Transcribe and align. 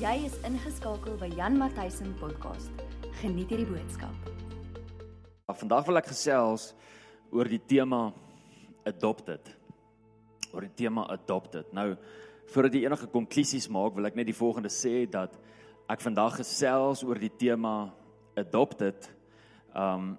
Jy 0.00 0.22
is 0.24 0.36
ingeskakel 0.48 1.18
by 1.20 1.26
Jan 1.36 1.58
Matthysen 1.60 2.14
podcast. 2.16 2.78
Geniet 3.18 3.50
hierdie 3.52 3.66
boodskap. 3.68 4.30
Vandag 5.60 5.84
wil 5.90 6.00
ek 6.00 6.06
gesels 6.08 6.70
oor 7.28 7.44
die 7.44 7.60
tema 7.60 8.06
adopted. 8.88 9.50
Oor 10.54 10.64
die 10.64 10.72
tema 10.78 11.04
adopted. 11.12 11.68
Nou, 11.76 11.98
voordat 12.48 12.78
jy 12.78 12.86
enige 12.88 13.10
konklusies 13.12 13.68
maak, 13.68 13.92
wil 13.98 14.08
ek 14.08 14.16
net 14.16 14.30
die 14.30 14.38
volgende 14.38 14.72
sê 14.72 15.04
dat 15.04 15.36
ek 15.92 16.00
vandag 16.00 16.38
gesels 16.40 17.04
oor 17.04 17.20
die 17.20 17.34
tema 17.36 17.74
adopted 18.40 19.10
um 19.76 20.14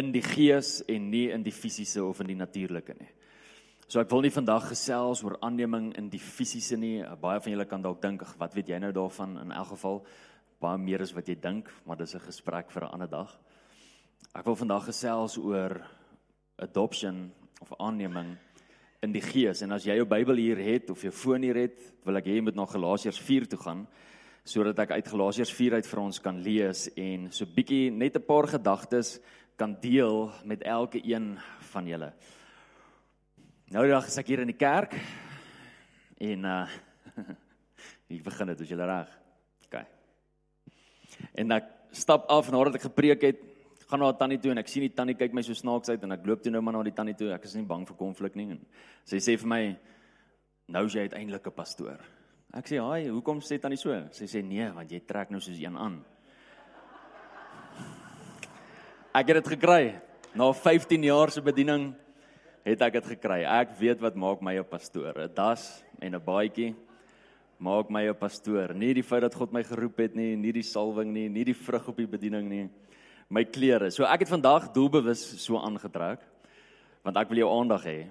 in 0.00 0.16
die 0.16 0.24
gees 0.24 0.78
en 0.88 1.12
nie 1.12 1.28
in 1.28 1.44
die 1.44 1.52
fisiese 1.52 2.00
of 2.02 2.24
in 2.24 2.32
die 2.32 2.40
natuurlike 2.40 2.96
nie. 2.96 3.12
So 3.94 4.02
ek 4.02 4.10
wil 4.10 4.24
nie 4.26 4.34
vandag 4.34 4.64
gesels 4.72 5.20
oor 5.22 5.36
aanneming 5.46 5.92
in 5.94 6.08
die 6.10 6.18
fisiese 6.18 6.74
nie. 6.74 6.96
Baie 7.22 7.38
van 7.38 7.52
julle 7.52 7.66
kan 7.70 7.82
dalk 7.84 8.00
dink, 8.02 8.24
wat 8.40 8.56
weet 8.58 8.72
jy 8.72 8.80
nou 8.82 8.88
daarvan? 8.90 9.36
In 9.38 9.52
elk 9.54 9.68
geval 9.76 10.00
baie 10.58 10.80
meer 10.82 11.04
as 11.04 11.12
wat 11.14 11.30
jy 11.30 11.36
dink, 11.38 11.70
maar 11.86 12.00
dis 12.00 12.16
'n 12.16 12.26
gesprek 12.26 12.72
vir 12.72 12.82
'n 12.82 12.90
ander 12.90 13.06
dag. 13.06 13.38
Ek 14.34 14.44
wil 14.44 14.56
vandag 14.56 14.86
gesels 14.86 15.38
oor 15.38 15.80
adoption 16.58 17.30
of 17.60 17.72
aanneming 17.78 18.36
in 19.00 19.12
die 19.12 19.22
gees. 19.22 19.62
En 19.62 19.70
as 19.70 19.84
jy 19.84 19.94
jou 19.94 20.06
Bybel 20.06 20.36
hier 20.36 20.58
het 20.58 20.90
of 20.90 21.00
jou 21.00 21.12
foon 21.12 21.42
hier 21.42 21.54
het, 21.54 21.78
wil 22.04 22.16
ek 22.16 22.24
hê 22.24 22.34
jy 22.34 22.42
moet 22.42 22.56
na 22.56 22.66
Galasiërs 22.66 23.20
4 23.20 23.46
toe 23.46 23.58
gaan 23.58 23.86
sodat 24.44 24.78
ek 24.78 24.90
uit 24.90 25.08
Galasiërs 25.08 25.52
4 25.52 25.74
uit 25.74 25.86
vir 25.86 26.00
ons 26.00 26.20
kan 26.20 26.42
lees 26.42 26.88
en 26.96 27.30
so 27.30 27.46
bietjie 27.46 27.92
net 27.92 28.16
'n 28.16 28.26
paar 28.26 28.48
gedagtes 28.48 29.20
kan 29.56 29.76
deel 29.80 30.32
met 30.44 30.62
elke 30.62 30.98
een 30.98 31.38
van 31.60 31.86
julle. 31.86 32.12
Nou 33.72 33.86
dag 33.88 34.04
is 34.04 34.16
ek 34.20 34.28
hier 34.28 34.42
in 34.42 34.50
die 34.50 34.58
kerk 34.60 34.92
en 36.20 36.44
uh 36.52 36.66
ek 38.14 38.20
begin 38.22 38.50
dit, 38.52 38.60
is 38.60 38.70
julle 38.70 38.84
reg? 38.86 39.08
OK. 39.64 39.78
En 41.40 41.54
ek 41.56 41.70
stap 41.96 42.28
af 42.30 42.50
nadat 42.52 42.76
ek 42.78 42.84
gepreek 42.86 43.24
het, 43.24 43.40
gaan 43.88 44.04
na 44.04 44.12
tannie 44.14 44.38
toe 44.38 44.52
en 44.52 44.60
ek 44.60 44.68
sien 44.70 44.84
die 44.84 44.92
tannie 44.94 45.16
kyk 45.18 45.34
my 45.34 45.42
so 45.42 45.56
snaaks 45.56 45.90
uit 45.90 46.04
en 46.04 46.14
ek 46.14 46.28
loop 46.28 46.44
toe 46.44 46.52
nou 46.52 46.60
maar 46.62 46.76
na 46.76 46.84
die 46.86 46.94
tannie 46.94 47.16
toe. 47.18 47.32
Ek 47.34 47.48
is 47.48 47.56
nie 47.56 47.64
bang 47.66 47.88
vir 47.88 47.98
konflik 47.98 48.36
nie. 48.38 48.50
En 48.54 48.60
sy 49.08 49.22
sê 49.24 49.38
vir 49.40 49.50
my 49.50 49.62
nou 50.76 50.84
jy 50.84 51.08
uiteindelik 51.08 51.48
'n 51.48 51.56
pastoor. 51.56 51.98
Ek 52.54 52.68
sê, 52.68 52.78
"Haai, 52.78 53.08
hoekom 53.08 53.40
sê 53.40 53.58
tannie 53.58 53.80
so?" 53.80 53.90
Sy 54.12 54.26
sê, 54.28 54.44
"Nee, 54.44 54.70
want 54.70 54.90
jy 54.90 55.00
trek 55.00 55.30
nou 55.30 55.40
soos 55.40 55.58
een 55.58 55.76
aan." 55.76 56.04
Ek 59.14 59.26
het 59.26 59.42
dit 59.42 59.48
gekry. 59.48 60.00
Na 60.34 60.52
15 60.52 61.02
jaar 61.02 61.30
se 61.30 61.40
bediening 61.40 61.94
het 62.64 62.82
ek 62.82 62.96
dit 62.98 63.12
gekry. 63.14 63.42
Ek 63.44 63.76
weet 63.78 64.00
wat 64.00 64.16
maak 64.16 64.40
my 64.42 64.56
'n 64.58 64.64
pastoor. 64.64 65.12
'n 65.16 65.34
Das 65.34 65.84
en 66.00 66.14
'n 66.14 66.24
baadjie 66.24 66.74
maak 67.58 67.90
my 67.90 68.08
'n 68.08 68.14
pastoor. 68.14 68.74
Nie 68.74 68.94
die 68.94 69.02
feit 69.02 69.22
dat 69.22 69.34
God 69.34 69.52
my 69.52 69.62
geroep 69.62 69.98
het 69.98 70.14
nie, 70.14 70.36
nie 70.36 70.52
die 70.52 70.62
salwing 70.62 71.12
nie, 71.12 71.28
nie 71.28 71.44
die 71.44 71.54
vrug 71.54 71.88
op 71.88 71.96
die 71.96 72.06
bediening 72.06 72.48
nie. 72.48 72.68
My 73.28 73.44
klere. 73.44 73.90
So 73.90 74.04
ek 74.04 74.20
het 74.20 74.28
vandag 74.28 74.72
doelbewus 74.72 75.44
so 75.44 75.56
aangetrek 75.56 76.20
want 77.04 77.16
ek 77.16 77.28
wil 77.28 77.38
jou 77.38 77.60
aandag 77.60 77.84
hê 77.84 78.06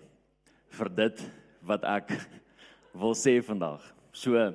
vir 0.70 0.90
dit 0.90 1.32
wat 1.64 1.84
ek 1.84 2.12
wil 3.02 3.14
sê 3.14 3.42
vandag. 3.42 3.82
So 4.12 4.54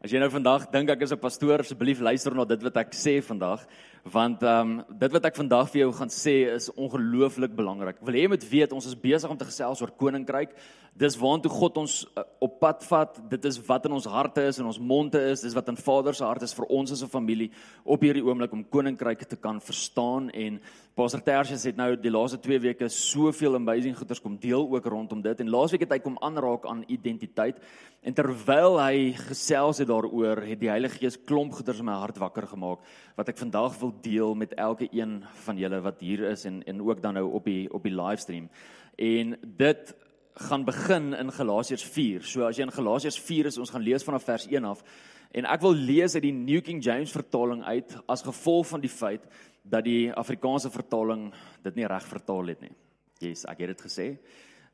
as 0.00 0.12
jy 0.14 0.20
nou 0.20 0.30
vandag 0.32 0.62
dink 0.72 0.88
ek 0.88 1.02
is 1.04 1.12
'n 1.12 1.20
pastoor, 1.20 1.60
asseblief 1.60 2.00
luister 2.00 2.34
na 2.34 2.44
dit 2.44 2.62
wat 2.62 2.76
ek 2.76 2.92
sê 2.96 3.20
vandag 3.20 3.60
want 4.04 4.42
ehm 4.42 4.80
um, 4.80 4.84
dit 4.98 5.12
wat 5.12 5.24
ek 5.28 5.36
vandag 5.36 5.68
vir 5.68 5.80
jou 5.82 5.92
gaan 5.92 6.08
sê 6.08 6.48
is 6.54 6.70
ongelooflik 6.72 7.52
belangrik. 7.54 8.00
Wil 8.00 8.14
jy 8.14 8.28
moet 8.28 8.44
weet 8.48 8.72
ons 8.72 8.86
is 8.86 8.94
besig 8.96 9.28
om 9.28 9.36
te 9.36 9.44
gesels 9.44 9.82
oor 9.82 9.90
koninkryk. 9.90 10.56
Dis 10.96 11.18
waantoe 11.20 11.50
God 11.52 11.76
ons 11.76 12.06
uh, 12.16 12.24
op 12.40 12.58
pad 12.60 12.82
vat. 12.84 13.20
Dit 13.28 13.44
is 13.44 13.60
wat 13.68 13.84
in 13.84 13.92
ons 13.92 14.06
harte 14.06 14.40
is 14.40 14.58
en 14.58 14.66
ons 14.66 14.78
monde 14.78 15.20
is. 15.20 15.42
Dis 15.42 15.54
wat 15.54 15.68
in 15.68 15.76
Vader 15.76 16.14
se 16.14 16.24
hart 16.24 16.42
is 16.42 16.54
vir 16.54 16.66
ons 16.70 16.92
as 16.92 17.02
'n 17.02 17.12
familie 17.12 17.50
op 17.84 18.00
hierdie 18.00 18.24
oomblik 18.24 18.52
om 18.52 18.64
koninkryk 18.64 19.28
te 19.28 19.36
kan 19.36 19.60
verstaan 19.60 20.30
en 20.30 20.60
Pastor 20.98 21.20
Tertius 21.22 21.62
het 21.68 21.76
nou 21.78 21.92
die 21.94 22.10
laaste 22.10 22.40
2 22.42 22.58
weke 22.64 22.88
soveel 22.90 23.54
amazing 23.54 23.94
goeders 23.94 24.18
kom 24.20 24.34
deel 24.42 24.64
ook 24.66 24.88
rondom 24.90 25.20
dit 25.22 25.40
en 25.40 25.50
laasweek 25.52 25.84
het 25.84 25.92
hy 25.94 25.98
kom 26.02 26.16
aanraak 26.18 26.66
aan 26.66 26.82
identiteit 26.90 27.60
en 28.02 28.16
terwyl 28.16 28.80
hy 28.80 29.12
gesels 29.28 29.78
het 29.78 29.86
daaroor 29.86 30.42
het 30.48 30.58
die 30.58 30.72
Heilige 30.72 30.98
Gees 30.98 31.18
klomp 31.28 31.54
goeders 31.54 31.78
in 31.78 31.86
my 31.86 31.94
hart 32.02 32.18
wakker 32.18 32.48
gemaak 32.50 32.82
wat 33.14 33.30
ek 33.30 33.38
vandag 33.38 33.78
wil 33.78 33.94
deel 34.02 34.34
met 34.34 34.56
elke 34.58 34.88
een 34.90 35.20
van 35.46 35.62
julle 35.62 35.78
wat 35.86 36.02
hier 36.02 36.26
is 36.32 36.42
en 36.50 36.58
en 36.66 36.82
ook 36.82 37.02
dan 37.06 37.14
nou 37.20 37.28
op 37.38 37.46
die 37.46 37.68
op 37.70 37.86
die 37.86 37.94
livestream. 37.94 38.50
En 38.98 39.38
dit 39.46 39.94
gaan 40.34 40.64
begin 40.64 41.14
in 41.14 41.32
Galasiërs 41.32 41.84
4. 41.84 42.22
So 42.24 42.46
as 42.48 42.58
jy 42.58 42.66
in 42.66 42.72
Galasiërs 42.74 43.18
4 43.20 43.50
is, 43.50 43.58
ons 43.58 43.70
gaan 43.70 43.84
lees 43.84 44.04
vanaf 44.06 44.24
vers 44.24 44.46
1 44.48 44.64
af. 44.64 44.82
En 45.30 45.46
ek 45.46 45.62
wil 45.62 45.76
lees 45.78 46.16
uit 46.16 46.24
die 46.24 46.34
New 46.34 46.62
King 46.66 46.80
James 46.82 47.12
vertaling 47.14 47.62
uit 47.62 47.92
as 48.10 48.24
gevolg 48.26 48.66
van 48.72 48.82
die 48.82 48.90
feit 48.90 49.26
dat 49.62 49.84
die 49.84 50.12
Afrikaanse 50.12 50.70
vertaling 50.70 51.32
dit 51.62 51.74
nie 51.76 51.86
reg 51.86 52.06
vertaal 52.06 52.52
het 52.54 52.60
nie. 52.64 52.72
Yes, 53.20 53.44
ek 53.44 53.64
het 53.64 53.74
dit 53.74 53.86
gesê. 53.88 54.08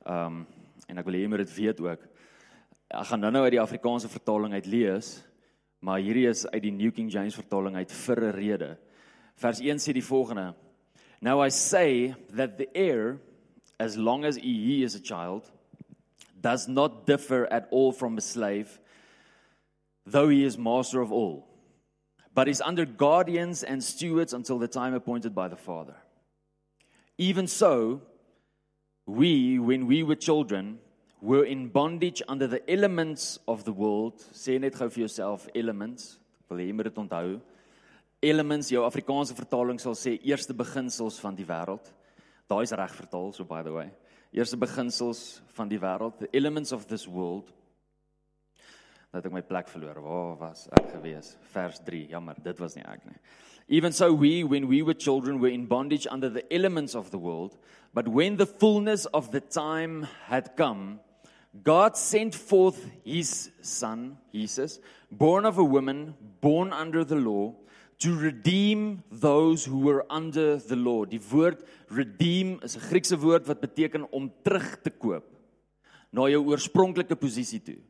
Ehm 0.07 0.43
um, 0.43 0.47
en 0.87 1.01
ek 1.01 1.07
wil 1.09 1.17
hê 1.17 1.21
jy 1.25 1.29
moet 1.33 1.41
dit 1.43 1.55
weet 1.57 1.81
ook. 1.83 2.03
Ek 2.95 3.07
gaan 3.09 3.21
nou-nou 3.21 3.43
uit 3.43 3.57
die 3.57 3.61
Afrikaanse 3.61 4.09
vertaling 4.09 4.53
uit 4.55 4.67
lees, 4.71 5.09
maar 5.83 5.99
hierdie 5.99 6.29
is 6.31 6.45
uit 6.47 6.63
die 6.63 6.71
New 6.71 6.93
King 6.95 7.09
James 7.11 7.35
vertaling 7.35 7.75
uit 7.75 7.91
vir 7.91 8.21
'n 8.23 8.37
rede. 8.37 8.69
Vers 9.35 9.61
1 9.61 9.83
sê 9.83 9.93
die 9.93 10.05
volgende: 10.05 10.55
Now 11.21 11.43
I 11.43 11.51
say 11.51 12.15
that 12.37 12.57
the 12.57 12.69
heir 12.73 13.19
as 13.79 13.97
long 13.97 14.25
as 14.25 14.37
he 14.37 14.85
is 14.85 14.95
a 14.95 15.01
child 15.01 15.51
does 16.41 16.69
not 16.69 17.07
differ 17.07 17.47
at 17.51 17.67
all 17.71 17.93
from 17.93 18.17
a 18.17 18.21
slave 18.21 18.79
though 20.07 20.29
he 20.29 20.45
is 20.45 20.57
master 20.57 21.01
of 21.01 21.13
all 21.13 21.47
but 22.37 22.49
is 22.49 22.61
under 22.61 22.85
guardians 22.85 23.63
and 23.63 23.83
stewards 23.83 24.35
until 24.35 24.59
the 24.59 24.69
time 24.69 24.93
appointed 24.93 25.35
by 25.35 25.49
the 25.49 25.57
father. 25.57 25.97
Even 27.17 27.47
so 27.47 28.03
we 29.07 29.59
when 29.59 29.87
we 29.87 30.03
were 30.03 30.15
children 30.15 30.79
were 31.23 31.47
in 31.47 31.69
bondage 31.69 32.21
under 32.29 32.47
the 32.47 32.61
elements 32.71 33.39
of 33.49 33.65
the 33.65 33.73
world. 33.73 34.21
Sê 34.33 34.61
net 34.61 34.77
gou 34.77 34.91
vir 34.91 35.07
jouself 35.07 35.49
elements. 35.55 36.19
Wil 36.51 36.61
jy 36.67 36.73
moet 36.77 36.91
dit 36.91 37.01
onthou 37.07 37.41
elements 38.23 38.69
jou 38.69 38.85
Afrikaanse 38.85 39.35
vertaling 39.37 39.81
sal 39.81 39.97
sê 39.97 40.19
eerste 40.21 40.53
beginsels 40.57 41.17
van 41.23 41.37
die 41.41 41.49
wêreld. 41.49 41.89
Daai 42.53 42.63
is 42.69 42.77
reg 42.77 42.93
vertaal 43.01 43.33
so 43.33 43.49
by 43.49 43.63
the 43.63 43.73
way. 43.73 43.89
Eerste 44.37 44.61
beginsels 44.61 45.41
van 45.57 45.73
die 45.73 45.81
wêreld, 45.81 46.19
the 46.21 46.29
elements 46.37 46.73
of 46.73 46.85
this 46.87 47.09
world. 47.09 47.49
Dat 49.17 49.25
ek 49.25 49.33
my 49.33 49.41
plek 49.41 49.71
verloor. 49.73 49.97
Waar 50.05 50.35
was 50.37 50.67
ek 50.77 50.91
gewees? 50.93 51.31
Vers 51.55 51.79
3. 51.87 52.03
Jammer, 52.13 52.37
dit 52.45 52.59
was 52.61 52.75
nie 52.77 52.85
ek 52.85 53.07
nie. 53.09 53.17
Even 53.79 53.95
so 53.97 54.13
we 54.13 54.45
when 54.45 54.69
we 54.69 54.83
were 54.85 54.93
children 54.93 55.41
were 55.41 55.49
in 55.49 55.65
bondage 55.67 56.07
under 56.13 56.29
the 56.29 56.45
elements 56.53 56.95
of 56.95 57.09
the 57.11 57.19
world, 57.19 57.57
but 57.95 58.07
when 58.09 58.37
the 58.37 58.45
fullness 58.45 59.07
of 59.17 59.31
the 59.33 59.41
time 59.41 60.07
had 60.27 60.53
come, 60.55 61.01
God 61.65 61.97
sent 61.97 62.35
forth 62.35 62.85
his 63.05 63.51
son, 63.63 64.19
Jesus, 64.35 64.81
born 65.11 65.47
of 65.47 65.57
a 65.57 65.65
woman, 65.65 66.15
born 66.43 66.75
under 66.75 67.03
the 67.03 67.17
law, 67.17 67.55
to 68.05 68.15
redeem 68.15 69.03
those 69.11 69.65
who 69.65 69.79
were 69.79 70.05
under 70.11 70.59
the 70.59 70.77
law. 70.77 71.07
Die 71.07 71.25
woord 71.33 71.65
redeem 71.89 72.61
is 72.63 72.77
'n 72.77 72.85
Griekse 72.93 73.17
woord 73.17 73.49
wat 73.49 73.65
beteken 73.65 74.05
om 74.13 74.31
terug 74.45 74.83
te 74.83 74.91
koop 74.91 75.25
na 76.13 76.29
jou 76.29 76.45
oorspronklike 76.45 77.17
posisie 77.17 77.65
toe. 77.65 77.81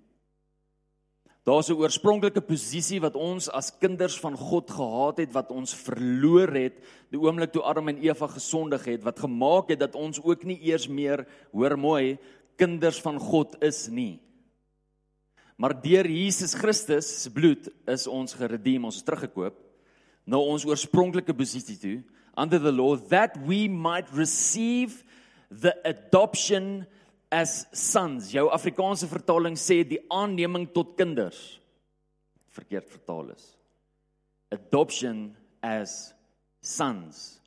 Daar's 1.46 1.68
'n 1.70 1.78
oorspronklike 1.78 2.40
posisie 2.42 2.98
wat 3.00 3.14
ons 3.14 3.48
as 3.48 3.70
kinders 3.78 4.18
van 4.18 4.34
God 4.34 4.70
gehad 4.70 5.18
het 5.18 5.32
wat 5.32 5.50
ons 5.50 5.74
verloor 5.74 6.50
het 6.50 6.74
die 7.10 7.20
oomblik 7.20 7.52
toe 7.52 7.62
Adam 7.62 7.88
en 7.88 8.02
Eva 8.02 8.26
gesondig 8.26 8.84
het 8.84 9.04
wat 9.04 9.20
gemaak 9.20 9.68
het 9.68 9.78
dat 9.78 9.94
ons 9.94 10.18
ook 10.18 10.42
nie 10.42 10.58
eers 10.58 10.88
meer 10.88 11.26
hoor 11.52 11.78
mooi 11.78 12.18
kinders 12.56 13.00
van 13.00 13.18
God 13.18 13.62
is 13.62 13.88
nie. 13.88 14.18
Maar 15.56 15.80
deur 15.82 16.06
Jesus 16.06 16.54
Christus 16.54 17.22
se 17.22 17.30
bloed 17.30 17.70
is 17.86 18.06
ons 18.06 18.34
geredeem, 18.34 18.84
ons 18.84 18.96
is 18.96 19.02
teruggekoop 19.02 19.54
na 20.26 20.38
ons 20.38 20.64
oorspronklike 20.64 21.34
posisie 21.34 21.78
toe 21.78 22.02
under 22.36 22.58
the 22.58 22.72
law 22.72 22.96
that 22.96 23.36
we 23.46 23.68
might 23.68 24.10
receive 24.12 25.04
the 25.62 25.72
adoption 25.84 26.86
as 27.36 27.66
sons. 27.76 28.30
Jou 28.32 28.48
Afrikaanse 28.54 29.08
vertaling 29.10 29.58
sê 29.60 29.82
die 29.84 30.00
aanneming 30.12 30.68
tot 30.72 30.94
kinders. 30.98 31.58
Verkeerd 32.56 32.88
vertaal 32.88 33.34
is. 33.34 33.50
Adoption 34.54 35.28
as 35.60 36.14
sons. 36.64 37.40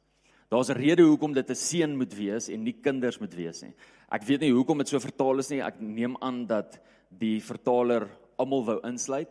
Daar's 0.50 0.70
'n 0.70 0.78
rede 0.78 1.04
hoekom 1.04 1.34
dit 1.34 1.50
'n 1.50 1.56
seun 1.56 1.98
moet 1.98 2.14
wees 2.14 2.50
en 2.50 2.64
nie 2.64 2.74
kinders 2.74 3.20
moet 3.20 3.34
wees 3.34 3.62
nie. 3.62 3.74
Ek 4.12 4.24
weet 4.24 4.42
nie 4.42 4.52
hoekom 4.52 4.78
dit 4.78 4.88
so 4.88 5.00
vertaal 5.00 5.40
is 5.40 5.50
nie. 5.50 5.62
Ek 5.62 5.80
neem 5.80 6.18
aan 6.22 6.46
dat 6.46 6.80
die 7.10 7.40
vertaler 7.40 8.10
almal 8.38 8.66
wou 8.66 8.80
insluit. 8.84 9.30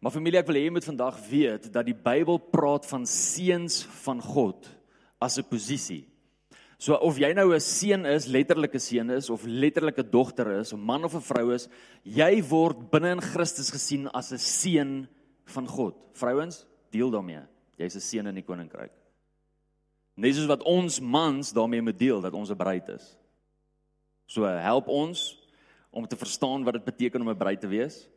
Maar 0.00 0.12
familie, 0.12 0.38
ek 0.38 0.46
wil 0.46 0.56
hê 0.56 0.64
jy 0.64 0.70
moet 0.70 0.84
vandag 0.84 1.28
weet 1.28 1.72
dat 1.72 1.86
die 1.86 1.94
Bybel 1.94 2.38
praat 2.38 2.86
van 2.86 3.06
seuns 3.06 3.84
van 4.04 4.20
God 4.20 4.68
as 5.20 5.38
'n 5.38 5.48
posisie. 5.48 6.13
So 6.78 6.94
of 6.94 7.18
jy 7.18 7.32
nou 7.32 7.54
'n 7.54 7.60
seun 7.60 8.06
is, 8.06 8.26
letterlike 8.26 8.78
seun 8.78 9.10
is 9.10 9.30
of 9.30 9.44
letterlike 9.44 10.10
dogter 10.10 10.60
is, 10.60 10.72
'n 10.72 10.80
man 10.80 11.04
of 11.04 11.14
'n 11.14 11.20
vrou 11.20 11.54
is, 11.54 11.68
jy 12.04 12.42
word 12.42 12.90
binne 12.90 13.12
in 13.12 13.20
Christus 13.20 13.70
gesien 13.70 14.08
as 14.12 14.32
'n 14.32 14.38
seun 14.38 15.08
van 15.44 15.66
God. 15.66 15.94
Vrouens, 16.12 16.66
deel 16.90 17.10
daarmee. 17.10 17.42
Jy's 17.78 17.96
'n 17.96 18.00
seun 18.00 18.26
in 18.26 18.34
die 18.34 18.42
koninkryk. 18.42 18.92
Net 20.16 20.34
soos 20.34 20.46
wat 20.46 20.62
ons 20.62 21.00
mans 21.00 21.52
daarmee 21.52 21.82
moet 21.82 21.98
deel 21.98 22.20
dat 22.20 22.34
ons 22.34 22.50
'n 22.50 22.56
bruid 22.56 22.88
is. 22.88 23.16
So 24.26 24.44
help 24.44 24.88
ons 24.88 25.36
om 25.90 26.06
te 26.06 26.16
verstaan 26.16 26.64
wat 26.64 26.74
dit 26.74 26.84
beteken 26.84 27.20
om 27.20 27.30
'n 27.30 27.38
bruid 27.38 27.60
te 27.60 27.68
wees 27.68 28.08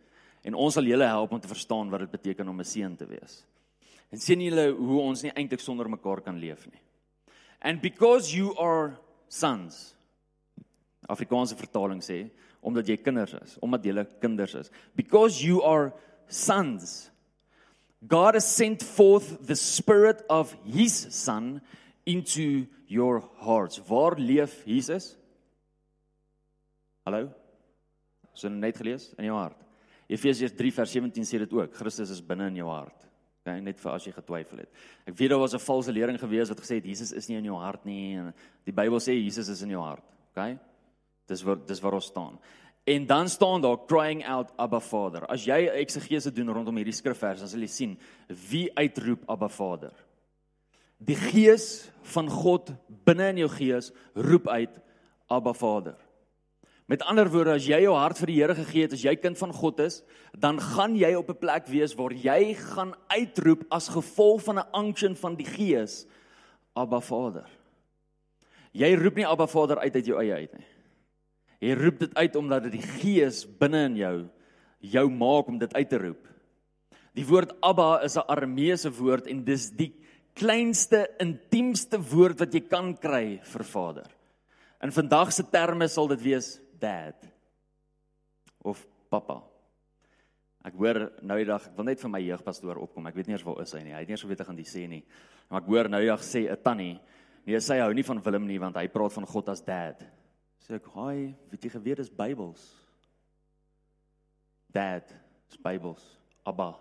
en 0.44 0.54
ons 0.54 0.74
sal 0.74 0.84
julle 0.84 1.06
help 1.06 1.32
om 1.32 1.40
te 1.40 1.48
verstaan 1.48 1.90
wat 1.90 2.00
dit 2.00 2.12
beteken 2.12 2.48
om 2.48 2.60
'n 2.60 2.66
seun 2.66 2.96
te 2.96 3.06
wees. 3.06 3.46
En 4.12 4.18
sien 4.18 4.40
julle 4.40 4.72
hoe 4.72 5.02
ons 5.02 5.22
nie 5.22 5.32
eintlik 5.32 5.60
sonder 5.60 5.90
mekaar 5.90 6.22
kan 6.22 6.38
leef 6.40 6.66
nie. 6.72 6.82
And 7.62 7.82
because 7.82 8.34
you 8.34 8.56
are 8.56 8.98
sons. 9.28 9.96
Afrikaanse 11.10 11.56
vertaling 11.56 12.02
sê 12.04 12.28
omdat 12.62 12.90
jy 12.90 12.98
kinders 13.00 13.34
is, 13.38 13.56
omdat 13.64 13.86
jy 13.86 14.04
kinders 14.22 14.56
is. 14.56 14.72
Because 14.96 15.42
you 15.44 15.62
are 15.64 15.94
sons. 16.28 17.10
God 18.06 18.36
has 18.36 18.46
sent 18.46 18.84
forth 18.84 19.48
the 19.48 19.56
spirit 19.56 20.24
of 20.30 20.56
his 20.66 20.94
son 21.10 21.62
into 22.06 22.68
your 22.88 23.24
hearts. 23.40 23.80
Waar 23.88 24.18
leef 24.20 24.66
Jesus? 24.66 25.16
Hallo? 27.06 27.30
So 28.34 28.50
net 28.50 28.78
gelees 28.78 29.14
in 29.18 29.30
jou 29.30 29.38
hart. 29.40 29.58
Efesiërs 30.08 30.54
3 30.56 30.72
vers 30.76 30.92
17 30.94 31.26
sê 31.28 31.40
dit 31.42 31.54
ook. 31.56 31.74
Christus 31.76 32.12
is 32.14 32.24
binne 32.24 32.52
in 32.52 32.60
jou 32.62 32.68
hart. 32.70 33.07
Okay, 33.48 33.62
net 33.64 33.80
vir 33.80 33.94
as 33.94 34.04
jy 34.04 34.12
getwyfel 34.12 34.60
het. 34.60 34.80
Ek 35.08 35.16
weet 35.16 35.30
daar 35.32 35.40
was 35.40 35.54
'n 35.56 35.64
valse 35.64 35.92
lering 35.92 36.20
gewees 36.20 36.50
wat 36.50 36.60
gesê 36.60 36.76
het 36.76 36.86
Jesus 36.86 37.14
is 37.14 37.30
nie 37.30 37.38
in 37.38 37.46
jou 37.46 37.56
hart 37.56 37.86
nie. 37.86 38.20
Die 38.66 38.74
Bybel 38.74 39.00
sê 39.00 39.14
Jesus 39.16 39.48
is 39.48 39.62
in 39.62 39.70
jou 39.70 39.82
hart. 39.82 40.04
Okay? 40.32 40.60
Dis 41.28 41.44
waar 41.44 41.56
dis 41.66 41.80
waar 41.80 41.94
ons 41.94 42.06
staan. 42.06 42.40
En 42.84 43.06
dan 43.06 43.30
staan 43.30 43.62
daar 43.62 43.86
crying 43.86 44.26
out 44.26 44.52
Abba 44.58 44.80
Vader. 44.80 45.26
As 45.26 45.46
jy 45.46 45.68
eksegese 45.68 46.32
doen 46.32 46.50
rondom 46.50 46.76
hierdie 46.76 46.94
skrifvers, 46.94 47.40
dan 47.40 47.48
sal 47.48 47.60
jy 47.60 47.68
sien 47.68 47.98
wie 48.50 48.70
uitroep 48.76 49.24
Abba 49.30 49.48
Vader. 49.48 49.94
Die 50.98 51.16
Gees 51.16 51.90
van 52.02 52.30
God 52.30 52.74
binne 53.04 53.30
in 53.30 53.38
jou 53.38 53.50
gees 53.50 53.92
roep 54.14 54.48
uit 54.48 54.80
Abba 55.28 55.54
Vader. 55.54 56.07
Met 56.88 57.04
ander 57.04 57.28
woorde, 57.28 57.58
as 57.60 57.66
jy 57.68 57.82
jou 57.84 57.96
hart 58.00 58.20
vir 58.22 58.30
die 58.32 58.38
Here 58.38 58.56
gegee 58.56 58.86
het, 58.86 58.94
as 58.96 59.04
jy 59.04 59.14
kind 59.20 59.36
van 59.36 59.52
God 59.52 59.82
is, 59.84 60.00
dan 60.40 60.60
gaan 60.64 60.96
jy 60.96 61.10
op 61.20 61.30
'n 61.30 61.40
plek 61.40 61.68
wees 61.68 61.94
waar 62.00 62.14
jy 62.16 62.54
gaan 62.56 62.96
uitroep 63.12 63.66
as 63.70 63.90
gevolg 63.90 64.44
van 64.44 64.60
'n 64.60 64.70
unction 64.74 65.16
van 65.16 65.36
die 65.36 65.46
Gees, 65.46 66.08
Abba 66.74 67.00
Vader. 67.00 67.50
Jy 68.72 68.96
roep 68.96 69.16
nie 69.16 69.28
Abba 69.28 69.48
Vader 69.48 69.80
uit 69.80 69.96
uit 69.96 70.06
jou 70.06 70.20
eie 70.22 70.34
uit 70.34 70.54
nie. 70.58 70.68
Jy 71.60 71.74
roep 71.74 72.00
dit 72.00 72.16
uit 72.16 72.36
omdat 72.36 72.64
dit 72.64 72.72
die 72.72 72.88
Gees 73.02 73.46
binne 73.46 73.86
in 73.86 73.96
jou 73.96 74.30
jou 74.80 75.10
maak 75.10 75.48
om 75.48 75.58
dit 75.58 75.74
uit 75.74 75.90
te 75.90 75.98
roep. 75.98 76.28
Die 77.18 77.26
woord 77.26 77.56
Abba 77.62 78.04
is 78.04 78.16
'n 78.16 78.28
Arameese 78.28 78.92
woord 78.92 79.28
en 79.28 79.44
dis 79.44 79.70
die 79.72 79.94
kleinste 80.36 81.10
intiemste 81.20 81.98
woord 81.98 82.40
wat 82.40 82.54
jy 82.54 82.62
kan 82.62 82.96
kry 82.98 83.40
vir 83.44 83.64
Vader. 83.64 84.08
In 84.84 84.92
vandag 84.92 85.34
se 85.34 85.44
terme 85.44 85.88
sal 85.88 86.08
dit 86.08 86.22
wees 86.22 86.60
dad 86.80 87.28
of 88.64 88.82
pappa. 89.12 89.42
Ek 90.68 90.76
hoor 90.76 91.00
nou 91.24 91.38
die 91.40 91.48
dag, 91.48 91.70
ek 91.70 91.78
wil 91.78 91.88
net 91.88 92.02
vir 92.02 92.12
my 92.12 92.22
jeugpastoor 92.26 92.82
opkom. 92.84 93.08
Ek 93.08 93.16
weet 93.16 93.30
nie 93.30 93.38
eers 93.38 93.46
waar 93.48 93.62
is 93.64 93.74
hy 93.78 93.84
nie. 93.86 93.94
Hy 93.96 94.02
het 94.04 94.10
nie 94.10 94.18
eens 94.18 94.26
geweet 94.26 94.42
ek 94.44 94.50
gaan 94.50 94.60
dit 94.60 94.68
sê 94.68 94.84
nie. 94.90 95.04
Maar 95.48 95.62
ek 95.62 95.70
hoor 95.72 95.90
nou 95.94 96.02
die 96.04 96.12
dag 96.12 96.26
sê 96.26 96.42
'n 96.52 96.64
tannie, 96.64 97.00
nee, 97.46 97.60
sy 97.60 97.80
hou 97.80 97.94
nie 97.94 98.04
van 98.04 98.22
Willem 98.22 98.48
nie 98.48 98.60
want 98.60 98.76
hy 98.76 98.88
praat 98.88 99.14
van 99.14 99.26
God 99.26 99.50
as 99.50 99.62
dad. 99.62 100.04
Sê 100.60 100.76
ek, 100.76 100.86
"Haai, 100.86 101.36
weet 101.52 101.64
jy 101.64 101.70
geweet 101.70 101.98
dis 101.98 102.10
Bybels?" 102.10 102.88
Dad, 104.72 105.14
is 105.50 105.58
Bybels. 105.58 106.04
Abba, 106.46 106.78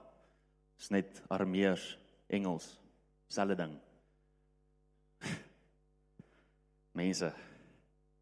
is 0.78 0.90
net 0.90 1.22
Aramees, 1.30 1.96
Engels, 2.28 2.80
selfde 3.28 3.56
ding. 3.56 3.80
Mense, 6.98 7.32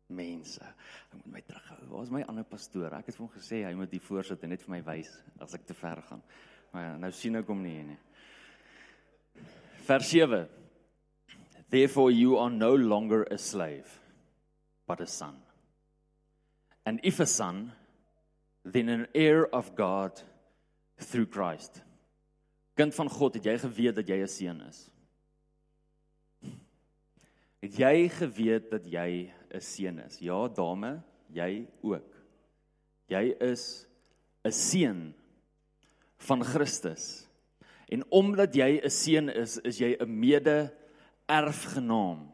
mense. 0.08 0.64
Ek 0.64 1.14
moet 1.18 1.32
my 1.32 1.42
terughou. 1.46 1.78
Waar 1.90 2.02
is 2.02 2.10
my 2.10 2.22
ander 2.28 2.44
pastoor? 2.44 2.92
Ek 2.92 3.06
het 3.08 3.16
vir 3.16 3.26
hom 3.26 3.32
gesê 3.34 3.62
hy 3.64 3.74
moet 3.78 3.92
die 3.92 4.02
voorsit 4.02 4.42
en 4.44 4.52
net 4.54 4.62
vir 4.62 4.74
my 4.76 4.82
wys 4.86 5.12
as 5.40 5.54
ek 5.54 5.66
te 5.66 5.76
ver 5.78 6.02
gaan. 6.08 6.22
Maar 6.74 6.98
nou 6.98 7.12
sien 7.14 7.36
ek 7.36 7.48
hom 7.48 7.62
nie 7.62 7.78
nie. 7.92 8.00
Vers 9.86 10.10
7. 10.10 10.44
Therefore 11.70 12.10
you 12.10 12.38
are 12.38 12.50
no 12.50 12.74
longer 12.74 13.24
a 13.30 13.38
slave 13.38 14.00
but 14.86 15.00
a 15.00 15.06
son. 15.06 15.40
And 16.84 17.00
if 17.02 17.20
a 17.20 17.26
son 17.26 17.72
then 18.64 18.88
an 18.88 19.06
heir 19.14 19.44
of 19.46 19.74
God 19.76 20.20
through 20.98 21.26
Christ. 21.26 21.82
Kind 22.76 22.94
van 22.94 23.10
God, 23.10 23.36
het 23.36 23.44
jy 23.46 23.58
geweet 23.58 23.94
dat 23.94 24.08
jy 24.08 24.22
'n 24.22 24.28
seun 24.28 24.60
is? 24.68 24.90
Het 27.64 27.78
jy 27.80 28.10
geweet 28.12 28.66
dat 28.68 28.84
jy 28.84 29.32
'n 29.48 29.60
seun 29.60 29.98
is? 30.04 30.20
Ja, 30.20 30.48
dame, 30.48 31.02
jy 31.32 31.66
ook. 31.80 32.12
Jy 33.08 33.36
is 33.40 33.86
'n 34.44 34.52
seun 34.52 35.14
van 36.18 36.44
Christus. 36.44 37.28
En 37.88 38.04
omdat 38.10 38.54
jy 38.54 38.80
'n 38.84 38.90
seun 38.90 39.28
is, 39.28 39.58
is 39.64 39.78
jy 39.78 39.96
'n 39.98 40.20
mede-erfgenaam. 40.20 42.32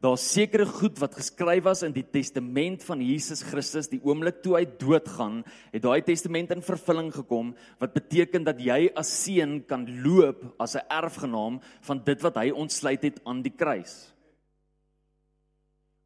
Daar's 0.00 0.32
sekere 0.32 0.66
goed 0.66 0.98
wat 0.98 1.14
geskryf 1.14 1.64
was 1.64 1.82
in 1.82 1.92
die 1.92 2.10
testament 2.10 2.84
van 2.84 3.00
Jesus 3.00 3.42
Christus 3.42 3.88
die 3.88 4.00
oomblik 4.04 4.42
toe 4.42 4.56
hy 4.56 4.66
doodgaan, 4.78 5.44
het 5.72 5.82
daai 5.82 6.02
testament 6.02 6.50
in 6.50 6.62
vervulling 6.62 7.14
gekom 7.14 7.54
wat 7.78 7.94
beteken 7.94 8.44
dat 8.44 8.60
jy 8.60 8.90
as 8.94 9.24
seun 9.24 9.64
kan 9.66 10.02
loop 10.02 10.54
as 10.58 10.76
'n 10.76 10.86
erfgenaam 10.90 11.60
van 11.80 12.04
dit 12.04 12.22
wat 12.22 12.36
hy 12.36 12.50
ontsluit 12.50 13.02
het 13.02 13.20
aan 13.24 13.42
die 13.42 13.56
kruis. 13.56 14.17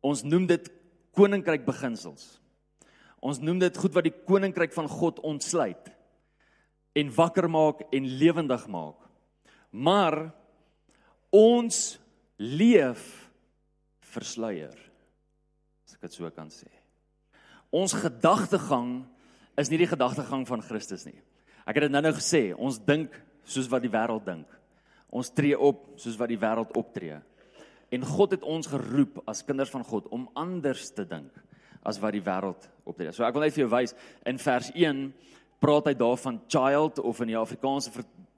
Ons 0.03 0.25
noem 0.27 0.49
dit 0.51 0.69
koninkryk 1.17 1.65
beginsels. 1.67 2.39
Ons 3.23 3.39
noem 3.39 3.61
dit 3.63 3.77
goed 3.79 3.95
wat 3.95 4.07
die 4.09 4.17
koninkryk 4.27 4.75
van 4.75 4.91
God 4.91 5.21
ontsluit 5.23 5.93
en 6.99 7.13
wakker 7.15 7.49
maak 7.49 7.85
en 7.95 8.09
lewendig 8.19 8.67
maak. 8.69 8.99
Maar 9.71 10.33
ons 11.33 11.79
leef 12.37 13.05
versluier. 14.13 14.75
As 15.87 15.97
ek 15.97 16.09
dit 16.09 16.19
so 16.19 16.29
kan 16.35 16.51
sê. 16.53 16.69
Ons 17.73 17.95
gedagtegang 17.97 19.05
is 19.57 19.71
nie 19.73 19.81
die 19.81 19.89
gedagtegang 19.89 20.45
van 20.49 20.65
Christus 20.65 21.07
nie. 21.07 21.17
Ek 21.65 21.79
het 21.79 21.87
dit 21.87 21.95
nou-nou 21.95 22.13
gesê, 22.19 22.51
ons 22.59 22.81
dink 22.83 23.15
soos 23.49 23.71
wat 23.71 23.85
die 23.85 23.93
wêreld 23.93 24.27
dink. 24.27 24.49
Ons 25.13 25.31
tree 25.33 25.57
op 25.57 25.93
soos 26.01 26.19
wat 26.21 26.33
die 26.33 26.41
wêreld 26.41 26.73
optree. 26.79 27.21
En 27.93 28.05
God 28.09 28.37
het 28.37 28.45
ons 28.49 28.71
geroep 28.73 29.21
as 29.29 29.45
kinders 29.45 29.73
van 29.73 29.85
God 29.85 30.09
om 30.15 30.29
anders 30.39 30.91
te 30.97 31.05
dink 31.05 31.33
as 31.83 31.99
wat 32.01 32.15
die 32.15 32.25
wêreld 32.25 32.69
optree. 32.89 33.13
So 33.13 33.27
ek 33.27 33.35
wil 33.35 33.45
net 33.45 33.55
vir 33.57 33.65
jou 33.65 33.73
wys 33.73 33.95
in 34.29 34.39
vers 34.41 34.71
1 34.73 35.07
praat 35.63 35.91
hy 35.91 35.95
daarvan 35.99 36.41
child 36.51 37.01
of 37.03 37.21
in 37.23 37.33
die 37.35 37.39
Afrikaanse 37.39 37.93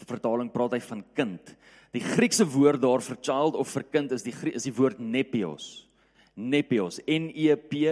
vertaling 0.04 0.50
praat 0.52 0.76
hy 0.76 0.82
van 0.84 1.04
kind. 1.16 1.54
Die 1.94 2.02
Griekse 2.02 2.46
woord 2.50 2.82
daar 2.82 3.04
vir 3.04 3.20
child 3.22 3.56
of 3.56 3.70
vir 3.76 3.86
kind 3.92 4.12
is 4.16 4.24
die 4.26 4.34
is 4.52 4.66
die 4.66 4.74
woord 4.74 4.98
nepios. 4.98 5.86
Nepios, 6.34 6.98
N 7.06 7.30
E 7.30 7.54
P 7.54 7.84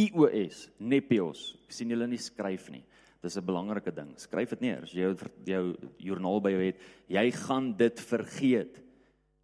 I 0.00 0.06
O 0.16 0.24
S, 0.24 0.70
nepios. 0.80 1.50
sien 1.68 1.90
julle 1.92 2.06
nie 2.08 2.18
skryf 2.18 2.70
nie. 2.70 2.82
Dis 3.22 3.36
'n 3.36 3.44
belangrike 3.44 3.92
ding. 3.94 4.14
Skryf 4.16 4.50
dit 4.50 4.60
neer 4.62 4.82
as 4.82 4.92
jy 4.92 5.02
jou, 5.02 5.16
jou 5.44 5.76
joernaal 5.98 6.40
by 6.40 6.50
jou 6.50 6.62
het. 6.64 6.76
Jy 7.08 7.30
gaan 7.32 7.76
dit 7.76 8.00
vergeet. 8.00 8.80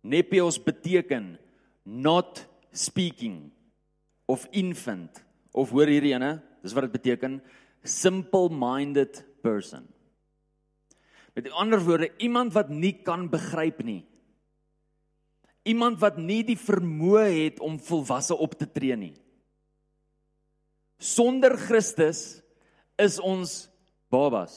Nepios 0.02 0.58
beteken 0.58 1.38
not 1.86 2.42
speaking 2.74 3.52
of 4.26 4.44
infant 4.50 5.22
of 5.54 5.70
hoor 5.70 5.86
hierdie 5.88 6.12
ene 6.16 6.36
dis 6.60 6.74
wat 6.74 6.88
dit 6.88 6.96
beteken 6.98 7.38
simple 7.86 8.50
minded 8.50 9.22
person. 9.46 9.86
Met 11.38 11.46
ander 11.54 11.78
woorde 11.78 12.10
iemand 12.18 12.56
wat 12.56 12.72
nie 12.72 12.96
kan 13.06 13.28
begryp 13.30 13.84
nie. 13.86 14.02
Iemand 15.66 16.00
wat 16.02 16.18
nie 16.18 16.42
die 16.46 16.58
vermoë 16.58 17.26
het 17.30 17.62
om 17.62 17.78
volwasse 17.78 18.34
op 18.34 18.56
te 18.58 18.66
tree 18.66 18.96
nie. 18.98 19.14
Sonder 20.98 21.54
Christus 21.60 22.40
is 22.98 23.20
ons 23.20 23.66
babas. 24.10 24.56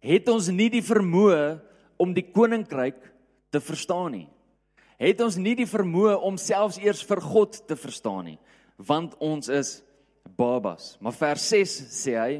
Het 0.00 0.28
ons 0.32 0.48
nie 0.54 0.70
die 0.72 0.84
vermoë 0.84 1.58
om 2.00 2.14
die 2.16 2.24
koninkryk 2.32 3.02
te 3.52 3.60
verstaan 3.60 4.14
nie 4.16 4.28
het 5.00 5.20
ons 5.24 5.38
nie 5.40 5.56
die 5.58 5.68
vermoë 5.68 6.18
om 6.26 6.38
selfs 6.40 6.78
eers 6.82 7.00
vir 7.08 7.22
God 7.24 7.56
te 7.68 7.76
verstaan 7.78 8.26
nie, 8.28 8.38
want 8.76 9.16
ons 9.22 9.48
is 9.48 9.78
babas. 10.36 10.94
Maar 11.00 11.16
vers 11.16 11.46
6 11.52 11.76
sê 11.94 12.16
hy 12.18 12.32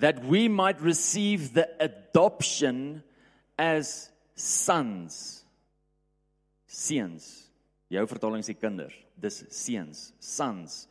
that 0.00 0.22
we 0.24 0.46
might 0.48 0.80
receive 0.80 1.52
the 1.56 1.66
adoption 1.80 3.02
as 3.56 4.10
sons. 4.34 5.44
Seuns. 6.66 7.46
Jou 7.92 8.02
vertaling 8.10 8.44
sê 8.44 8.56
kinders. 8.58 8.96
Dis 9.16 9.44
seuns, 9.54 10.10
sons. 10.20 10.84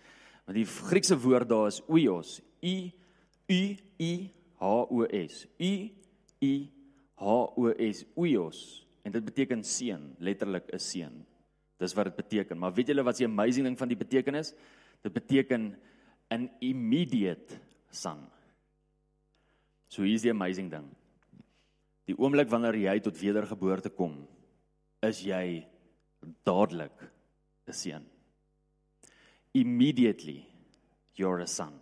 Want 0.45 0.57
die 0.57 0.65
Griekse 0.65 1.17
woord 1.21 1.49
daar 1.49 1.67
is 1.69 1.81
oios, 1.89 2.39
u 2.61 2.77
u 3.45 3.61
i 4.01 4.13
h 4.57 4.65
o 4.65 5.05
s. 5.09 5.45
U 5.59 5.73
i 6.41 6.55
H 7.15 7.23
O 7.57 7.71
S 7.71 8.05
Uios 8.17 8.84
en 9.05 9.13
dit 9.13 9.25
beteken 9.25 9.63
seun, 9.63 10.15
letterlik 10.19 10.71
'n 10.73 10.79
seun. 10.79 11.25
Dis 11.77 11.93
wat 11.93 12.05
dit 12.05 12.15
beteken. 12.15 12.57
Maar 12.57 12.73
weet 12.73 12.87
julle 12.87 13.03
wat 13.03 13.17
die 13.17 13.27
amazing 13.27 13.65
ding 13.65 13.77
van 13.77 13.87
die 13.87 13.97
betekenis? 13.97 14.53
Dit 15.03 15.13
beteken 15.13 15.75
an 16.31 16.49
immediate 16.59 17.59
son. 17.91 18.25
So 19.87 20.03
hier 20.03 20.15
is 20.15 20.25
die 20.25 20.33
amazing 20.33 20.71
ding. 20.71 20.87
Die 22.05 22.17
oomblik 22.17 22.49
wanneer 22.49 22.75
jy 22.75 22.99
tot 22.99 23.19
wedergeboorte 23.19 23.89
kom, 23.89 24.27
is 25.01 25.21
jy 25.21 25.65
dadelik 26.43 27.11
'n 27.67 27.73
seun. 27.73 28.05
Immediately 29.53 30.45
you're 31.15 31.41
a 31.41 31.47
son. 31.47 31.81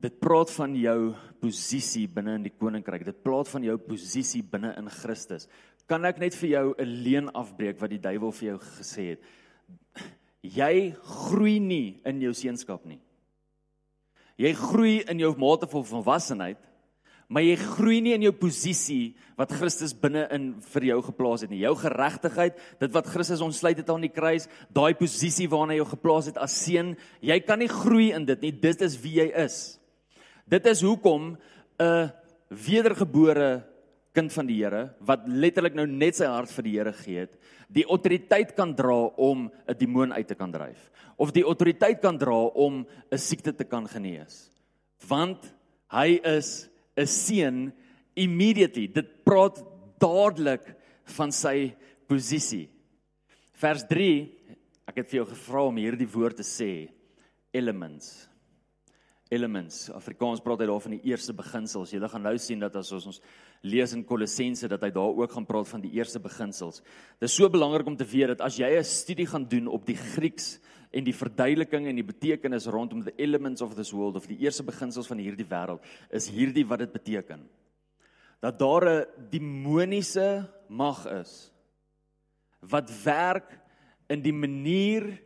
Dit 0.00 0.18
praat 0.20 0.50
van 0.50 0.74
jou 0.76 1.14
posisie 1.40 2.04
binne 2.08 2.34
in 2.34 2.42
die 2.42 2.52
koninkryk. 2.52 3.06
Dit 3.06 3.22
praat 3.22 3.48
van 3.48 3.64
jou 3.64 3.76
posisie 3.78 4.42
binne 4.42 4.74
in 4.76 4.90
Christus. 4.92 5.48
Kan 5.86 6.04
ek 6.04 6.18
net 6.18 6.34
vir 6.34 6.48
jou 6.48 6.74
'n 6.78 7.02
leen 7.04 7.32
afbreek 7.32 7.80
wat 7.80 7.90
die 7.90 7.98
duiwel 7.98 8.32
vir 8.32 8.48
jou 8.48 8.58
gesê 8.58 9.08
het? 9.10 9.20
Jy 10.42 10.94
groei 11.02 11.58
nie 11.58 12.00
in 12.04 12.20
jou 12.20 12.32
seenskap 12.32 12.84
nie. 12.84 13.00
Jy 14.36 14.52
groei 14.52 15.04
in 15.08 15.18
jou 15.18 15.34
mate 15.36 15.66
van 15.66 15.84
volwassenheid 15.84 16.58
maar 17.28 17.44
jy 17.44 17.54
groei 17.56 18.00
nie 18.04 18.12
in 18.14 18.26
jou 18.26 18.32
posisie 18.36 19.14
wat 19.38 19.52
Christus 19.56 19.94
binne 19.96 20.26
in 20.34 20.50
vir 20.74 20.88
jou 20.90 20.98
geplaas 21.06 21.44
het 21.44 21.52
nie. 21.52 21.62
Jou 21.64 21.72
geregtigheid, 21.80 22.58
dit 22.80 22.92
wat 22.94 23.08
Christus 23.10 23.42
ontsluit 23.44 23.80
het 23.80 23.90
aan 23.90 24.04
die 24.04 24.12
kruis, 24.12 24.48
daai 24.74 24.94
posisie 24.98 25.48
waarna 25.50 25.74
hy 25.74 25.80
jou 25.80 25.88
geplaas 25.94 26.28
het 26.30 26.40
as 26.42 26.56
seun, 26.66 26.92
jy 27.24 27.38
kan 27.42 27.62
nie 27.62 27.70
groei 27.72 28.10
in 28.14 28.28
dit 28.28 28.44
nie. 28.44 28.52
Dit 28.52 28.84
is 28.84 28.98
wie 29.02 29.16
jy 29.22 29.30
is. 29.44 29.78
Dit 30.50 30.68
is 30.70 30.84
hoekom 30.84 31.36
'n 31.80 32.12
wedergebore 32.50 33.64
kind 34.14 34.32
van 34.32 34.46
die 34.46 34.60
Here 34.62 34.94
wat 35.00 35.26
letterlik 35.28 35.74
nou 35.74 35.86
net 35.90 36.16
sy 36.16 36.28
hart 36.30 36.52
vir 36.54 36.64
die 36.68 36.76
Here 36.78 36.92
gee 36.92 37.24
het, 37.26 37.34
die 37.68 37.86
autoriteit 37.90 38.54
kan 38.56 38.74
dra 38.74 39.10
om 39.18 39.50
'n 39.68 39.78
demoon 39.78 40.12
uit 40.12 40.28
te 40.28 40.34
kan 40.34 40.52
dryf 40.52 40.90
of 41.18 41.32
die 41.32 41.44
autoriteit 41.44 42.00
kan 42.02 42.18
dra 42.18 42.36
om 42.54 42.86
'n 43.10 43.18
siekte 43.18 43.52
te 43.52 43.64
kan 43.64 43.86
genees. 43.86 44.50
Want 45.06 45.54
hy 45.90 46.20
is 46.24 46.68
'n 46.96 47.06
seun 47.06 47.72
immediately. 48.16 48.86
Dit 48.86 49.24
praat 49.24 49.62
dadelik 49.98 50.76
van 51.04 51.32
sy 51.32 51.74
posisie. 52.06 52.68
Vers 53.52 53.84
3, 53.88 54.30
ek 54.88 54.96
het 54.96 55.10
vir 55.10 55.24
jou 55.24 55.26
gevra 55.26 55.66
om 55.66 55.76
hierdie 55.76 56.08
woord 56.10 56.36
te 56.36 56.42
sê, 56.42 56.88
elements. 57.52 58.28
Elements. 59.34 59.88
Afrikaans 59.94 60.42
praat 60.44 60.62
hy 60.62 60.68
daar 60.70 60.82
van 60.84 60.94
die 60.96 61.10
eerste 61.10 61.34
beginsels. 61.36 61.92
Jy 61.92 62.00
gaan 62.12 62.24
nou 62.24 62.34
sien 62.38 62.62
dat 62.62 62.76
as 62.78 62.92
ons 62.94 63.20
lees 63.66 63.94
in 63.96 64.04
Kolossense 64.06 64.68
dat 64.70 64.82
hy 64.86 64.90
daar 64.94 65.18
ook 65.18 65.34
gaan 65.34 65.46
praat 65.48 65.68
van 65.68 65.82
die 65.82 65.92
eerste 65.96 66.20
beginsels. 66.22 66.82
Dit 67.18 67.28
is 67.28 67.34
so 67.34 67.50
belangrik 67.50 67.88
om 67.90 67.96
te 67.98 68.06
weet 68.06 68.34
dat 68.34 68.44
as 68.46 68.58
jy 68.60 68.70
'n 68.78 68.84
studie 68.84 69.26
gaan 69.26 69.48
doen 69.48 69.66
op 69.66 69.86
die 69.86 69.96
Grieks 69.96 70.60
en 70.92 71.04
die 71.04 71.14
verduideliking 71.14 71.86
en 71.86 71.96
die 71.96 72.06
betekenis 72.06 72.66
rondom 72.66 73.02
the 73.02 73.14
elements 73.16 73.62
of 73.62 73.74
this 73.74 73.92
world 73.92 74.16
of 74.16 74.26
die 74.26 74.38
eerste 74.38 74.62
beginsels 74.62 75.06
van 75.06 75.18
hierdie 75.18 75.48
wêreld 75.48 75.82
is 76.10 76.28
hierdie 76.28 76.66
wat 76.66 76.78
dit 76.78 76.92
beteken. 76.92 77.48
Dat 78.40 78.58
daar 78.58 78.84
'n 78.84 79.06
demoniese 79.30 80.48
mag 80.68 81.06
is 81.06 81.50
wat 82.60 82.90
werk 83.04 83.60
in 84.08 84.22
die 84.22 84.32
manier 84.32 85.20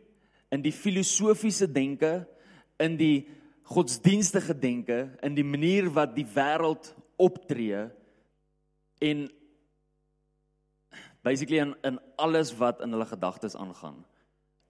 in 0.51 0.61
die 0.61 0.73
filosofiese 0.73 1.67
denke, 1.71 2.27
in 2.79 2.97
die 2.97 3.27
godsdienstige 3.69 4.55
denke, 4.57 5.03
in 5.21 5.35
die 5.37 5.45
manier 5.45 5.89
wat 5.93 6.15
die 6.15 6.25
wêreld 6.25 6.89
optree 7.21 7.85
en 9.05 9.27
basically 11.25 11.59
in 11.61 11.75
in 11.85 11.99
alles 12.17 12.51
wat 12.57 12.81
in 12.81 12.95
hulle 12.95 13.05
gedagtes 13.05 13.55
aangaan 13.55 14.01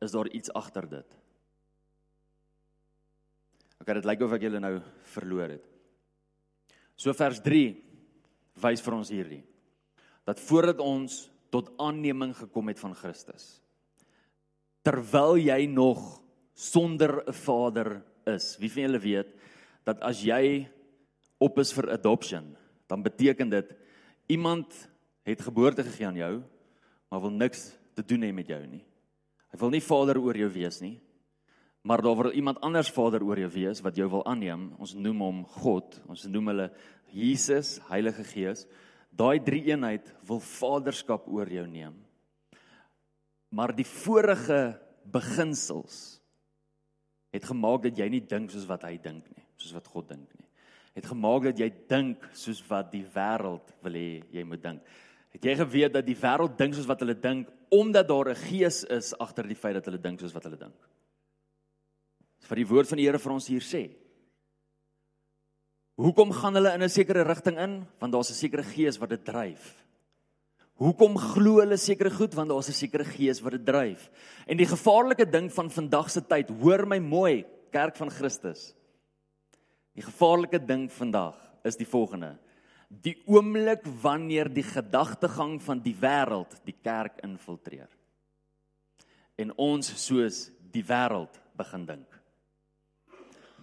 is 0.04 0.12
daar 0.12 0.28
iets 0.28 0.52
agter 0.56 0.88
dit. 0.90 1.18
OK, 3.80 3.94
dit 3.94 4.08
lyk 4.08 4.24
of 4.24 4.36
ek 4.36 4.44
julle 4.48 4.60
nou 4.60 4.76
verloor 5.14 5.56
het. 5.56 5.66
So 7.00 7.16
vers 7.16 7.40
3 7.44 7.64
wys 8.60 8.84
vir 8.84 8.98
ons 8.98 9.12
hierdie 9.14 9.44
dat 10.28 10.42
voordat 10.44 10.82
ons 10.84 11.30
tot 11.50 11.72
aanneming 11.82 12.36
gekom 12.38 12.68
het 12.70 12.80
van 12.82 12.94
Christus 12.94 13.62
terwyl 14.86 15.40
jy 15.40 15.66
nog 15.72 16.20
sonder 16.54 17.24
'n 17.24 17.34
vader 17.34 18.04
is. 18.28 18.56
Wie 18.60 18.72
van 18.72 18.88
julle 18.88 19.02
weet 19.04 19.34
dat 19.88 20.02
as 20.06 20.22
jy 20.26 20.68
op 21.40 21.60
is 21.62 21.72
vir 21.74 21.92
adoption, 21.94 22.56
dan 22.90 23.04
beteken 23.06 23.50
dit 23.50 23.72
iemand 24.28 24.74
het 25.24 25.42
geboorte 25.42 25.84
gegee 25.84 26.08
aan 26.08 26.20
jou, 26.20 26.34
maar 27.10 27.22
wil 27.22 27.34
niks 27.34 27.72
te 27.96 28.04
doen 28.06 28.26
hê 28.26 28.32
met 28.34 28.50
jou 28.50 28.60
nie. 28.68 28.84
Hy 29.50 29.60
wil 29.62 29.72
nie 29.74 29.84
vader 29.84 30.20
oor 30.22 30.38
jou 30.38 30.50
wees 30.54 30.82
nie. 30.82 30.98
Maar 31.82 32.04
daar 32.04 32.16
wil 32.16 32.32
iemand 32.36 32.60
anders 32.62 32.92
vader 32.92 33.24
oor 33.24 33.40
jou 33.40 33.50
wees 33.54 33.82
wat 33.82 33.96
jou 33.98 34.10
wil 34.12 34.26
aanneem. 34.28 34.68
Ons 34.78 34.94
noem 34.94 35.24
hom 35.24 35.40
God. 35.62 35.96
Ons 36.12 36.28
noem 36.28 36.52
hulle 36.52 36.68
Jesus, 37.16 37.78
Heilige 37.88 38.26
Gees. 38.28 38.66
Daai 39.10 39.40
drie 39.42 39.64
eenheid 39.72 40.12
wil 40.28 40.42
vaderskap 40.44 41.28
oor 41.32 41.50
jou 41.50 41.66
neem. 41.68 41.96
Maar 43.50 43.74
die 43.74 43.88
vorige 43.88 44.78
beginsels 45.10 46.19
het 47.34 47.46
gemaak 47.46 47.84
dat 47.84 47.98
jy 47.98 48.08
nie 48.10 48.22
dink 48.26 48.52
soos 48.52 48.68
wat 48.70 48.84
hy 48.88 48.98
dink 48.98 49.28
nie, 49.36 49.46
soos 49.58 49.76
wat 49.78 49.88
God 49.88 50.10
dink 50.10 50.30
nie. 50.34 50.48
Het 50.98 51.06
gemaak 51.06 51.44
dat 51.44 51.60
jy 51.62 51.70
dink 51.88 52.26
soos 52.34 52.62
wat 52.70 52.92
die 52.92 53.06
wêreld 53.14 53.76
wil 53.86 53.94
hê 53.94 54.24
jy 54.34 54.44
moet 54.44 54.64
dink. 54.64 54.82
Het 55.36 55.46
jy 55.46 55.56
geweet 55.62 55.94
dat 55.94 56.06
die 56.08 56.18
wêreld 56.18 56.58
dink 56.58 56.76
soos 56.76 56.90
wat 56.90 57.04
hulle 57.06 57.16
dink 57.16 57.50
omdat 57.70 58.08
daar 58.08 58.30
'n 58.30 58.36
gees 58.36 58.84
is 58.84 59.14
agter 59.20 59.48
die 59.48 59.56
feit 59.56 59.76
dat 59.76 59.86
hulle 59.86 60.02
dink 60.02 60.20
soos 60.20 60.34
wat 60.34 60.44
hulle 60.44 60.58
dink? 60.58 60.80
Dis 62.40 62.50
wat 62.50 62.58
die 62.58 62.68
woord 62.68 62.88
van 62.88 62.98
die 62.98 63.06
Here 63.06 63.20
vir 63.20 63.32
ons 63.32 63.48
hier 63.48 63.62
sê. 63.62 63.90
Hoekom 66.00 66.32
gaan 66.32 66.56
hulle 66.56 66.74
in 66.74 66.84
'n 66.84 66.90
sekere 66.90 67.24
rigting 67.24 67.58
in? 67.58 67.86
Want 68.00 68.14
daar's 68.14 68.32
'n 68.32 68.34
sekere 68.34 68.64
gees 68.64 68.98
wat 68.98 69.10
dit 69.10 69.26
dryf. 69.26 69.86
Hoekom 70.80 71.18
glo 71.20 71.60
hulle 71.60 71.78
sekere 71.78 72.12
goed? 72.12 72.34
Want 72.34 72.50
daar's 72.50 72.70
'n 72.70 72.74
sekere 72.74 73.04
gees 73.06 73.42
wat 73.42 73.52
dit 73.52 73.66
dryf. 73.66 74.10
En 74.48 74.58
die 74.58 74.66
gevaarlike 74.66 75.30
ding 75.30 75.52
van 75.52 75.70
vandag 75.70 76.10
se 76.10 76.22
tyd, 76.22 76.50
hoor 76.50 76.88
my 76.88 77.00
mooi, 77.00 77.46
kerk 77.72 77.96
van 77.96 78.10
Christus. 78.10 78.74
Die 79.94 80.04
gevaarlike 80.04 80.66
ding 80.66 80.92
vandag 80.92 81.36
is 81.64 81.76
die 81.76 81.88
volgende 81.88 82.38
die 82.90 83.14
oomblik 83.30 83.84
wanneer 84.02 84.50
die 84.50 84.66
gedagtegang 84.66 85.60
van 85.62 85.82
die 85.86 85.94
wêreld 85.94 86.56
die 86.66 86.74
kerk 86.74 87.22
infiltreer 87.26 87.90
en 89.40 89.54
ons 89.62 89.92
soos 90.02 90.48
die 90.74 90.84
wêreld 90.86 91.38
begin 91.60 91.86
dink 91.86 92.18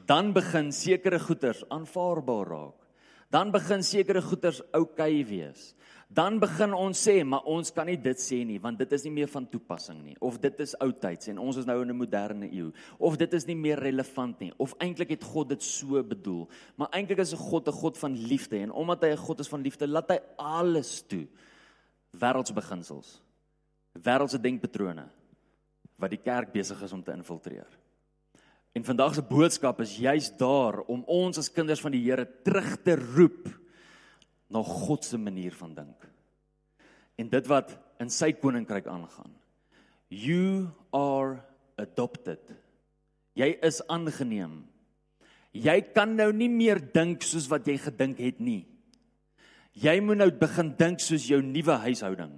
dan 0.06 0.30
begin 0.36 0.70
sekere 0.70 1.18
goeters 1.18 1.64
aanvaarbaar 1.74 2.52
raak 2.54 2.86
dan 3.34 3.50
begin 3.50 3.82
sekere 3.82 4.22
goeters 4.22 4.62
oukei 4.70 4.86
okay 4.86 5.24
wees 5.26 5.72
dan 6.06 6.38
begin 6.38 6.70
ons 6.74 7.00
sê 7.08 7.16
maar 7.26 7.46
ons 7.50 7.72
kan 7.74 7.88
nie 7.88 7.98
dit 7.98 8.20
sê 8.22 8.38
nie 8.46 8.60
want 8.62 8.78
dit 8.78 8.92
is 8.94 9.04
nie 9.08 9.12
meer 9.16 9.30
van 9.30 9.46
toepassing 9.50 9.98
nie. 10.04 10.14
Of 10.22 10.38
dit 10.40 10.60
is 10.62 10.76
oudtyds 10.78 11.32
en 11.32 11.40
ons 11.42 11.58
is 11.58 11.66
nou 11.66 11.80
in 11.82 11.90
'n 11.90 11.96
moderne 11.96 12.46
eeu. 12.46 12.72
Of 12.98 13.16
dit 13.16 13.34
is 13.34 13.46
nie 13.46 13.56
meer 13.56 13.78
relevant 13.78 14.40
nie. 14.40 14.52
Of 14.56 14.74
eintlik 14.78 15.10
het 15.10 15.24
God 15.24 15.48
dit 15.48 15.62
so 15.62 16.02
bedoel. 16.02 16.48
Maar 16.76 16.88
eintlik 16.92 17.18
is 17.18 17.32
'n 17.32 17.36
God 17.36 17.68
'n 17.68 17.72
God 17.72 17.98
van 17.98 18.14
liefde 18.14 18.58
en 18.58 18.70
omdat 18.70 19.02
hy 19.02 19.10
'n 19.10 19.16
God 19.16 19.40
is 19.40 19.48
van 19.48 19.62
liefde 19.62 19.86
laat 19.88 20.10
hy 20.10 20.18
alles 20.36 21.02
toe. 21.02 21.26
Wêreldse 22.12 22.54
beginsels. 22.54 23.22
Wêreldse 23.92 24.40
denkpatrone 24.40 25.08
wat 25.98 26.10
die 26.10 26.22
kerk 26.22 26.52
besig 26.52 26.82
is 26.82 26.92
om 26.92 27.02
te 27.02 27.12
infiltreer. 27.12 27.66
En 28.72 28.84
vandag 28.84 29.14
se 29.14 29.22
boodskap 29.22 29.80
is 29.80 29.96
juis 29.96 30.36
daar 30.36 30.80
om 30.80 31.02
ons 31.06 31.38
as 31.38 31.52
kinders 31.52 31.80
van 31.80 31.92
die 31.92 32.02
Here 32.04 32.26
terug 32.44 32.82
te 32.82 32.94
roep 32.94 33.65
na 34.52 34.62
God 34.62 35.04
se 35.04 35.18
manier 35.18 35.54
van 35.58 35.74
dink. 35.74 36.06
En 37.18 37.28
dit 37.32 37.50
wat 37.50 37.74
in 38.02 38.12
sy 38.12 38.32
koninkryk 38.36 38.86
aangaan. 38.90 39.32
You 40.12 40.68
are 40.94 41.40
adopted. 41.80 42.42
Jy 43.36 43.56
is 43.66 43.82
aangeneem. 43.92 44.64
Jy 45.56 45.76
kan 45.96 46.12
nou 46.16 46.30
nie 46.36 46.50
meer 46.52 46.80
dink 46.80 47.24
soos 47.24 47.48
wat 47.50 47.66
jy 47.68 47.78
gedink 47.80 48.20
het 48.20 48.40
nie. 48.40 48.64
Jy 49.76 49.98
moet 50.00 50.20
nou 50.20 50.28
begin 50.32 50.72
dink 50.76 51.02
soos 51.04 51.26
jou 51.28 51.42
nuwe 51.44 51.76
huishouding. 51.84 52.32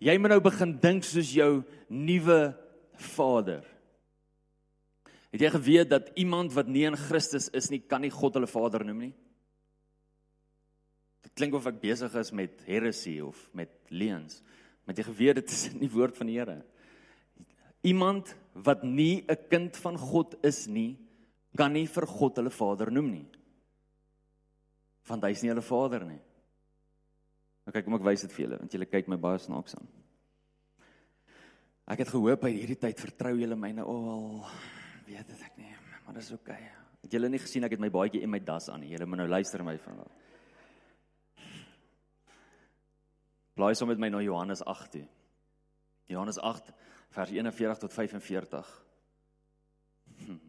Jy 0.00 0.14
moet 0.20 0.32
nou 0.32 0.40
begin 0.44 0.74
dink 0.80 1.04
soos 1.08 1.32
jou 1.32 1.64
nuwe 1.88 2.40
vader. 3.16 3.64
Het 5.32 5.46
jy 5.46 5.50
geweet 5.52 5.90
dat 5.92 6.12
iemand 6.16 6.54
wat 6.56 6.68
nie 6.68 6.86
in 6.88 6.96
Christus 6.96 7.50
is 7.56 7.68
nie, 7.72 7.82
kan 7.84 8.04
nie 8.04 8.12
God 8.12 8.36
hulle 8.38 8.48
vader 8.48 8.84
noem 8.88 9.08
nie? 9.08 9.14
Dit 11.26 11.34
klink 11.34 11.56
of 11.58 11.66
ek 11.66 11.80
besig 11.82 12.14
is 12.20 12.30
met 12.30 12.60
heresy 12.68 13.18
of 13.24 13.40
met 13.56 13.72
leuns. 13.90 14.38
Met 14.86 15.00
jy 15.00 15.08
geweet 15.08 15.40
dit 15.40 15.54
is 15.56 15.64
nie 15.74 15.90
woord 15.90 16.14
van 16.18 16.30
die 16.30 16.38
Here. 16.38 16.60
Iemand 17.86 18.30
wat 18.54 18.84
nie 18.86 19.24
'n 19.26 19.48
kind 19.50 19.76
van 19.76 19.98
God 19.98 20.36
is 20.44 20.66
nie, 20.66 20.96
kan 21.56 21.72
nie 21.72 21.86
vir 21.86 22.06
God 22.06 22.36
hulle 22.36 22.50
Vader 22.50 22.92
noem 22.92 23.10
nie. 23.10 23.26
Want 25.08 25.22
hy 25.24 25.30
is 25.30 25.42
nie 25.42 25.50
hulle 25.50 25.62
Vader 25.62 26.04
nie. 26.04 26.20
Okay, 27.66 27.82
kom 27.82 27.94
ek 27.94 28.06
wys 28.06 28.22
dit 28.22 28.32
vir 28.32 28.44
julle 28.46 28.58
want 28.58 28.72
julle 28.72 28.86
kyk 28.86 29.08
my 29.08 29.16
baie 29.16 29.38
snaaks 29.38 29.74
aan. 29.74 29.88
Ek 31.86 31.98
het 31.98 32.08
gehoop 32.08 32.40
by 32.40 32.50
hierdie 32.50 32.78
tyd 32.78 33.00
vertrou 33.00 33.36
julle 33.38 33.56
my 33.56 33.72
nou 33.72 33.86
al 33.86 34.46
weet 35.06 35.26
dit 35.26 35.42
ek 35.42 35.58
nie, 35.58 35.74
maar 36.04 36.14
dis 36.14 36.30
oké. 36.32 36.52
Okay. 36.52 36.70
Het 37.02 37.12
julle 37.12 37.28
nie 37.28 37.38
gesien 37.38 37.64
ek 37.64 37.72
het 37.72 37.80
my 37.80 37.90
baadjie 37.90 38.22
en 38.22 38.30
my 38.30 38.38
das 38.38 38.68
aan 38.68 38.80
nie. 38.80 38.92
Julle 38.94 39.06
moet 39.06 39.18
nou 39.18 39.28
luister 39.28 39.62
my 39.64 39.76
vanaand. 39.78 40.25
Blaai 43.56 43.74
sommer 43.74 43.96
met 43.96 44.04
my 44.04 44.10
na 44.12 44.20
Johannes 44.24 44.60
8 44.64 44.90
toe. 44.92 45.06
Johannes 46.12 46.38
8 46.38 46.72
vers 47.16 47.30
41 47.32 47.78
tot 47.80 47.92
45. 47.92 48.72
Hm. 50.26 50.36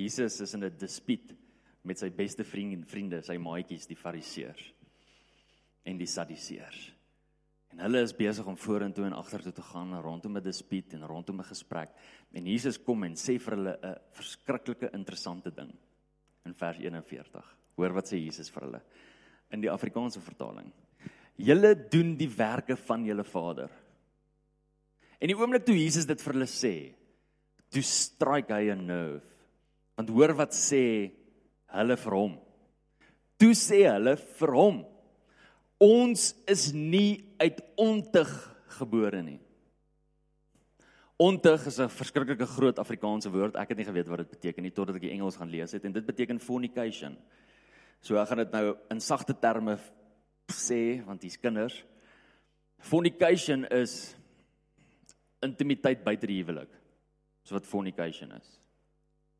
Jesus 0.00 0.40
is 0.40 0.54
in 0.54 0.64
'n 0.64 0.76
dispuut 0.78 1.34
met 1.82 1.98
sy 1.98 2.10
beste 2.10 2.44
vriend 2.44 2.72
en 2.72 2.86
vriende, 2.86 3.22
sy 3.22 3.36
maatjies, 3.36 3.88
die 3.88 3.98
Fariseërs 3.98 4.72
en 5.88 5.98
die 5.98 6.06
Sadduseërs. 6.06 6.80
En 7.72 7.82
hulle 7.84 8.02
is 8.04 8.14
besig 8.14 8.46
om 8.46 8.56
vorentoe 8.58 9.06
en 9.06 9.16
agtertoe 9.16 9.52
te 9.52 9.62
gaan 9.62 9.94
rondom 10.02 10.36
'n 10.36 10.42
dispuut 10.42 10.94
en 10.94 11.06
rondom 11.06 11.40
'n 11.40 11.50
gesprek. 11.50 11.90
En 12.32 12.46
Jesus 12.46 12.78
kom 12.78 13.04
en 13.04 13.14
sê 13.14 13.38
vir 13.38 13.56
hulle 13.56 13.78
'n 13.82 13.96
verskriklike 14.12 14.90
interessante 14.92 15.50
ding 15.50 15.72
in 16.44 16.54
vers 16.54 16.78
41. 16.78 17.56
Hoor 17.76 17.92
wat 17.92 18.06
sê 18.06 18.16
Jesus 18.16 18.50
vir 18.50 18.62
hulle 18.62 18.82
in 19.50 19.60
die 19.60 19.70
Afrikaanse 19.70 20.20
vertaling. 20.20 20.70
Julle 21.40 21.74
doen 21.90 22.16
die 22.16 22.28
werke 22.28 22.76
van 22.76 23.04
julle 23.04 23.24
Vader. 23.24 23.70
En 25.20 25.28
die 25.28 25.36
oomblik 25.36 25.64
toe 25.66 25.76
Jesus 25.76 26.08
dit 26.08 26.20
vir 26.20 26.36
hulle 26.36 26.48
sê, 26.48 26.74
toe 27.70 27.82
strike 27.82 28.54
hy 28.54 28.70
'n 28.72 28.86
nerve. 28.86 29.26
Want 29.96 30.08
hoor 30.08 30.34
wat 30.34 30.52
sê 30.56 31.12
hulle 31.66 31.96
vir 31.96 32.14
hom. 32.16 32.38
Toe 33.38 33.52
sê 33.54 33.84
hulle 33.88 34.16
vir 34.16 34.52
hom: 34.54 34.84
Ons 35.80 36.34
is 36.46 36.72
nie 36.72 37.24
uit 37.40 37.60
ontug 37.76 38.30
gebore 38.78 39.22
nie. 39.22 39.40
Ontug 41.20 41.66
is 41.66 41.78
'n 41.78 41.88
verskriklike 41.88 42.46
groot 42.46 42.78
Afrikaanse 42.78 43.30
woord. 43.30 43.56
Ek 43.56 43.68
het 43.68 43.78
nie 43.78 43.84
geweet 43.84 44.08
wat 44.08 44.18
dit 44.18 44.30
beteken 44.30 44.62
nie 44.62 44.72
totdat 44.72 44.96
ek 44.96 45.02
die 45.02 45.12
Engels 45.12 45.36
gaan 45.36 45.50
lees 45.50 45.72
het 45.72 45.84
en 45.84 45.92
dit 45.92 46.06
beteken 46.06 46.38
fornication. 46.38 47.16
So 48.00 48.16
ek 48.16 48.30
gaan 48.30 48.40
dit 48.44 48.54
nou 48.56 48.74
in 48.92 49.02
sagte 49.04 49.36
terme 49.36 49.76
sê 50.50 51.00
want 51.04 51.20
dis 51.20 51.36
kinders. 51.40 51.76
Fornication 52.80 53.66
is 53.76 54.14
intimiteit 55.44 56.02
buite 56.04 56.28
die 56.28 56.40
huwelik. 56.40 56.72
So 57.44 57.56
wat 57.58 57.68
fornication 57.68 58.32
is. 58.36 58.48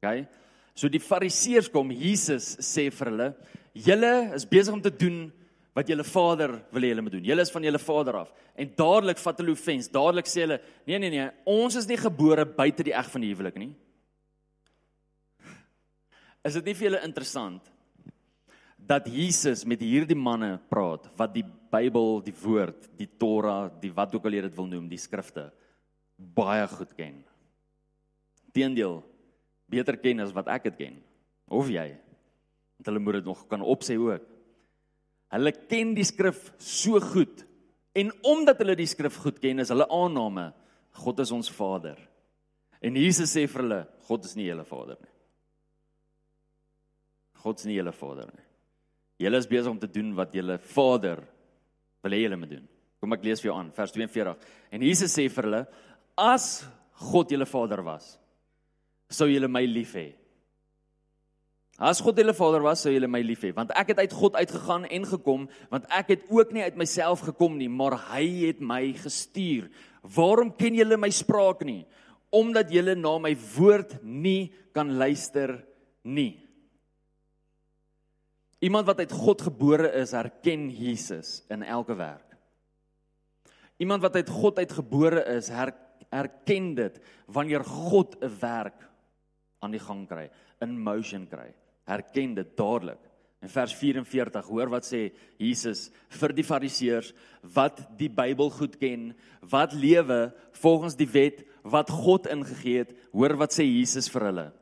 OK? 0.00 0.12
So 0.76 0.88
die 0.92 1.02
Fariseërs 1.02 1.70
kom, 1.72 1.90
Jesus 1.92 2.54
sê 2.64 2.88
vir 2.92 3.10
hulle: 3.10 3.28
"Julle 3.74 4.14
is 4.36 4.46
besig 4.48 4.74
om 4.74 4.82
te 4.82 4.92
doen 4.92 5.32
wat 5.74 5.88
julle 5.88 6.04
Vader 6.04 6.56
wil 6.72 6.82
hê 6.82 6.92
julle 6.92 7.04
moet 7.04 7.16
doen. 7.16 7.24
Julle 7.24 7.42
is 7.42 7.52
van 7.52 7.64
julle 7.64 7.78
Vader 7.78 8.20
af." 8.22 8.32
En 8.56 8.72
dadelik 8.76 9.18
vat 9.18 9.40
hulle 9.40 9.56
offens. 9.56 9.88
Dadelik 9.88 10.28
sê 10.28 10.44
hulle: 10.44 10.60
"Nee 10.86 10.98
nee 10.98 11.10
nee, 11.10 11.28
ons 11.44 11.76
is 11.76 11.88
nie 11.88 11.96
gebore 11.96 12.44
buite 12.44 12.84
die 12.84 12.96
eg 12.96 13.10
van 13.10 13.20
die 13.20 13.32
huwelik 13.32 13.56
nie." 13.56 13.74
Is 16.44 16.54
dit 16.54 16.64
nie 16.64 16.74
vir 16.74 16.90
julle 16.90 17.04
interessant 17.04 17.68
dat 18.90 19.06
Jesus 19.06 19.62
met 19.68 19.82
hierdie 19.84 20.18
manne 20.18 20.56
praat 20.70 21.06
wat 21.18 21.34
die 21.36 21.46
Bybel, 21.70 22.18
die 22.26 22.34
woord, 22.34 22.88
die 22.98 23.06
Torah, 23.06 23.68
die 23.78 23.92
wat 23.94 24.14
ook 24.16 24.24
al 24.26 24.34
jy 24.34 24.40
dit 24.48 24.56
wil 24.56 24.66
noem, 24.66 24.88
die 24.90 24.98
skrifte 24.98 25.46
baie 26.18 26.64
goed 26.72 26.90
ken. 26.98 27.20
Teendeel, 28.50 28.98
beter 29.70 30.00
ken 30.02 30.24
as 30.24 30.34
wat 30.34 30.50
ek 30.50 30.66
dit 30.66 30.80
ken 30.80 30.98
of 31.46 31.70
jy. 31.70 31.86
Want 32.80 32.90
hulle 32.90 33.04
moet 33.04 33.20
dit 33.20 33.30
nog 33.30 33.46
kan 33.50 33.62
opsê 33.62 33.94
ook. 34.00 34.26
Hulle 35.30 35.54
ken 35.70 35.94
die 35.94 36.08
skrif 36.08 36.50
so 36.58 36.98
goed 37.12 37.46
en 37.94 38.10
omdat 38.26 38.58
hulle 38.64 38.74
die 38.82 38.90
skrif 38.90 39.20
goed 39.22 39.38
ken 39.42 39.62
is 39.62 39.70
hulle 39.70 39.86
aanname 39.86 40.50
God 40.98 41.22
is 41.22 41.30
ons 41.30 41.54
Vader. 41.54 41.98
En 42.82 42.98
Jesus 42.98 43.30
sê 43.30 43.46
vir 43.46 43.62
hulle 43.62 43.82
God 44.10 44.26
is 44.26 44.34
nie 44.34 44.50
julle 44.50 44.66
Vader 44.66 44.98
nie. 44.98 45.16
God 47.46 47.62
is 47.62 47.70
nie 47.70 47.78
julle 47.78 47.94
Vader 47.94 48.34
nie 48.34 48.49
julle 49.20 49.40
is 49.42 49.50
besig 49.50 49.70
om 49.70 49.80
te 49.80 49.90
doen 49.90 50.14
wat 50.18 50.34
julle 50.34 50.58
Vader 50.72 51.22
wil 52.04 52.16
hê 52.16 52.24
julle 52.24 52.40
moet 52.40 52.56
doen 52.56 52.66
kom 53.00 53.16
ek 53.16 53.24
lees 53.28 53.42
vir 53.42 53.50
jou 53.50 53.58
aan 53.58 53.70
vers 53.76 53.94
42 53.96 54.48
en 54.76 54.88
Jesus 54.88 55.12
sê 55.12 55.28
vir 55.28 55.50
hulle 55.50 55.62
as 56.20 56.48
God 57.10 57.32
julle 57.32 57.48
Vader 57.48 57.84
was 57.84 58.16
sou 59.10 59.28
julle 59.28 59.50
my 59.50 59.64
lief 59.66 59.94
hê. 59.98 60.08
As 61.80 62.00
God 62.04 62.18
julle 62.20 62.34
Vader 62.36 62.62
was, 62.64 62.82
sou 62.84 62.92
julle 62.92 63.08
my 63.10 63.22
lief 63.24 63.42
hê, 63.46 63.54
want 63.56 63.72
ek 63.78 63.94
het 63.94 64.02
uit 64.04 64.14
God 64.14 64.36
uitgegaan 64.36 64.84
en 64.84 65.06
gekom, 65.14 65.46
want 65.72 65.86
ek 65.96 66.12
het 66.14 66.26
ook 66.28 66.52
nie 66.54 66.66
uit 66.66 66.76
myself 66.78 67.24
gekom 67.30 67.56
nie, 67.58 67.70
maar 67.72 67.96
hy 68.12 68.26
het 68.50 68.60
my 68.60 68.82
gestuur. 69.00 69.70
Waarom 70.16 70.52
ken 70.56 70.76
julle 70.76 71.00
my 71.00 71.10
spraak 71.14 71.64
nie? 71.66 71.82
Omdat 72.30 72.70
julle 72.72 72.94
na 72.98 73.16
my 73.18 73.32
woord 73.56 73.96
nie 74.04 74.52
kan 74.76 74.92
luister 75.00 75.56
nie. 76.04 76.36
Iemand 78.60 78.86
wat 78.86 78.98
uit 79.00 79.12
God 79.12 79.42
gebore 79.42 79.88
is, 80.02 80.12
herken 80.12 80.68
Jesus 80.68 81.40
in 81.48 81.62
elke 81.64 81.96
werk. 81.96 82.36
Iemand 83.80 84.02
wat 84.04 84.18
uit 84.20 84.28
God 84.28 84.58
uitgebore 84.60 85.22
is, 85.32 85.48
herken 85.48 86.74
dit 86.76 86.98
wanneer 87.32 87.64
God 87.64 88.16
'n 88.20 88.36
werk 88.40 88.88
aan 89.58 89.70
die 89.72 89.80
gang 89.80 90.06
kry, 90.08 90.30
in 90.60 90.78
motion 90.80 91.26
kry. 91.28 91.54
Herken 91.84 92.34
dit 92.34 92.56
dadelik. 92.56 93.00
In 93.40 93.48
vers 93.48 93.72
44 93.74 94.46
hoor 94.46 94.68
wat 94.68 94.84
sê 94.84 95.12
Jesus 95.38 95.90
vir 96.08 96.32
die 96.36 96.44
fariseërs 96.44 97.14
wat 97.54 97.80
die 97.96 98.10
Bybel 98.12 98.50
goed 98.50 98.76
ken, 98.76 99.14
wat 99.40 99.72
lewe 99.72 100.34
volgens 100.52 100.96
die 100.96 101.08
wet 101.08 101.46
wat 101.62 101.90
God 101.90 102.26
ingegee 102.26 102.78
het. 102.84 102.92
Hoor 103.12 103.36
wat 103.40 103.56
sê 103.56 103.64
Jesus 103.64 104.10
vir 104.12 104.26
hulle. 104.28 104.52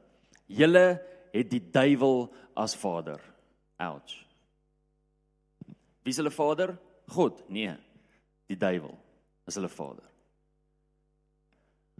Julle 0.46 1.00
het 1.32 1.50
die 1.50 1.70
duiwel 1.72 2.30
as 2.54 2.76
vader. 2.76 3.18
Ouch. 3.78 4.26
Wie 6.02 6.10
is 6.10 6.18
hulle 6.18 6.34
vader? 6.34 6.76
God? 7.14 7.44
Nee. 7.48 7.76
Die 8.48 8.56
duiwel 8.56 8.96
is 9.46 9.56
hulle 9.58 9.70
vader. 9.70 10.04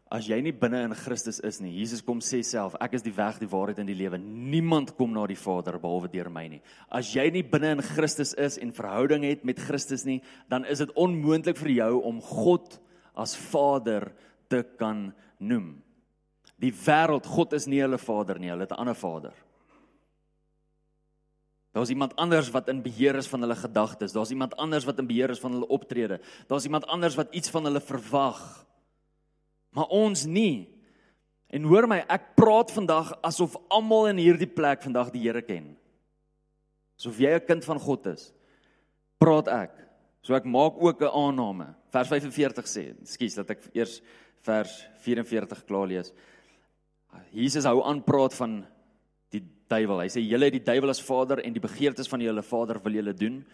As 0.09 0.25
jy 0.25 0.39
nie 0.41 0.55
binne 0.57 0.81
in 0.87 0.95
Christus 0.97 1.37
is 1.45 1.59
nie, 1.61 1.75
Jesus 1.77 2.01
kom 2.05 2.23
sê 2.25 2.39
self, 2.47 2.73
ek 2.81 2.95
is 2.97 3.05
die 3.05 3.13
weg, 3.13 3.37
die 3.43 3.51
waarheid 3.51 3.83
en 3.83 3.89
die 3.91 3.97
lewe. 3.97 4.17
Niemand 4.17 4.95
kom 4.97 5.13
na 5.13 5.27
die 5.29 5.37
Vader 5.37 5.77
behalwe 5.83 6.09
deur 6.09 6.31
my 6.33 6.47
nie. 6.49 6.63
As 6.89 7.11
jy 7.13 7.27
nie 7.35 7.43
binne 7.45 7.75
in 7.77 7.85
Christus 7.85 8.33
is 8.41 8.57
en 8.57 8.73
verhouding 8.73 9.27
het 9.29 9.45
met 9.45 9.61
Christus 9.61 10.07
nie, 10.09 10.23
dan 10.49 10.65
is 10.65 10.81
dit 10.81 10.95
onmoontlik 10.97 11.61
vir 11.61 11.75
jou 11.75 11.91
om 12.09 12.23
God 12.25 12.79
as 13.21 13.37
Vader 13.37 14.09
te 14.49 14.63
kan 14.81 15.11
noem. 15.45 15.75
Die 16.57 16.73
wêreld, 16.73 17.29
God 17.29 17.53
is 17.59 17.69
nie 17.69 17.83
hulle 17.85 18.01
Vader 18.01 18.41
nie, 18.41 18.49
hulle 18.49 18.65
het 18.65 18.73
'n 18.73 18.81
ander 18.81 18.97
Vader. 18.97 19.37
Daar's 21.73 21.91
iemand 21.91 22.17
anders 22.17 22.51
wat 22.51 22.69
in 22.69 22.83
beheer 22.83 23.15
is 23.15 23.29
van 23.29 23.41
hulle 23.41 23.57
gedagtes. 23.57 24.13
Daar's 24.13 24.31
iemand 24.31 24.57
anders 24.57 24.85
wat 24.85 24.99
in 24.99 25.07
beheer 25.07 25.31
is 25.31 25.41
van 25.41 25.53
hulle 25.53 25.69
optrede. 25.69 26.21
Daar's 26.47 26.65
iemand 26.65 26.87
anders 26.87 27.15
wat 27.15 27.35
iets 27.35 27.51
van 27.51 27.65
hulle 27.65 27.81
verwag 27.81 28.69
maar 29.79 29.91
ons 29.95 30.25
nie. 30.27 30.69
En 31.49 31.67
hoor 31.69 31.89
my, 31.89 32.03
ek 32.11 32.33
praat 32.39 32.73
vandag 32.75 33.13
asof 33.25 33.57
almal 33.73 34.11
in 34.13 34.21
hierdie 34.21 34.51
plek 34.51 34.83
vandag 34.85 35.13
die 35.15 35.23
Here 35.25 35.43
ken. 35.45 35.73
Asof 36.99 37.21
jy 37.21 37.31
'n 37.37 37.47
kind 37.47 37.65
van 37.65 37.79
God 37.81 38.07
is. 38.07 38.33
Praat 39.19 39.49
ek. 39.49 39.73
So 40.23 40.35
ek 40.35 40.45
maak 40.45 40.75
ook 40.77 41.01
'n 41.03 41.15
aanname. 41.15 41.75
Vers 41.91 42.09
45 42.09 42.67
sê, 42.67 42.95
ekskuus 43.01 43.35
dat 43.35 43.51
ek 43.51 43.61
eers 43.75 44.03
vers 44.43 44.89
44 45.01 45.65
klaar 45.65 45.87
lees. 45.87 46.13
Jesus 47.33 47.65
hou 47.65 47.83
aan 47.83 48.05
praat 48.05 48.35
van 48.35 48.67
duiwel. 49.69 50.01
Hy 50.01 50.09
sê 50.09 50.21
julle 50.25 50.45
het 50.45 50.53
die 50.53 50.65
duiwel 50.65 50.91
as 50.91 51.03
vader 51.03 51.43
en 51.45 51.53
die 51.53 51.61
begeertes 51.61 52.09
van 52.09 52.21
julle 52.21 52.43
vader 52.43 52.81
wil 52.83 52.93
julle 52.93 53.15
doen. 53.15 53.45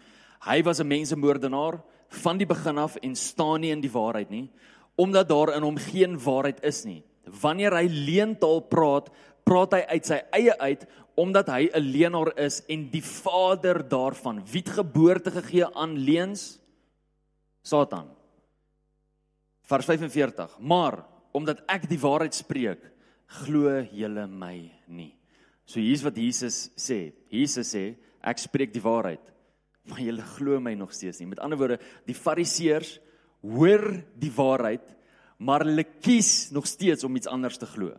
Hy 0.45 0.61
was 0.63 0.79
'n 0.79 0.87
mensemoordenaar 0.87 1.81
van 2.09 2.37
die 2.37 2.45
begin 2.45 2.77
af 2.77 2.95
en 3.01 3.15
staan 3.15 3.61
nie 3.61 3.71
in 3.71 3.81
die 3.81 3.91
waarheid 3.91 4.29
nie 4.29 4.49
omdat 4.95 5.29
daar 5.29 5.55
in 5.55 5.61
hom 5.61 5.77
geen 5.77 6.19
waarheid 6.19 6.63
is 6.63 6.83
nie. 6.87 7.03
Wanneer 7.41 7.73
hy 7.75 7.87
leentaal 7.89 8.61
praat, 8.71 9.09
praat 9.43 9.75
hy 9.75 9.81
uit 9.91 10.07
sy 10.07 10.19
eie 10.37 10.55
uit 10.59 10.85
omdat 11.15 11.47
hy 11.47 11.69
'n 11.71 11.79
leenaar 11.79 12.31
is 12.37 12.61
en 12.67 12.89
die 12.91 13.03
vader 13.03 13.83
daarvan 13.89 14.43
wie 14.43 14.61
het 14.61 14.69
geboorte 14.69 15.31
gegee 15.31 15.65
aan 15.75 15.97
leens 15.97 16.59
Satan. 17.63 18.09
Vers 19.63 19.85
45. 19.85 20.59
Maar 20.59 21.05
omdat 21.31 21.63
ek 21.67 21.89
die 21.89 21.99
waarheid 21.99 22.35
spreek, 22.35 22.79
glo 23.27 23.81
julle 23.91 24.27
my 24.27 24.71
nie. 24.87 25.15
So 25.65 25.79
hier's 25.79 26.03
wat 26.05 26.17
Jesus 26.17 26.69
sê. 26.77 27.13
Jesus 27.29 27.73
sê 27.73 27.95
ek 28.25 28.41
spreek 28.41 28.73
die 28.73 28.83
waarheid, 28.83 29.21
maar 29.85 30.01
julle 30.01 30.25
glo 30.35 30.59
my 30.59 30.73
nog 30.77 30.93
steeds 30.93 31.19
nie. 31.19 31.29
Met 31.29 31.41
ander 31.45 31.57
woorde, 31.57 31.79
die 32.07 32.17
Fariseërs 32.17 32.99
hoor 33.45 34.01
die 34.17 34.31
waarheid, 34.33 34.95
maar 35.37 35.65
hulle 35.65 35.83
kies 35.83 36.51
nog 36.55 36.65
steeds 36.65 37.05
om 37.05 37.15
iets 37.15 37.29
anders 37.29 37.59
te 37.61 37.69
glo. 37.69 37.93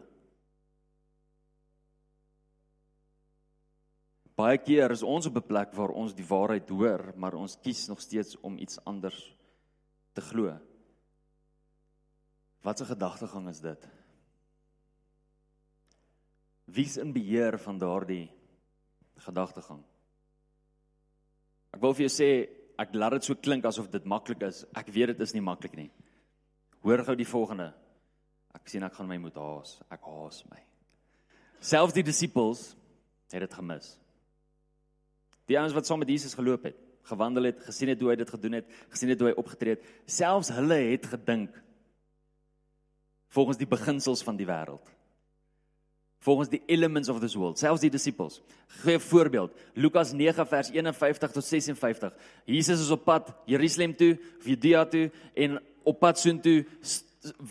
baie 4.37 4.59
keer 4.61 4.93
is 4.93 5.03
ons 5.03 5.27
op 5.27 5.37
'n 5.37 5.49
plek 5.49 5.73
waar 5.75 5.91
ons 5.91 6.15
die 6.15 6.27
waarheid 6.27 6.69
hoor, 6.69 7.13
maar 7.17 7.35
ons 7.35 7.57
kies 7.61 7.89
nog 7.89 8.01
steeds 8.01 8.37
om 8.41 8.59
iets 8.59 8.79
anders 8.85 9.37
te 10.13 10.21
glo. 10.21 10.59
Wat 12.63 12.81
'n 12.81 12.85
gedagtegang 12.85 13.49
is 13.49 13.61
dit? 13.61 13.89
Wie's 16.67 16.97
in 16.99 17.13
beheer 17.15 17.59
van 17.63 17.79
daardie 17.79 18.27
gedagtegang? 19.23 19.83
Ek 21.71 21.83
wil 21.83 21.95
vir 21.95 22.07
jou 22.09 22.13
sê, 22.13 22.31
ek 22.81 22.95
laat 22.97 23.17
dit 23.17 23.29
so 23.29 23.39
klink 23.39 23.67
asof 23.69 23.89
dit 23.93 24.09
maklik 24.09 24.43
is. 24.49 24.65
Ek 24.75 24.91
weet 24.93 25.15
dit 25.15 25.23
is 25.23 25.35
nie 25.37 25.45
maklik 25.45 25.77
nie. 25.79 25.91
Hoor 26.83 27.05
gou 27.07 27.15
die 27.19 27.29
volgende. 27.29 27.71
Ek 28.57 28.67
sien 28.73 28.85
ek 28.87 28.97
gaan 28.97 29.09
my 29.11 29.19
moet 29.21 29.39
haas. 29.39 29.77
Ek 29.93 30.03
haas 30.09 30.43
my. 30.51 30.59
Selfs 31.63 31.95
die 31.95 32.05
disippels 32.07 32.73
het 33.33 33.45
dit 33.45 33.55
gemis. 33.59 33.95
Die 35.47 35.59
ouens 35.61 35.75
wat 35.77 35.87
saam 35.87 36.03
met 36.03 36.11
Jesus 36.11 36.35
geloop 36.35 36.67
het, 36.67 36.79
gewandel 37.07 37.53
het, 37.53 37.63
gesien 37.69 37.93
het 37.93 38.01
hoe 38.03 38.11
hy 38.11 38.17
dit 38.19 38.31
gedoen 38.35 38.59
het, 38.59 38.71
gesien 38.91 39.13
het 39.13 39.21
hoe 39.23 39.31
hy 39.31 39.37
opgetree 39.39 39.77
het, 39.77 39.87
selfs 40.11 40.51
hulle 40.57 40.79
het 40.89 41.07
gedink 41.13 41.55
volgens 43.31 43.61
die 43.61 43.69
beginsels 43.71 44.25
van 44.27 44.39
die 44.39 44.49
wêreld 44.49 44.96
volgens 46.19 46.49
die 46.49 46.63
elements 46.67 47.09
of 47.09 47.21
this 47.21 47.35
world 47.35 47.59
selfs 47.59 47.81
die 47.81 47.91
disippels 47.91 48.43
gee 48.83 48.97
'n 48.97 49.01
voorbeeld 49.01 49.53
Lukas 49.75 50.13
9 50.13 50.47
vers 50.47 50.71
51 50.71 51.33
tot 51.33 51.45
56 51.45 52.13
Jesus 52.45 52.81
is 52.81 52.91
op 52.91 53.05
pad 53.05 53.35
Jerusalem 53.47 53.97
toe 53.97 54.19
Judea 54.45 54.85
toe 54.85 55.11
en 55.35 55.61
op 55.85 56.01
pad 56.01 56.19
soontoe 56.19 56.65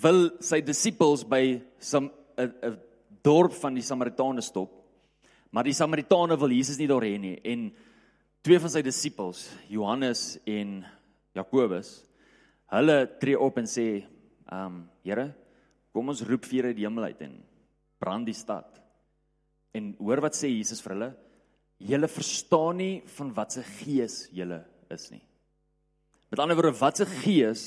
wil 0.01 0.29
sy 0.39 0.61
disippels 0.61 1.23
by 1.27 1.61
'n 1.93 2.11
'n 2.37 2.77
dorp 3.25 3.55
van 3.57 3.73
die 3.73 3.83
Samaritane 3.83 4.41
stop. 4.41 4.71
Maar 5.49 5.63
die 5.63 5.73
Samaritane 5.73 6.37
wil 6.37 6.53
Jesus 6.53 6.77
nie 6.77 6.87
daar 6.87 7.05
hê 7.05 7.17
nie. 7.19 7.39
En 7.43 7.69
twee 8.45 8.59
van 8.59 8.69
sy 8.69 8.83
disippels 8.85 9.47
Johannes 9.71 10.37
en 10.45 10.83
Jakobus 11.35 12.03
hulle 12.75 12.97
tree 13.19 13.39
op 13.39 13.57
en 13.57 13.67
sê 13.69 13.87
um, 14.51 14.83
Here 15.05 15.29
kom 15.93 16.09
ons 16.11 16.23
roep 16.27 16.45
vuur 16.45 16.69
uit 16.69 16.77
die 16.77 16.85
hemel 16.85 17.09
uit 17.11 17.21
en 17.21 17.35
brand 18.05 18.29
die 18.29 18.37
stad. 18.37 18.77
En 19.75 19.95
hoor 19.99 20.21
wat 20.23 20.37
sê 20.37 20.51
Jesus 20.53 20.83
vir 20.85 20.95
hulle? 20.95 21.11
Julle 21.83 22.07
verstaan 22.07 22.79
nie 22.79 22.93
van 23.17 23.33
wat 23.35 23.57
se 23.57 23.65
gees 23.81 24.21
julle 24.31 24.61
is 24.93 25.09
nie. 25.11 25.23
Met 26.31 26.39
ander 26.39 26.57
woorde, 26.57 26.77
wat 26.79 27.01
se 27.01 27.07
gees 27.09 27.65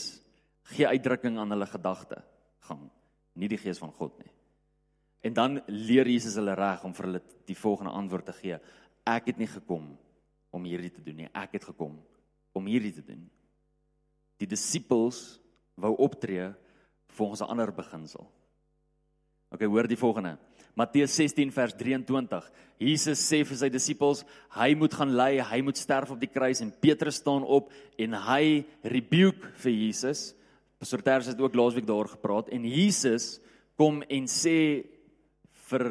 gee 0.72 0.88
uitdrukking 0.88 1.38
aan 1.40 1.53
hulle 1.55 1.68
gedagte 1.68 2.22
gang, 2.68 2.88
nie 3.38 3.48
die 3.48 3.61
gees 3.61 3.81
van 3.81 3.92
God 3.96 4.16
nie. 4.20 4.33
En 5.24 5.35
dan 5.35 5.61
leer 5.66 6.09
Jesus 6.09 6.37
hulle 6.38 6.55
reg 6.57 6.85
om 6.87 6.94
vir 6.94 7.09
hulle 7.09 7.22
die 7.48 7.59
volgende 7.59 7.94
antwoord 7.96 8.29
te 8.29 8.37
gee. 8.38 8.59
Ek 9.09 9.31
het 9.33 9.40
nie 9.40 9.51
gekom 9.51 9.90
om 10.55 10.68
hierdie 10.68 10.92
te 10.94 11.05
doen 11.05 11.24
nie. 11.24 11.31
Ek 11.35 11.59
het 11.59 11.66
gekom 11.70 11.98
om 12.57 12.70
hierdie 12.70 12.94
te 12.94 13.05
doen. 13.05 13.24
Die 14.38 14.48
disippels 14.48 15.40
wou 15.79 15.94
optree 15.98 16.53
volgens 17.16 17.42
'n 17.42 17.51
ander 17.51 17.72
beginsel. 17.72 18.31
OK, 19.49 19.65
hoor 19.65 19.89
die 19.89 19.97
volgende. 19.97 20.37
Matteus 20.77 21.15
16 21.17 21.51
vers 21.51 21.75
23. 21.75 22.49
Jesus 22.79 23.23
sê 23.25 23.41
vir 23.49 23.59
sy 23.59 23.71
disippels, 23.73 24.21
hy 24.55 24.75
moet 24.79 24.95
gaan 24.95 25.15
ly, 25.19 25.41
hy 25.43 25.59
moet 25.67 25.81
sterf 25.81 26.13
op 26.15 26.21
die 26.21 26.31
kruis 26.31 26.61
en 26.63 26.71
Petrus 26.85 27.19
staan 27.19 27.43
op 27.43 27.73
en 27.99 28.15
hy 28.29 28.63
rebuke 28.87 29.51
vir 29.65 29.75
Jesus. 29.75 30.29
Pastor 30.79 31.03
Ters 31.03 31.33
het 31.33 31.41
ook 31.43 31.57
laasweek 31.59 31.89
daaroor 31.89 32.13
gepraat 32.13 32.53
en 32.55 32.69
Jesus 32.69 33.39
kom 33.81 34.05
en 34.07 34.29
sê 34.31 34.85
vir 35.73 35.89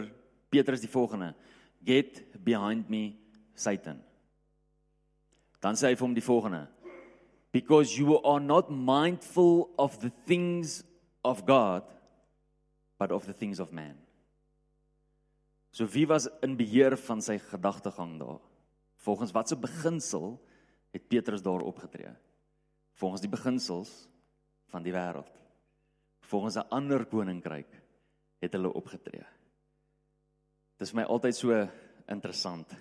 Petrus 0.54 0.86
die 0.86 0.92
volgende: 0.92 1.34
Get 1.84 2.24
behind 2.46 2.88
me, 2.90 3.18
Satan. 3.56 4.00
Dan 5.60 5.76
sê 5.76 5.90
hy 5.90 5.98
vir 5.98 6.08
hom 6.08 6.16
die 6.16 6.24
volgende: 6.24 6.64
Because 7.52 7.98
you 8.00 8.22
are 8.22 8.40
not 8.40 8.72
mindful 8.72 9.68
of 9.76 10.00
the 10.00 10.14
things 10.30 10.86
of 11.26 11.44
God 11.44 11.84
but 12.98 13.12
of 13.12 13.26
the 13.26 13.34
things 13.34 13.60
of 13.60 13.72
man. 13.72 13.98
So 15.72 15.86
wie 15.86 16.08
was 16.08 16.28
in 16.42 16.58
beheer 16.58 16.98
van 16.98 17.22
sy 17.22 17.38
gedagtegang 17.38 18.18
daar? 18.20 18.42
Volgens 19.06 19.34
watse 19.36 19.56
beginsel 19.56 20.38
het 20.92 21.08
Petrus 21.08 21.44
daar 21.46 21.62
opgetree? 21.62 22.16
Volgens 22.98 23.22
die 23.22 23.30
beginsels 23.30 24.08
van 24.72 24.84
die 24.84 24.94
wêreld. 24.96 25.30
Volgens 26.28 26.58
'n 26.58 26.70
ander 26.70 27.06
koninkryk 27.06 27.70
het 28.42 28.54
hulle 28.54 28.74
opgetree. 28.74 29.26
Dit 30.78 30.88
is 30.88 30.94
my 30.94 31.04
altyd 31.04 31.36
so 31.36 31.70
interessant. 32.08 32.74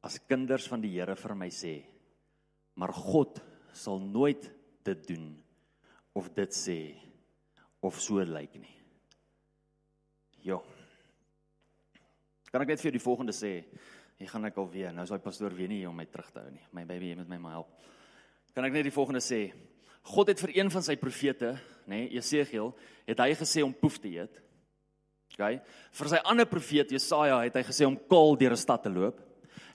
As 0.00 0.18
kinders 0.26 0.68
van 0.68 0.80
die 0.80 0.90
Here 0.90 1.16
vir 1.16 1.34
my 1.34 1.48
sê, 1.48 1.84
maar 2.74 2.92
God 2.92 3.40
sal 3.72 3.98
nooit 4.00 4.50
dit 4.84 5.06
doen 5.08 5.44
of 6.14 6.28
dit 6.34 6.50
sê 6.54 6.94
of 7.80 8.00
so 8.00 8.14
lyk 8.14 8.54
nie. 8.54 8.77
Jo. 10.44 10.62
Kan 12.52 12.62
ek 12.64 12.68
net 12.72 12.80
vir 12.80 12.90
jou 12.90 12.96
die 12.96 13.04
volgende 13.04 13.34
sê? 13.36 13.52
Hier 14.18 14.30
gaan 14.30 14.48
ek 14.48 14.58
alweer. 14.58 14.92
Nou 14.94 15.04
is 15.04 15.12
daai 15.12 15.22
pastoor 15.22 15.54
weer 15.54 15.68
nie 15.68 15.84
om 15.86 15.96
my 15.96 16.06
terug 16.10 16.30
te 16.32 16.40
hou 16.40 16.50
nie. 16.50 16.64
My 16.72 16.84
baby, 16.88 17.12
jy 17.12 17.20
moet 17.20 17.28
my 17.28 17.38
maar 17.42 17.58
help. 17.60 17.70
Kan 18.54 18.66
ek 18.66 18.72
net 18.72 18.88
die 18.88 18.94
volgende 18.94 19.22
sê? 19.22 19.52
God 20.08 20.32
het 20.32 20.40
vir 20.40 20.54
een 20.56 20.70
van 20.72 20.82
sy 20.82 20.96
profete, 20.96 21.52
nê, 21.84 22.04
nee, 22.06 22.10
Jesegiel, 22.16 22.72
het 23.06 23.20
hy 23.20 23.32
gesê 23.36 23.62
om 23.62 23.74
poef 23.76 23.98
te 24.00 24.08
eet. 24.16 24.40
OK? 25.34 25.58
Vir 26.00 26.10
sy 26.10 26.20
ander 26.24 26.48
profeet 26.48 26.92
Jesaja 26.94 27.42
het 27.44 27.58
hy 27.60 27.64
gesê 27.68 27.86
om 27.86 27.98
kaal 28.10 28.38
deur 28.40 28.56
'n 28.56 28.64
stad 28.64 28.82
te 28.82 28.90
loop. 28.90 29.20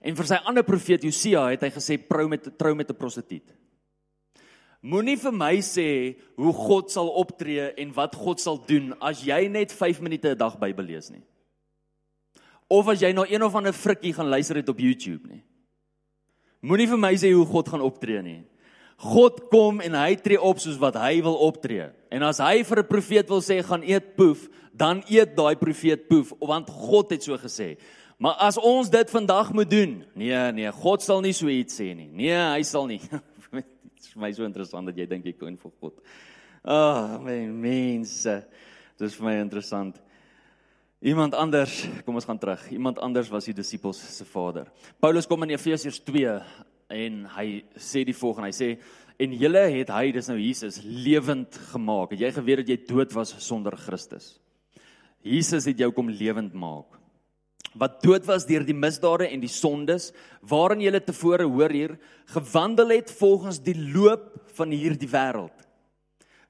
En 0.04 0.16
vir 0.16 0.28
sy 0.28 0.40
ander 0.44 0.66
profeet 0.68 1.04
Josia 1.04 1.46
het 1.54 1.62
hy 1.64 1.70
gesê 1.72 1.98
trou 2.08 2.28
met 2.28 2.50
trou 2.58 2.74
met 2.76 2.90
'n 2.90 2.96
prostituut. 2.96 3.48
Moenie 4.84 5.16
vir 5.16 5.32
my 5.32 5.62
sê 5.64 6.18
hoe 6.36 6.52
God 6.52 6.92
sal 6.92 7.08
optree 7.08 7.70
en 7.80 7.94
wat 7.96 8.18
God 8.20 8.42
sal 8.44 8.58
doen 8.68 8.92
as 9.00 9.22
jy 9.24 9.46
net 9.48 9.72
5 9.72 10.02
minute 10.04 10.28
'n 10.28 10.38
dag 10.38 10.60
Bybel 10.60 10.86
lees 10.86 11.10
nie. 11.10 11.24
Of 12.70 12.88
as 12.88 13.00
jy 13.00 13.14
nou 13.14 13.26
een 13.26 13.44
of 13.44 13.56
ander 13.56 13.72
frikkie 13.72 14.14
gaan 14.14 14.30
luister 14.30 14.56
het 14.56 14.70
op 14.70 14.80
YouTube 14.80 15.28
nie. 15.30 15.44
Moenie 16.62 16.88
vir 16.88 16.98
my 16.98 17.14
sê 17.16 17.32
hoe 17.32 17.46
God 17.46 17.70
gaan 17.70 17.82
optree 17.82 18.22
nie. 18.22 18.44
God 18.98 19.50
kom 19.50 19.82
en 19.82 19.94
hy 19.94 20.16
tree 20.16 20.42
op 20.42 20.60
soos 20.60 20.78
wat 20.78 20.96
hy 20.96 21.22
wil 21.22 21.36
optree. 21.36 21.90
En 22.12 22.24
as 22.24 22.40
hy 22.40 22.64
vir 22.64 22.80
'n 22.80 22.88
profeet 22.88 23.30
wil 23.30 23.42
sê 23.42 23.64
gaan 23.64 23.84
eet 23.84 24.16
poef, 24.16 24.50
dan 24.76 25.04
eet 25.10 25.36
daai 25.36 25.56
profeet 25.56 26.08
poef 26.10 26.34
want 26.40 26.70
God 26.70 27.12
het 27.12 27.24
so 27.24 27.38
gesê. 27.38 27.78
Maar 28.18 28.34
as 28.34 28.58
ons 28.58 28.90
dit 28.90 29.10
vandag 29.10 29.54
moet 29.54 29.70
doen, 29.70 30.06
nee 30.16 30.52
nee, 30.52 30.72
God 30.72 31.02
sal 31.02 31.22
nie 31.22 31.34
so 31.34 31.48
iets 31.48 31.80
sê 31.80 31.96
nie. 31.96 32.10
Nee, 32.12 32.36
hy 32.36 32.64
sal 32.64 32.88
nie. 32.88 33.02
vir 34.14 34.22
my 34.26 34.32
so 34.36 34.46
interessant 34.48 34.90
dat 34.90 34.98
jy 34.98 35.08
dink 35.10 35.28
jy 35.28 35.36
kon 35.38 35.58
vir 35.60 35.76
God. 35.82 36.02
Ag, 36.64 36.74
oh, 36.74 37.20
my 37.26 37.38
mense. 37.50 38.36
Dit 38.96 39.10
is 39.10 39.18
vir 39.20 39.28
my 39.28 39.38
interessant. 39.42 40.00
Iemand 41.04 41.36
anders, 41.36 41.82
kom 42.06 42.16
ons 42.16 42.28
gaan 42.30 42.40
terug. 42.40 42.64
Iemand 42.72 43.02
anders 43.04 43.28
was 43.34 43.50
die 43.50 43.56
disippels 43.58 44.00
se 44.00 44.24
vader. 44.30 44.70
Paulus 45.04 45.28
kom 45.28 45.44
in 45.44 45.52
Efesiërs 45.58 46.00
2 46.08 46.38
en 46.94 47.18
hy 47.36 47.48
sê 47.76 48.06
die 48.08 48.16
volgende. 48.16 48.54
Hy 48.54 48.56
sê 48.56 48.70
en 49.24 49.36
julle 49.36 49.66
het 49.76 49.92
hy, 49.94 50.08
dis 50.16 50.30
nou 50.32 50.40
Jesus, 50.40 50.80
lewend 50.84 51.60
gemaak. 51.74 52.16
Het 52.16 52.24
jy 52.24 52.32
geweet 52.38 52.64
dat 52.64 52.72
jy 52.72 52.80
dood 52.88 53.18
was 53.18 53.36
sonder 53.44 53.76
Christus? 53.80 54.38
Jesus 55.24 55.68
het 55.68 55.80
jou 55.80 55.92
kom 55.96 56.12
lewend 56.12 56.56
maak 56.56 57.03
wat 57.80 58.02
dood 58.04 58.26
was 58.30 58.46
deur 58.46 58.66
die 58.66 58.78
misdade 58.78 59.28
en 59.30 59.42
die 59.42 59.52
sondes 59.52 60.12
waarin 60.42 60.82
jy 60.84 61.00
tevore 61.00 61.48
hoor 61.50 61.74
hier 61.74 61.98
gewandel 62.34 62.96
het 62.98 63.12
volgens 63.20 63.60
die 63.64 63.78
loop 63.78 64.30
van 64.58 64.74
hierdie 64.74 65.10
wêreld. 65.10 65.56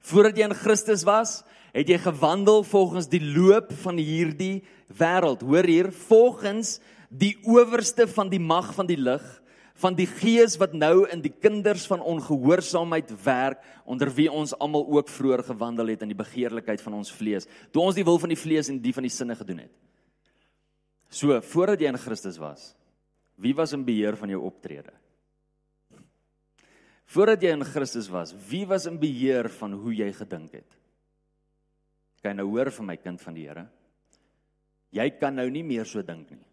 Voordat 0.04 0.36
jy 0.36 0.48
in 0.50 0.56
Christus 0.56 1.04
was, 1.08 1.42
het 1.74 1.88
jy 1.88 1.96
gewandel 1.98 2.62
volgens 2.68 3.08
die 3.10 3.22
loop 3.22 3.72
van 3.82 3.96
hierdie 3.98 4.62
wêreld. 4.98 5.42
Hoor 5.42 5.66
hier, 5.66 5.88
volgens 6.06 6.78
die 7.08 7.34
owerste 7.48 8.06
van 8.10 8.28
die 8.30 8.42
mag 8.42 8.74
van 8.76 8.86
die 8.86 8.98
lig, 9.00 9.24
van 9.74 9.96
die 9.98 10.06
gees 10.06 10.54
wat 10.60 10.74
nou 10.76 11.02
in 11.10 11.22
die 11.24 11.32
kinders 11.32 11.86
van 11.90 12.02
ongehoorsaamheid 12.04 13.10
werk, 13.24 13.64
onder 13.84 14.12
wie 14.14 14.28
ons 14.30 14.54
almal 14.62 14.86
ook 14.86 15.10
vroeër 15.10 15.42
gewandel 15.48 15.90
het 15.90 16.04
in 16.06 16.12
die 16.12 16.18
begeerlikheid 16.18 16.82
van 16.84 17.00
ons 17.00 17.10
vlees, 17.12 17.48
toe 17.72 17.82
ons 17.82 17.96
die 17.98 18.06
wil 18.06 18.20
van 18.22 18.30
die 18.30 18.38
vlees 18.38 18.70
en 18.70 18.78
die 18.82 18.94
van 18.94 19.08
die 19.08 19.12
sinne 19.12 19.34
gedoen 19.34 19.64
het. 19.64 19.72
So, 21.08 21.40
voordat 21.40 21.80
jy 21.80 21.88
in 21.92 22.00
Christus 22.00 22.38
was, 22.38 22.74
wie 23.36 23.54
was 23.54 23.72
in 23.72 23.84
beheer 23.84 24.16
van 24.16 24.30
jou 24.30 24.40
optrede? 24.46 24.92
Voordat 27.14 27.42
jy 27.44 27.52
in 27.54 27.66
Christus 27.66 28.08
was, 28.10 28.32
wie 28.48 28.64
was 28.66 28.88
in 28.90 28.96
beheer 28.98 29.48
van 29.60 29.76
hoe 29.78 29.94
jy 29.94 30.10
gedink 30.16 30.56
het? 30.56 30.80
Kan 32.24 32.40
nou 32.40 32.48
hoor 32.54 32.72
van 32.72 32.88
my 32.88 32.96
kind 32.96 33.20
van 33.20 33.36
die 33.36 33.44
Here? 33.46 33.66
Jy 34.94 35.08
kan 35.20 35.36
nou 35.36 35.46
nie 35.50 35.64
meer 35.66 35.86
so 35.86 36.02
dink 36.06 36.30
nie. 36.32 36.44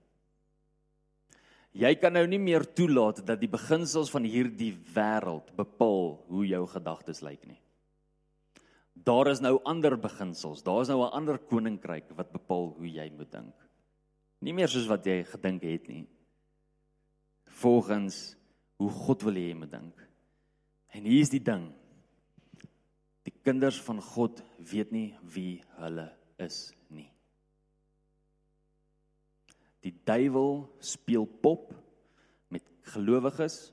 Jy 1.72 1.94
kan 2.02 2.12
nou 2.12 2.26
nie 2.28 2.42
meer 2.42 2.66
toelaat 2.76 3.22
dat 3.24 3.40
die 3.40 3.50
beginsels 3.52 4.10
van 4.12 4.26
hierdie 4.28 4.74
wêreld 4.92 5.54
bepaal 5.56 6.18
hoe 6.28 6.44
jou 6.50 6.66
gedagtes 6.68 7.22
lyk 7.24 7.46
nie. 7.48 7.60
Daar 8.92 9.32
is 9.32 9.40
nou 9.40 9.56
ander 9.66 9.96
beginsels, 9.98 10.66
daar 10.66 10.82
is 10.84 10.90
nou 10.92 11.00
'n 11.06 11.16
ander 11.16 11.38
koninkryk 11.40 12.12
wat 12.18 12.34
bepaal 12.34 12.76
hoe 12.76 12.90
jy 12.92 13.10
moet 13.16 13.32
dink. 13.32 13.56
Nie 14.42 14.56
meer 14.58 14.72
soos 14.72 14.90
wat 14.90 15.06
jy 15.06 15.22
gedink 15.30 15.64
het 15.68 15.88
nie. 15.92 16.08
volgens 17.62 18.36
hoe 18.82 18.90
God 18.90 19.22
wil 19.28 19.38
hê 19.38 19.52
jy 19.52 19.58
moet 19.58 19.72
dink. 19.72 20.00
En 20.98 21.06
hier 21.06 21.22
is 21.22 21.32
die 21.32 21.44
ding. 21.44 21.68
Die 23.28 23.34
kinders 23.46 23.78
van 23.86 24.02
God 24.02 24.42
weet 24.72 24.94
nie 24.94 25.12
wie 25.36 25.62
hulle 25.78 26.08
is 26.42 26.72
nie. 26.90 27.10
Die 29.86 29.94
duiwel 30.06 30.66
speel 30.82 31.28
pop 31.42 31.70
met 32.54 32.66
gelowiges 32.94 33.72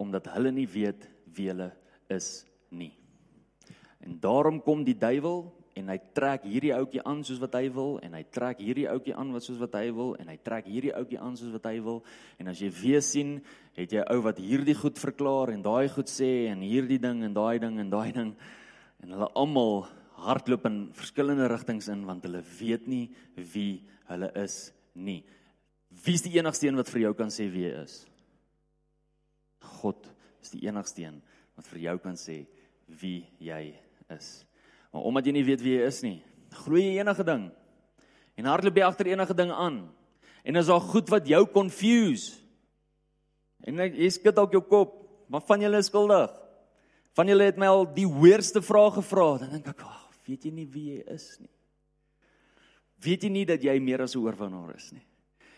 omdat 0.00 0.30
hulle 0.32 0.52
nie 0.54 0.68
weet 0.70 1.04
wie 1.34 1.50
hulle 1.50 1.72
is 2.10 2.44
nie. 2.70 2.92
En 4.00 4.16
daarom 4.22 4.62
kom 4.64 4.86
die 4.86 4.96
duiwel 4.96 5.44
en 5.80 5.90
hy 5.92 5.96
trek 6.16 6.44
hierdie 6.46 6.72
ouetjie 6.76 7.02
aan 7.08 7.22
soos 7.26 7.40
wat 7.42 7.56
hy 7.58 7.66
wil 7.74 7.96
en 8.04 8.14
hy 8.18 8.22
trek 8.32 8.60
hierdie 8.62 8.86
ouetjie 8.90 9.16
aan 9.16 9.32
wat 9.34 9.46
soos 9.46 9.58
wat 9.60 9.76
hy 9.80 9.88
wil 9.96 10.14
en 10.20 10.30
hy 10.32 10.36
trek 10.44 10.68
hierdie 10.70 10.94
ouetjie 10.96 11.20
aan 11.20 11.38
soos 11.40 11.54
wat 11.56 11.68
hy 11.70 11.78
wil 11.86 12.02
en 12.38 12.52
as 12.52 12.60
jy 12.62 12.70
weer 12.80 13.04
sien 13.04 13.38
het 13.78 13.94
jy 13.96 14.04
ou 14.12 14.20
wat 14.26 14.40
hierdie 14.42 14.76
goed 14.78 15.00
verklaar 15.00 15.54
en 15.54 15.64
daai 15.64 15.88
goed 15.92 16.12
sê 16.12 16.50
en 16.52 16.62
hierdie 16.64 17.00
ding 17.02 17.24
en 17.26 17.36
daai 17.36 17.58
ding 17.62 17.80
en 17.80 17.92
daai 17.92 18.10
ding 18.16 18.34
en 19.00 19.16
hulle 19.16 19.30
almal 19.40 19.86
hardloop 20.20 20.66
in 20.68 20.78
verskillende 20.96 21.48
rigtings 21.50 21.88
in 21.92 22.04
want 22.08 22.26
hulle 22.28 22.42
weet 22.58 22.86
nie 22.90 23.06
wie 23.54 23.80
hulle 24.10 24.30
is 24.42 24.70
nie. 24.94 25.22
Wie's 26.04 26.22
die 26.26 26.36
enigste 26.38 26.68
een 26.68 26.78
wat 26.78 26.90
vir 26.92 27.06
jou 27.06 27.14
kan 27.18 27.32
sê 27.32 27.48
wie 27.50 27.66
hy 27.68 27.82
is? 27.82 28.02
God 29.80 30.08
is 30.42 30.52
die 30.52 30.62
enigste 30.68 31.06
een 31.06 31.18
wat 31.56 31.68
vir 31.72 31.82
jou 31.86 31.96
kan 32.04 32.18
sê 32.20 32.42
wie 33.00 33.24
jy 33.42 33.62
is. 34.12 34.30
Maar 34.90 35.06
omdat 35.06 35.26
jy 35.26 35.32
nie 35.32 35.46
weet 35.46 35.62
wie 35.62 35.76
jy 35.78 35.86
is 35.86 36.02
nie, 36.02 36.18
glo 36.64 36.80
jy 36.80 36.98
enige 36.98 37.24
ding. 37.26 37.48
En 38.38 38.48
hardloop 38.50 38.76
jy 38.76 38.86
agter 38.86 39.10
enige 39.12 39.36
ding 39.38 39.52
aan. 39.52 39.80
En 40.44 40.56
as 40.56 40.70
daar 40.70 40.82
goed 40.82 41.10
wat 41.12 41.28
jou 41.28 41.44
confuse. 41.52 42.38
En 43.68 43.76
jy 43.76 44.08
skud 44.10 44.34
dalk 44.34 44.54
jou 44.56 44.62
kop, 44.64 44.96
maar 45.28 45.44
van 45.46 45.62
julle 45.62 45.78
is 45.82 45.90
skuldig. 45.92 46.32
Van 47.18 47.28
julle 47.28 47.50
het 47.50 47.58
my 47.60 47.68
al 47.68 47.84
die 47.94 48.06
hoërste 48.08 48.62
vrae 48.64 48.90
gevra, 48.96 49.38
dan 49.42 49.50
dink 49.50 49.66
ek, 49.68 49.82
"Ag, 49.82 50.08
weet 50.26 50.44
jy 50.44 50.50
nie 50.50 50.66
wie 50.66 50.94
jy 50.94 51.04
is 51.14 51.36
nie?" 51.40 51.50
Weet 53.00 53.22
jy 53.22 53.30
nie 53.30 53.44
dat 53.44 53.62
jy 53.62 53.78
meer 53.80 54.02
as 54.02 54.14
'n 54.14 54.20
oorwinnaar 54.20 54.74
is 54.76 54.92
nie? 54.92 55.02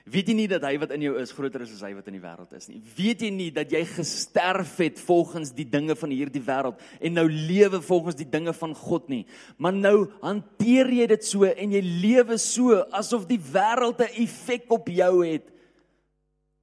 Weet 0.03 0.33
jy 0.33 0.35
nie 0.35 0.49
dat 0.51 0.65
hy 0.67 0.73
wat 0.83 0.91
in 0.97 1.05
jou 1.05 1.13
is 1.21 1.31
groter 1.35 1.63
is 1.63 1.77
as 1.77 1.83
hy 1.87 1.93
wat 1.95 2.09
in 2.11 2.17
die 2.17 2.23
wêreld 2.23 2.51
is 2.59 2.67
nie? 2.67 2.81
Weet 2.97 3.21
jy 3.23 3.31
nie 3.31 3.51
dat 3.55 3.71
jy 3.71 3.85
gesterf 3.87 4.75
het 4.83 4.99
volgens 4.99 5.53
die 5.55 5.67
dinge 5.69 5.95
van 5.99 6.11
hierdie 6.11 6.43
wêreld 6.43 6.81
en 6.99 7.15
nou 7.15 7.27
lewe 7.31 7.79
volgens 7.87 8.19
die 8.19 8.27
dinge 8.27 8.55
van 8.59 8.75
God 8.75 9.07
nie? 9.13 9.23
Maar 9.63 9.77
nou 9.77 9.97
hanteer 10.25 10.91
jy 10.91 11.07
dit 11.15 11.29
so 11.29 11.47
en 11.47 11.77
jy 11.77 11.83
lewe 12.03 12.39
so 12.43 12.81
asof 12.91 13.29
die 13.31 13.39
wêreld 13.39 14.03
'n 14.03 14.25
effek 14.27 14.67
op 14.75 14.91
jou 14.91 15.27
het. 15.27 15.47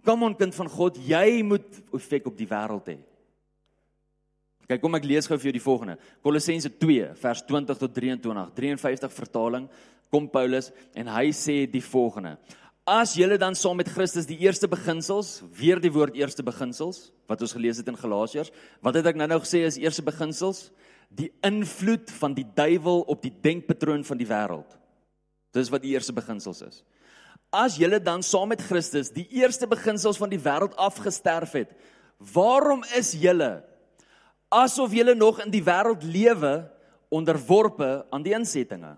Kom 0.04 0.23
on 0.23 0.36
kind 0.36 0.56
van 0.56 0.67
God, 0.67 0.97
jy 0.97 1.41
moet 1.43 1.67
effek 1.93 2.28
op 2.28 2.38
die 2.38 2.47
wêreld 2.47 2.88
hê. 2.88 2.97
Kyk, 4.67 4.82
kom 4.82 4.95
ek 4.95 5.06
lees 5.06 5.25
gou 5.25 5.38
vir 5.38 5.49
jou 5.49 5.58
die 5.58 5.65
volgende. 5.65 5.97
Kolossense 6.21 6.69
2 6.69 7.15
vers 7.15 7.41
20 7.41 7.78
tot 7.78 7.93
23, 7.93 8.52
53 8.54 9.13
vertaling 9.13 9.69
kom 10.12 10.28
Paulus 10.28 10.71
en 10.93 11.08
hy 11.08 11.32
sê 11.32 11.65
die 11.65 11.82
volgende: 11.82 12.38
As 12.89 13.12
julle 13.13 13.38
dan 13.38 13.54
saam 13.54 13.78
met 13.78 13.89
Christus 13.93 14.25
die 14.25 14.39
eerste 14.41 14.65
beginsels, 14.65 15.43
weer 15.54 15.78
die 15.78 15.91
woord 15.93 16.15
eerste 16.17 16.41
beginsels 16.41 17.12
wat 17.30 17.43
ons 17.45 17.54
gelees 17.54 17.78
het 17.78 17.89
in 17.91 17.97
Galasiërs, 17.99 18.49
wat 18.82 18.97
het 18.97 19.10
ek 19.12 19.19
nou 19.19 19.28
nou 19.30 19.38
gesê 19.43 19.62
is 19.67 19.78
eerste 19.78 20.02
beginsels? 20.02 20.71
Die 21.13 21.28
invloed 21.45 22.10
van 22.17 22.34
die 22.34 22.47
duiwel 22.58 23.04
op 23.06 23.21
die 23.21 23.34
denkpatroon 23.45 24.02
van 24.08 24.17
die 24.17 24.25
wêreld. 24.30 24.73
Dis 25.54 25.69
wat 25.69 25.86
die 25.86 25.93
eerste 25.93 26.17
beginsels 26.17 26.63
is. 26.65 26.82
As 27.54 27.78
julle 27.78 28.02
dan 28.02 28.25
saam 28.25 28.49
met 28.49 28.65
Christus 28.65 29.13
die 29.13 29.28
eerste 29.38 29.69
beginsels 29.69 30.17
van 30.17 30.34
die 30.34 30.41
wêreld 30.41 30.73
afgesterf 30.82 31.54
het, 31.62 31.78
waarom 32.34 32.82
is 32.97 33.13
julle 33.13 33.60
asof 34.49 34.97
julle 34.97 35.13
nog 35.13 35.45
in 35.45 35.54
die 35.54 35.65
wêreld 35.65 36.02
lewe 36.10 36.54
onderworpe 37.13 37.99
aan 38.10 38.25
die 38.25 38.34
insettinge? 38.34 38.95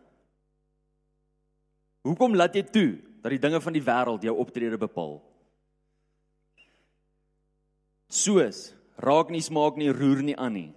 Hoekom 2.08 2.39
laat 2.39 2.56
jy 2.56 2.69
toe 2.71 2.91
dat 3.22 3.32
die 3.34 3.42
dinge 3.42 3.62
van 3.62 3.74
die 3.74 3.86
wêreld 3.86 4.26
jou 4.26 4.36
optrede 4.42 4.78
bepaal. 4.82 5.20
Soos 8.12 8.72
raak 9.02 9.32
nie 9.32 9.42
smaak 9.42 9.78
nie 9.80 9.92
roer 9.94 10.22
nie 10.26 10.38
aan 10.38 10.58
nie. 10.58 10.70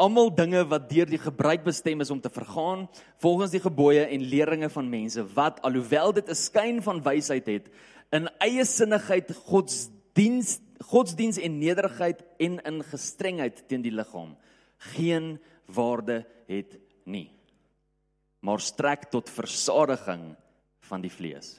Almal 0.00 0.30
dinge 0.32 0.62
wat 0.64 0.88
deur 0.88 1.08
die 1.10 1.20
gebruik 1.20 1.64
bestem 1.66 2.00
is 2.00 2.12
om 2.12 2.20
te 2.20 2.30
vergaan 2.32 2.86
volgens 3.20 3.52
die 3.52 3.60
gebooie 3.60 4.06
en 4.06 4.28
leringe 4.32 4.70
van 4.72 4.88
mense 4.88 5.24
wat 5.34 5.60
alhoewel 5.66 6.12
dit 6.12 6.28
'n 6.28 6.34
skyn 6.34 6.82
van 6.82 7.02
wysheid 7.02 7.46
het 7.46 7.68
in 8.12 8.28
eie 8.40 8.64
sinnigheid 8.64 9.30
godsdiens 9.46 10.58
godsdiens 10.80 11.38
en 11.38 11.58
nederigheid 11.60 12.22
en 12.38 12.58
in 12.64 12.82
gestrengheid 12.82 13.68
teen 13.68 13.82
die 13.82 13.94
liggaam 13.94 14.36
geen 14.96 15.38
waarde 15.66 16.24
het 16.48 16.78
nie 17.04 17.30
maar 18.40 18.60
strek 18.60 19.10
tot 19.12 19.30
versadiging 19.30 20.36
van 20.90 21.04
die 21.04 21.12
vlees. 21.12 21.54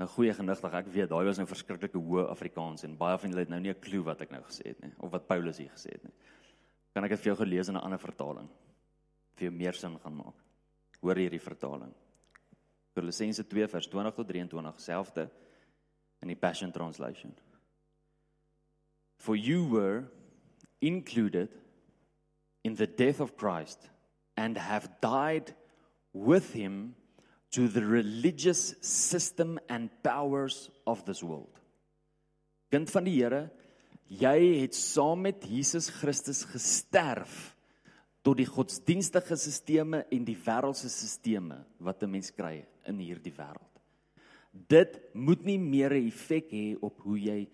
Nou 0.00 0.08
goeie 0.08 0.32
genigtig, 0.34 0.74
ek 0.74 0.88
weet 0.92 1.10
daai 1.12 1.26
was 1.28 1.38
nou 1.40 1.46
verskriklike 1.48 2.00
hoë 2.00 2.28
Afrikaans 2.32 2.86
en 2.86 2.96
baie 2.98 3.18
van 3.20 3.32
julle 3.32 3.44
het 3.44 3.52
nou 3.52 3.60
nie 3.60 3.72
'n 3.72 3.80
klou 3.80 4.02
wat 4.04 4.22
ek 4.22 4.30
nou 4.30 4.42
gesê 4.42 4.72
het 4.72 4.80
nie 4.82 4.92
of 4.98 5.10
wat 5.10 5.28
Paulus 5.28 5.58
hier 5.58 5.70
gesê 5.70 5.92
het 5.92 6.04
nie. 6.04 6.14
Kan 6.94 7.04
ek 7.04 7.10
dit 7.10 7.20
vir 7.20 7.32
jou 7.32 7.36
gelees 7.44 7.68
in 7.68 7.76
'n 7.76 7.84
ander 7.84 7.98
vertaling 7.98 8.48
vir 9.36 9.48
jou 9.48 9.52
meer 9.52 9.74
sin 9.74 9.98
gaan 9.98 10.16
maak? 10.16 10.34
Hoor 11.02 11.16
hierdie 11.16 11.40
vertaling. 11.40 11.94
Kolossense 12.94 13.44
2 13.44 13.68
vers 13.68 13.86
20 13.86 14.14
tot 14.14 14.28
23 14.28 14.80
selfde 14.80 15.30
in 16.22 16.28
die 16.28 16.36
Passion 16.36 16.72
Translation. 16.72 17.34
For 19.18 19.36
you 19.36 19.64
were 19.64 20.04
included 20.80 21.48
in 22.64 22.74
the 22.74 22.86
death 22.86 23.20
of 23.20 23.36
Christ 23.36 23.90
and 24.36 24.56
have 24.56 24.88
died 25.00 25.54
with 26.12 26.52
him 26.52 26.94
to 27.52 27.68
the 27.68 27.84
religious 27.84 28.74
system 28.80 29.58
and 29.68 29.90
powers 30.02 30.70
of 30.86 31.04
this 31.04 31.22
world. 31.22 31.52
Kind 32.72 32.90
van 32.90 33.04
die 33.04 33.18
Here, 33.18 33.50
jy 34.08 34.62
het 34.62 34.76
saam 34.76 35.26
met 35.28 35.44
Jesus 35.44 35.90
Christus 35.92 36.46
gesterf 36.48 37.52
tot 38.24 38.38
die 38.38 38.48
godsdienstige 38.48 39.36
sisteme 39.36 40.04
en 40.14 40.24
die 40.24 40.38
wêreldse 40.38 40.88
sisteme 40.92 41.64
wat 41.78 42.02
'n 42.02 42.10
mens 42.10 42.30
kry 42.30 42.64
in 42.86 42.98
hierdie 42.98 43.34
wêreld. 43.36 43.72
Dit 44.52 45.00
moet 45.14 45.44
nie 45.44 45.58
meer 45.58 45.92
'n 45.92 46.06
effek 46.08 46.50
hê 46.52 46.76
op 46.80 47.00
hoe 47.00 47.18
jy 47.18 47.48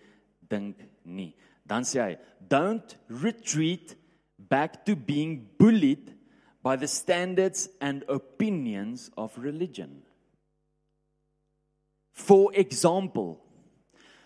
dink 0.49 0.77
nie. 1.05 1.35
Dan 1.67 1.83
sê 1.83 2.01
hy, 2.01 2.19
don't 2.49 2.97
retreat 3.09 3.97
back 4.39 4.85
to 4.85 4.95
being 4.95 5.49
bullied 5.59 6.15
by 6.63 6.77
the 6.77 6.87
standards 6.87 7.69
and 7.81 8.05
opinions 8.09 9.11
of 9.17 9.33
religion. 9.39 10.03
For 12.13 12.51
example, 12.55 13.41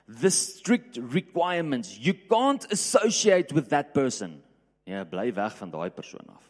the 0.08 0.30
strict 0.30 0.96
requirements 0.96 1.98
you 1.98 2.14
can't 2.14 2.66
associate 2.72 3.52
with 3.52 3.68
that 3.68 3.94
person. 3.94 4.42
Ja, 4.84 5.04
bly 5.04 5.30
weg 5.32 5.56
van 5.56 5.70
daai 5.70 5.90
persoon 5.94 6.26
af. 6.32 6.42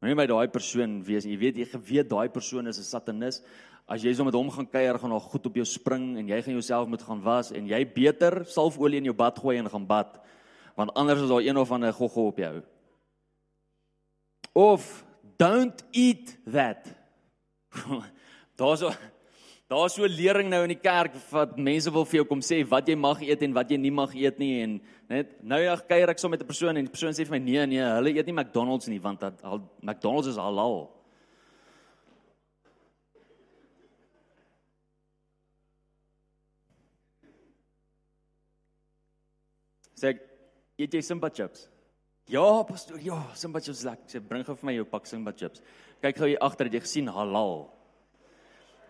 Moenie 0.00 0.16
by 0.16 0.24
daai 0.30 0.48
persoon 0.48 1.02
wees. 1.04 1.26
Jy 1.28 1.36
weet 1.36 1.58
jy 1.60 1.66
geweet 1.68 2.08
daai 2.08 2.30
persoon 2.32 2.70
is 2.70 2.78
'n 2.78 2.88
satanis. 2.88 3.42
As 3.86 4.02
jy 4.02 4.14
so 4.14 4.24
met 4.24 4.34
hom 4.34 4.50
gaan 4.50 4.66
kuier, 4.66 4.98
gaan 4.98 5.10
hy 5.10 5.18
goed 5.18 5.46
op 5.46 5.54
jou 5.54 5.64
spring 5.64 6.16
en 6.16 6.28
jy 6.28 6.42
gaan 6.42 6.54
jouself 6.54 6.88
moet 6.88 7.02
gaan 7.02 7.20
was 7.20 7.50
en 7.50 7.66
jy 7.66 7.84
beter 7.84 8.44
salfolie 8.46 8.98
in 8.98 9.04
jou 9.04 9.14
bad 9.14 9.38
gooi 9.38 9.58
en 9.58 9.68
gaan 9.68 9.86
bad. 9.86 10.20
Want 10.76 10.94
anders 10.94 11.20
is 11.20 11.28
daar 11.28 11.42
een 11.42 11.56
of 11.56 11.72
ander 11.72 11.92
goggo 11.92 12.26
op 12.26 12.38
jou. 12.38 12.62
Of 14.54 15.04
don't 15.38 15.82
eat 15.92 16.36
that. 16.46 16.86
Daar's 18.56 18.82
daar's 19.70 19.94
so 19.94 20.04
'n 20.04 20.10
lering 20.10 20.48
nou 20.50 20.62
in 20.62 20.74
die 20.74 20.82
kerk 20.82 21.14
wat 21.30 21.56
mense 21.56 21.90
wil 21.92 22.04
vir 22.04 22.16
jou 22.16 22.24
kom 22.26 22.40
sê 22.42 22.66
wat 22.66 22.88
jy 22.88 22.96
mag 22.96 23.20
eet 23.22 23.42
en 23.42 23.52
wat 23.54 23.70
jy 23.70 23.76
nie 23.78 23.90
mag 23.94 24.14
eet 24.14 24.38
nie 24.38 24.62
en 24.62 24.80
net 25.08 25.36
nou 25.42 25.60
ja 25.62 25.76
kuier 25.76 26.10
ek 26.10 26.18
so 26.18 26.28
met 26.28 26.42
'n 26.42 26.46
persoon 26.46 26.76
en 26.76 26.84
die 26.84 26.90
persoon 26.90 27.14
sê 27.14 27.24
vir 27.24 27.38
my 27.38 27.38
nee 27.38 27.66
nee, 27.66 27.78
hulle 27.78 28.10
eet 28.10 28.26
nie 28.26 28.34
McDonald's 28.34 28.88
nie 28.88 28.98
want 28.98 29.20
dat 29.20 29.38
McDonald's 29.80 30.26
is 30.26 30.36
halal. 30.36 30.90
Sê 39.94 40.18
eet 40.78 40.92
jy 40.92 41.00
Simba 41.00 41.30
chips? 41.30 41.68
Ja, 42.30 42.62
pastoor, 42.62 43.00
ja, 43.02 43.18
Simba 43.34 43.58
chips 43.62 43.82
lekker. 43.82 44.06
Sê 44.06 44.20
bring 44.22 44.44
gou 44.46 44.54
vir 44.54 44.68
my 44.68 44.74
jou 44.76 44.86
pak 44.86 45.08
Simba 45.10 45.32
chips. 45.34 45.62
Kyk 46.02 46.20
gou 46.20 46.28
hier 46.30 46.42
agter, 46.46 46.68
het 46.68 46.76
jy 46.78 46.82
gesien 46.84 47.08
halal? 47.10 47.64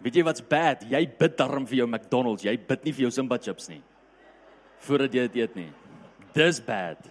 Weet 0.04 0.18
jy 0.18 0.24
wat's 0.24 0.44
bad? 0.44 0.84
Jy 0.88 1.00
bid 1.20 1.38
darm 1.38 1.64
vir 1.68 1.80
jou 1.80 1.86
McDonald's, 1.88 2.44
jy 2.44 2.52
bid 2.68 2.84
nie 2.84 2.92
vir 2.96 3.06
jou 3.06 3.12
Simba 3.16 3.38
chips 3.40 3.70
nie. 3.72 3.80
Voordat 4.84 5.16
jy 5.16 5.24
dit 5.28 5.38
eet 5.40 5.56
nie. 5.56 5.70
Dis 6.36 6.60
bad. 6.64 7.08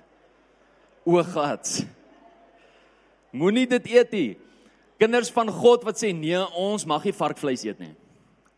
O 1.06 1.18
God. 1.26 1.72
Moenie 3.34 3.66
dit 3.70 3.90
eet 3.96 4.14
nie. 4.14 4.30
Kinders 5.02 5.32
van 5.34 5.50
God 5.54 5.86
wat 5.88 5.98
sê 5.98 6.12
nee, 6.14 6.38
ons 6.60 6.86
mag 6.90 7.06
nie 7.08 7.16
varkvleis 7.16 7.66
eet 7.66 7.82
nie. 7.82 7.94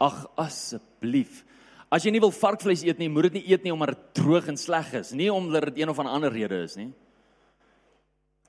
Ag 0.01 0.25
asseblief. 0.41 1.45
As 1.91 2.03
jy 2.03 2.11
nie 2.15 2.23
wil 2.23 2.33
varkvleis 2.35 2.83
eet 2.87 2.99
nie, 2.99 3.07
moet 3.11 3.29
dit 3.29 3.39
nie 3.39 3.45
eet 3.53 3.63
nie 3.63 3.71
omdat 3.71 3.93
dit 3.95 4.21
droog 4.21 4.47
en 4.51 4.59
sleg 4.59 4.91
is, 4.99 5.11
nie 5.15 5.29
omdat 5.31 5.69
dit 5.69 5.83
een 5.83 5.91
of 5.91 5.99
ander 6.03 6.33
rede 6.33 6.63
is 6.65 6.75
nie. 6.79 6.89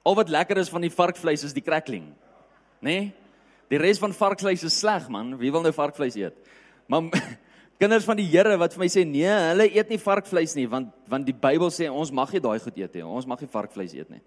Al 0.03 0.17
wat 0.19 0.33
lekker 0.33 0.59
is 0.63 0.71
van 0.73 0.83
die 0.83 0.93
varkvleis 0.93 1.45
is 1.47 1.55
die 1.55 1.65
crackling. 1.65 2.11
Nê? 2.83 2.97
Nee? 2.97 3.11
Die 3.73 3.81
res 3.81 4.01
van 4.03 4.13
varkvleis 4.13 4.61
is 4.69 4.75
sleg, 4.83 5.07
man. 5.09 5.31
Wie 5.41 5.51
wil 5.53 5.63
nou 5.65 5.73
varkvleis 5.73 6.19
eet? 6.21 6.37
Maar 6.93 7.09
kinders 7.81 8.05
van 8.05 8.19
die 8.19 8.27
Here 8.29 8.59
wat 8.61 8.75
vir 8.77 8.83
my 8.85 8.89
sê 8.93 9.05
nee, 9.09 9.31
hulle 9.49 9.69
eet 9.73 9.89
nie 9.89 10.01
varkvleis 10.03 10.53
nie, 10.59 10.67
want 10.69 10.91
want 11.09 11.25
die 11.25 11.37
Bybel 11.37 11.73
sê 11.73 11.89
ons 11.89 12.13
mag 12.13 12.35
nie 12.35 12.43
daai 12.45 12.59
goed 12.61 12.83
eet 12.83 12.99
nie. 12.99 13.07
Ons 13.07 13.29
mag 13.31 13.41
nie 13.41 13.49
varkvleis 13.49 13.95
eet 13.97 14.11
nie. 14.13 14.21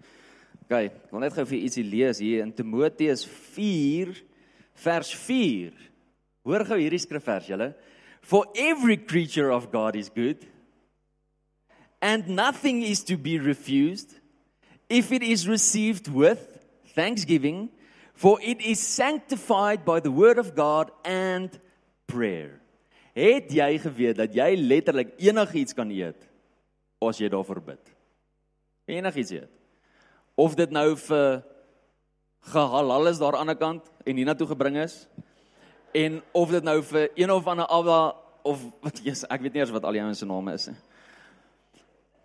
OK, 0.64 0.74
ek 0.80 1.14
wil 1.14 1.22
net 1.22 1.36
gou 1.36 1.44
vir 1.46 1.60
ietsie 1.60 1.86
lees 1.86 2.18
hier 2.24 2.42
in 2.42 2.50
Timoteus 2.56 3.22
4 3.54 4.16
vers 4.82 5.12
4. 5.14 5.86
Hoor 6.46 6.66
gou 6.66 6.78
hierdie 6.80 7.02
skrifvers, 7.02 7.46
julle. 7.52 7.70
For 8.26 8.50
every 8.58 8.96
creature 8.98 9.52
of 9.54 9.70
God 9.70 9.94
is 9.94 10.10
good 10.10 10.42
and 12.02 12.26
nothing 12.26 12.82
is 12.82 13.04
to 13.06 13.14
be 13.16 13.38
refused 13.38 14.18
if 14.88 15.12
it 15.12 15.22
is 15.22 15.48
received 15.48 16.08
with 16.08 16.40
thanksgiving 16.94 17.70
for 18.14 18.40
it 18.40 18.60
is 18.60 18.80
sanctified 18.80 19.84
by 19.84 20.00
the 20.00 20.10
word 20.10 20.38
of 20.38 20.54
God 20.54 20.90
and 21.04 21.50
prayer. 22.06 22.60
Het 23.16 23.52
jy 23.52 23.68
geweet 23.80 24.16
dat 24.16 24.34
jy 24.36 24.54
letterlik 24.60 25.14
enigiets 25.20 25.76
kan 25.76 25.90
eet 25.92 26.26
as 27.00 27.20
jy 27.20 27.28
daarvoor 27.32 27.62
bid? 27.64 27.92
Enigiets 28.88 29.34
eet 29.36 29.52
of 30.36 30.54
dit 30.56 30.70
nou 30.70 30.90
vir 31.00 31.40
gehalal 32.52 33.08
is 33.08 33.18
daar 33.18 33.38
aan 33.40 33.50
die 33.50 33.58
kant 33.58 33.88
en 34.04 34.18
hiernatoe 34.20 34.50
gebring 34.52 34.76
is 34.82 35.06
en 35.96 36.20
of 36.36 36.52
dit 36.52 36.64
nou 36.64 36.76
vir 36.84 37.08
een 37.16 37.32
of 37.32 37.48
ander 37.48 37.66
Abba 37.72 38.00
of 38.44 38.60
wat 38.84 39.00
Jesus 39.06 39.24
ek 39.32 39.42
weet 39.46 39.56
nie 39.56 39.64
eers 39.64 39.72
wat 39.74 39.88
al 39.88 39.96
die 39.96 40.04
ouens 40.04 40.20
se 40.20 40.28
name 40.28 40.54
is 40.54 40.68
nie. 40.70 40.76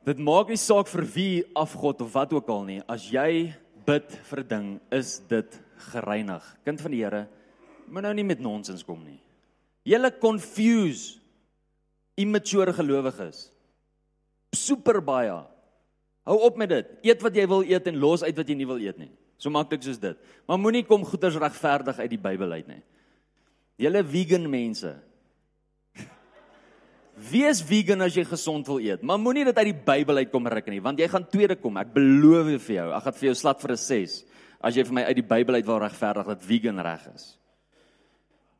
Dit 0.05 0.17
maak 0.17 0.49
nie 0.49 0.57
saak 0.57 0.89
vir 0.89 1.03
wie 1.13 1.43
afgod 1.53 2.01
of 2.01 2.13
wat 2.15 2.31
ook 2.33 2.47
al 2.49 2.63
nie. 2.65 2.79
As 2.89 3.05
jy 3.11 3.53
bid 3.85 4.09
vir 4.29 4.39
'n 4.39 4.47
ding, 4.47 4.81
is 4.91 5.19
dit 5.29 5.59
gereinig. 5.91 6.41
Kind 6.65 6.81
van 6.81 6.91
die 6.91 7.03
Here, 7.03 7.27
moet 7.87 8.03
nou 8.03 8.13
nie 8.13 8.23
met 8.23 8.39
nonsens 8.39 8.83
kom 8.83 9.03
nie. 9.03 9.19
Julle 9.85 10.11
confuse 10.19 11.19
immature 12.15 12.73
gelowiges. 12.73 13.51
Super 14.53 15.01
baie. 15.01 15.45
Hou 16.25 16.37
op 16.39 16.57
met 16.57 16.69
dit. 16.69 16.87
Eet 17.03 17.21
wat 17.21 17.35
jy 17.35 17.47
wil 17.47 17.63
eet 17.63 17.87
en 17.87 17.97
los 17.97 18.23
uit 18.23 18.35
wat 18.35 18.47
jy 18.47 18.55
nie 18.55 18.67
wil 18.67 18.79
eet 18.79 18.97
nie. 18.97 19.11
So 19.37 19.49
maklik 19.49 19.81
soos 19.83 19.97
dit. 19.97 20.17
Maar 20.47 20.59
moenie 20.61 20.83
kom 20.85 21.05
goeders 21.05 21.35
regverdig 21.35 21.99
uit 21.99 22.09
die 22.09 22.21
Bybel 22.21 22.51
uit 22.51 22.67
nie. 22.67 22.83
Julle 23.81 24.03
vegan 24.05 24.49
mense. 24.49 24.93
Wees 27.21 27.59
vegan 27.61 28.01
as 28.01 28.15
jy 28.17 28.23
gesond 28.25 28.65
wil 28.71 28.79
eet, 28.81 29.03
maar 29.05 29.19
moenie 29.21 29.45
dit 29.45 29.57
uit 29.57 29.69
die 29.69 29.83
Bybel 29.85 30.23
uitkom 30.23 30.47
ruk 30.49 30.69
nie, 30.73 30.81
want 30.81 30.99
jy 30.99 31.07
gaan 31.11 31.27
tweede 31.29 31.57
kom. 31.59 31.77
Ek 31.77 31.91
beloof 31.93 32.49
vir 32.65 32.75
jou, 32.79 32.87
ek 32.97 33.05
gaan 33.05 33.17
vir 33.19 33.27
jou 33.27 33.35
slat 33.37 33.61
vir 33.61 33.71
'n 33.71 33.77
6 33.77 34.23
as 34.61 34.75
jy 34.75 34.83
vir 34.85 34.93
my 34.93 35.03
uit 35.03 35.15
die 35.15 35.29
Bybel 35.29 35.55
uit 35.55 35.65
wil 35.65 35.79
regverdig 35.81 36.25
dat 36.25 36.43
vegan 36.45 36.79
reg 36.79 37.07
is. 37.13 37.37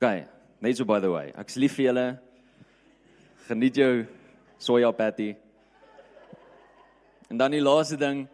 OK, 0.02 0.26
net 0.62 0.78
so 0.78 0.86
by 0.86 1.00
the 1.00 1.10
way. 1.10 1.32
Ek's 1.38 1.56
lief 1.56 1.76
vir 1.78 1.86
julle. 1.86 2.20
Geniet 3.48 3.76
jou 3.76 4.06
soja 4.60 4.92
patty. 4.92 5.36
En 7.30 7.38
dan 7.38 7.52
die 7.52 7.62
laaste 7.62 7.98
ding, 7.98 8.28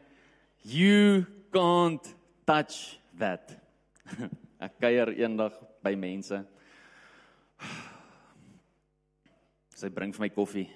you 0.64 1.26
can't 1.52 2.16
touch 2.46 3.00
that. 3.20 3.52
Ek 4.66 4.80
kuier 4.80 5.12
eendag 5.20 5.54
by 5.84 5.94
mense. 5.96 6.40
Sy 9.78 9.92
bring 9.94 10.14
vir 10.16 10.26
my 10.26 10.30
koffie. 10.34 10.68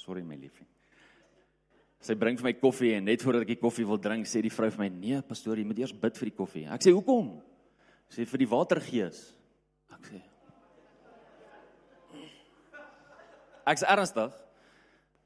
Sorry 0.00 0.22
my 0.24 0.38
liefie. 0.40 0.64
Sy 2.00 2.16
bring 2.16 2.38
vir 2.40 2.48
my 2.48 2.54
koffie 2.56 2.94
en 2.96 3.04
net 3.10 3.20
voordat 3.20 3.44
ek 3.44 3.52
die 3.52 3.60
koffie 3.60 3.84
wil 3.84 4.00
drink, 4.00 4.24
sê 4.24 4.40
die 4.40 4.52
vrou 4.52 4.70
vir 4.72 4.80
my: 4.80 4.88
"Nee, 4.88 5.20
pastoor, 5.20 5.58
jy 5.60 5.66
moet 5.68 5.82
eers 5.82 5.92
bid 5.92 6.16
vir 6.16 6.30
die 6.30 6.36
koffie." 6.36 6.64
Ek 6.64 6.80
sê: 6.80 6.94
"Hoekom?" 6.96 7.42
Sy 8.08 8.22
sê: 8.22 8.26
"Vir 8.26 8.38
die 8.38 8.48
watergees." 8.48 9.34
Ek 9.92 10.06
sê: 10.08 10.22
Ek's 13.66 13.84
ernstig. 13.84 14.32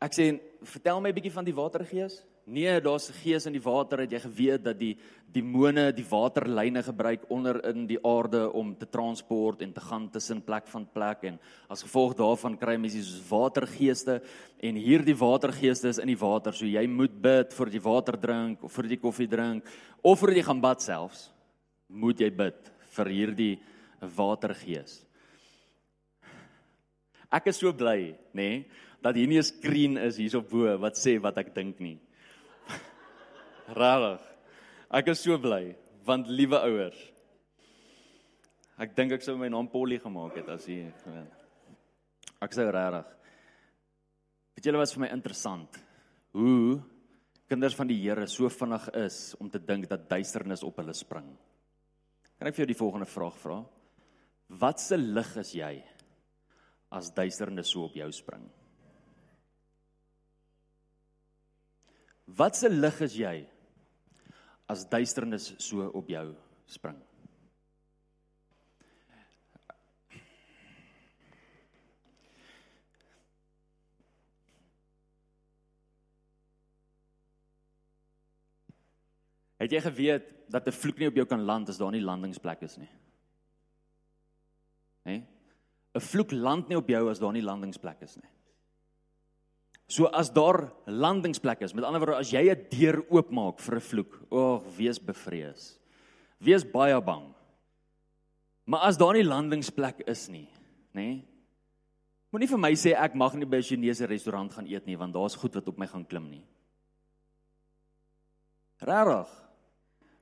Ek 0.03 0.13
sê 0.13 0.41
vertel 0.63 1.01
my 1.01 1.09
'n 1.11 1.15
bietjie 1.15 1.33
van 1.33 1.45
die 1.45 1.55
watergees. 1.55 2.25
Nee, 2.47 2.81
daar's 2.81 3.09
'n 3.09 3.13
gees 3.23 3.47
in 3.47 3.53
die 3.53 3.63
water. 3.63 3.99
Het 4.01 4.11
jy 4.13 4.21
geweet 4.21 4.65
dat 4.65 4.79
die 4.79 4.99
demone 5.33 5.93
die 5.93 6.05
waterlyne 6.05 6.83
gebruik 6.83 7.25
onder 7.31 7.65
in 7.65 7.87
die 7.87 7.99
aarde 8.05 8.53
om 8.53 8.77
te 8.77 8.87
transport 8.87 9.63
en 9.63 9.73
te 9.73 9.81
gaan 9.81 10.11
tussen 10.11 10.43
plek 10.43 10.67
van 10.67 10.87
plek 10.93 11.23
en 11.23 11.39
as 11.69 11.83
gevolg 11.83 12.15
daarvan 12.15 12.59
kry 12.59 12.77
mense 12.77 13.03
soos 13.03 13.29
watergeeste 13.29 14.23
en 14.61 14.75
hierdie 14.75 15.17
watergeeste 15.17 15.89
is 15.89 15.99
in 15.99 16.07
die 16.07 16.19
water. 16.19 16.53
So 16.53 16.67
jy 16.67 16.87
moet 16.87 17.23
bid 17.23 17.53
vir 17.55 17.71
die 17.71 17.81
water 17.81 18.21
drink 18.21 18.63
of 18.63 18.73
vir 18.73 18.89
die 18.89 19.01
koffie 19.01 19.29
drink 19.29 19.65
of 20.03 20.21
vir 20.21 20.35
die 20.35 20.43
gaan 20.43 20.61
bad 20.61 20.83
selfs. 20.83 21.33
Moet 21.89 22.21
jy 22.21 22.31
bid 22.31 22.73
vir 22.89 23.07
hierdie 23.07 23.59
watergees. 24.01 25.07
Ek 27.33 27.47
is 27.47 27.57
so 27.57 27.73
bly, 27.73 28.15
nê? 28.33 28.51
Nee? 28.51 28.65
dat 29.05 29.15
hier 29.15 29.29
nie 29.29 29.39
'n 29.39 29.45
skreen 29.45 29.97
is 29.99 30.17
hierso 30.17 30.41
bo 30.41 30.79
wat 30.79 30.97
sê 30.97 31.21
wat 31.21 31.37
ek 31.39 31.55
dink 31.55 31.79
nie. 31.79 31.99
Rarig. 33.73 34.21
Ek 34.93 35.09
is 35.09 35.23
so 35.25 35.39
bly 35.41 35.75
want 36.05 36.29
liewe 36.29 36.59
ouers. 36.61 36.99
Ek 38.77 38.93
dink 38.97 39.15
ek 39.17 39.23
sou 39.25 39.39
my 39.41 39.49
naam 39.49 39.71
Polly 39.73 40.01
gemaak 40.03 40.37
het 40.41 40.51
as 40.53 40.67
hier 40.69 40.91
gewoon. 41.05 41.29
Ek 42.45 42.53
sou 42.53 42.67
rarig. 42.69 43.07
Weet 44.55 44.69
julle 44.69 44.81
wat 44.83 44.93
vir 44.93 45.05
my 45.07 45.11
interessant? 45.15 45.79
Hoe 46.35 46.83
kinders 47.49 47.77
van 47.79 47.89
die 47.89 48.01
Here 48.03 48.27
so 48.29 48.51
vinnig 48.51 48.89
is 48.99 49.19
om 49.41 49.49
te 49.51 49.61
dink 49.63 49.89
dat 49.89 50.09
duisternis 50.11 50.65
op 50.67 50.83
hulle 50.83 50.95
spring. 50.97 51.31
Kan 52.39 52.51
ek 52.51 52.57
vir 52.57 52.65
jou 52.65 52.73
die 52.73 52.79
volgende 52.79 53.09
vraag 53.09 53.39
vra? 53.41 53.63
Wat 54.61 54.83
se 54.83 54.99
lig 54.99 55.31
is 55.41 55.55
jy 55.57 55.73
as 56.95 57.13
duisternis 57.15 57.71
so 57.73 57.87
op 57.89 57.97
jou 57.97 58.11
spring? 58.13 58.45
Wat 62.27 62.57
se 62.59 62.69
lig 62.69 63.01
is 63.05 63.17
jy 63.21 63.37
as 64.67 64.89
duisternis 64.89 65.55
so 65.59 65.89
op 65.93 66.09
jou 66.09 66.35
spring? 66.67 67.01
Het 79.65 79.73
jy 79.73 79.81
geweet 79.81 80.25
dat 80.53 80.67
'n 80.67 80.73
vloek 80.73 80.99
nie 80.99 81.09
op 81.09 81.15
jou 81.15 81.27
kan 81.27 81.41
land 81.41 81.69
as 81.69 81.79
daar 81.79 81.93
nie 81.93 82.03
landingsplek 82.03 82.63
is 82.63 82.77
nie? 82.77 82.91
Hè? 85.05 85.23
'n 85.95 86.01
Vloek 86.01 86.33
land 86.33 86.69
nie 86.69 86.77
op 86.77 86.89
jou 86.89 87.11
as 87.11 87.19
daar 87.19 87.33
nie 87.33 87.43
landingsplek 87.43 88.01
is 88.03 88.17
nie. 88.17 88.31
So 89.87 90.07
as 90.07 90.33
daar 90.33 90.73
landingsplek 90.87 91.61
is, 91.63 91.75
met 91.75 91.85
ander 91.85 92.01
woorde 92.01 92.21
as 92.21 92.33
jy 92.33 92.51
'n 92.51 92.67
deur 92.71 93.05
oopmaak 93.11 93.61
vir 93.61 93.77
'n 93.77 93.81
vloek, 93.81 94.13
o, 94.31 94.39
oh, 94.39 94.63
wees 94.77 94.99
bevrees. 94.99 95.79
Wees 96.41 96.65
baie 96.65 97.01
bang. 97.01 97.35
Maar 98.67 98.81
as 98.81 98.97
daar 98.97 99.13
nie 99.13 99.25
landingsplek 99.25 100.09
is 100.09 100.29
nie, 100.29 100.49
nê? 100.95 101.21
Nee, 101.21 101.25
Moenie 102.35 102.49
vir 102.51 102.59
my 102.59 102.73
sê 102.75 102.97
ek 102.99 103.15
mag 103.15 103.37
nie 103.39 103.47
by 103.47 103.61
'n 103.63 103.63
Chinese 103.63 104.07
restaurant 104.11 104.51
gaan 104.51 104.67
eet 104.67 104.87
nie 104.87 104.97
want 104.99 105.15
daar's 105.15 105.37
goed 105.39 105.55
wat 105.55 105.69
op 105.69 105.79
my 105.79 105.87
gaan 105.87 106.05
klim 106.05 106.31
nie. 106.31 106.43
Rarig. 108.83 109.31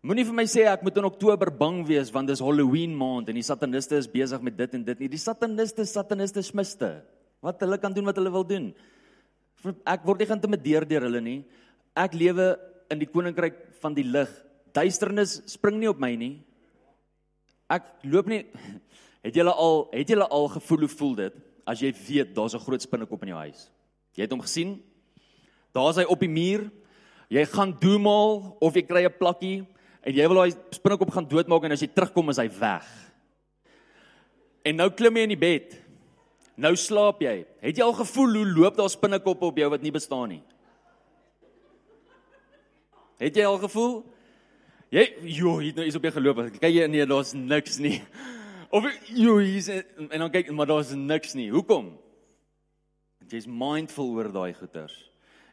Moenie 0.05 0.27
vir 0.27 0.35
my 0.35 0.45
sê 0.45 0.69
ek 0.69 0.83
moet 0.83 0.97
in 0.99 1.09
Oktober 1.09 1.51
bang 1.51 1.87
wees 1.87 2.13
want 2.13 2.29
dis 2.29 2.41
Halloween 2.41 2.95
maand 2.95 3.31
en 3.31 3.35
die 3.35 3.43
sataniste 3.43 3.97
is 3.97 4.07
besig 4.07 4.43
met 4.43 4.55
dit 4.59 4.75
en 4.75 4.85
dit 4.85 5.01
nie. 5.01 5.09
Die 5.09 5.17
sataniste, 5.17 5.87
sataniste 5.87 6.43
smiste. 6.43 7.03
Wat 7.41 7.59
hulle 7.61 7.79
kan 7.79 7.95
doen 7.95 8.05
wat 8.05 8.17
hulle 8.17 8.31
wil 8.31 8.45
doen 8.45 8.75
ek 9.87 10.05
word 10.05 10.23
nie 10.23 10.31
geïntimideer 10.31 10.87
deur 10.89 11.07
hulle 11.07 11.21
nie. 11.21 11.45
Ek 11.95 12.15
lewe 12.15 12.57
in 12.91 12.99
die 12.99 13.11
koninkryk 13.11 13.59
van 13.83 13.95
die 13.95 14.07
lig. 14.07 14.31
Duisternis 14.75 15.43
spring 15.47 15.79
nie 15.81 15.91
op 15.91 16.01
my 16.01 16.15
nie. 16.17 16.35
Ek 17.71 17.87
loop 18.05 18.27
nie 18.27 18.45
Het 19.23 19.37
julle 19.39 19.53
al 19.55 19.85
het 19.93 20.09
julle 20.11 20.27
al 20.35 20.49
gevoel 20.51 20.81
hoe 20.83 20.95
voel 20.99 21.13
dit 21.21 21.35
as 21.63 21.79
jy 21.79 21.93
weet 21.95 22.33
daar's 22.35 22.55
'n 22.55 22.65
groot 22.65 22.83
spinnekop 22.83 23.23
in 23.23 23.29
jou 23.29 23.39
huis? 23.39 23.71
Jy 24.17 24.23
het 24.23 24.33
hom 24.33 24.41
gesien? 24.43 24.83
Daar's 25.73 25.97
hy 25.97 26.05
op 26.05 26.19
die 26.19 26.29
muur. 26.29 26.71
Jy 27.29 27.45
gaan 27.47 27.77
doemal 27.79 28.57
of 28.61 28.75
jy 28.75 28.83
kry 28.83 29.05
'n 29.07 29.19
plakkie 29.19 29.67
en 30.03 30.15
jy 30.15 30.29
wil 30.29 30.43
daai 30.43 30.59
spinnekop 30.71 31.11
gaan 31.11 31.29
doodmaak 31.29 31.65
en 31.65 31.73
as 31.73 31.81
jy 31.81 31.87
terugkom 31.87 32.31
is 32.31 32.37
hy 32.37 32.49
weg. 32.49 32.87
En 34.65 34.77
nou 34.77 34.91
klim 34.91 35.17
jy 35.17 35.23
in 35.23 35.29
die 35.29 35.37
bed 35.37 35.82
Nou 36.63 36.77
slaap 36.79 37.23
jy. 37.25 37.43
Het 37.65 37.81
jy 37.81 37.87
al 37.87 37.97
gevoel 37.99 38.39
hoe 38.39 38.49
loop 38.55 38.79
daar 38.79 38.91
spinnekoppe 38.93 39.49
op 39.51 39.57
jou 39.59 39.69
wat 39.73 39.83
nie 39.83 39.95
bestaan 39.95 40.37
nie? 40.37 40.43
Het 43.23 43.41
jy 43.41 43.47
al 43.47 43.59
gevoel? 43.63 43.97
Jy 44.93 45.07
jo, 45.39 45.57
het 45.63 45.79
nou 45.79 45.87
iets 45.89 45.99
op 45.99 46.07
jou 46.07 46.13
geloop. 46.15 46.43
Kyk 46.61 46.75
jy 46.75 46.87
nee, 46.91 47.07
daar's 47.09 47.33
niks 47.35 47.81
nie. 47.83 47.97
Of 48.73 48.87
jy 49.09 49.33
hier's 49.47 49.69
en 49.73 50.19
dan 50.23 50.31
kyk 50.33 50.53
maar 50.55 50.71
daar's 50.71 50.93
niks 50.97 51.35
nie. 51.39 51.49
Hoekom? 51.53 51.95
Want 53.23 53.35
jy's 53.35 53.49
mindful 53.49 54.13
oor 54.17 54.31
daai 54.33 54.53
goeters. 54.57 54.95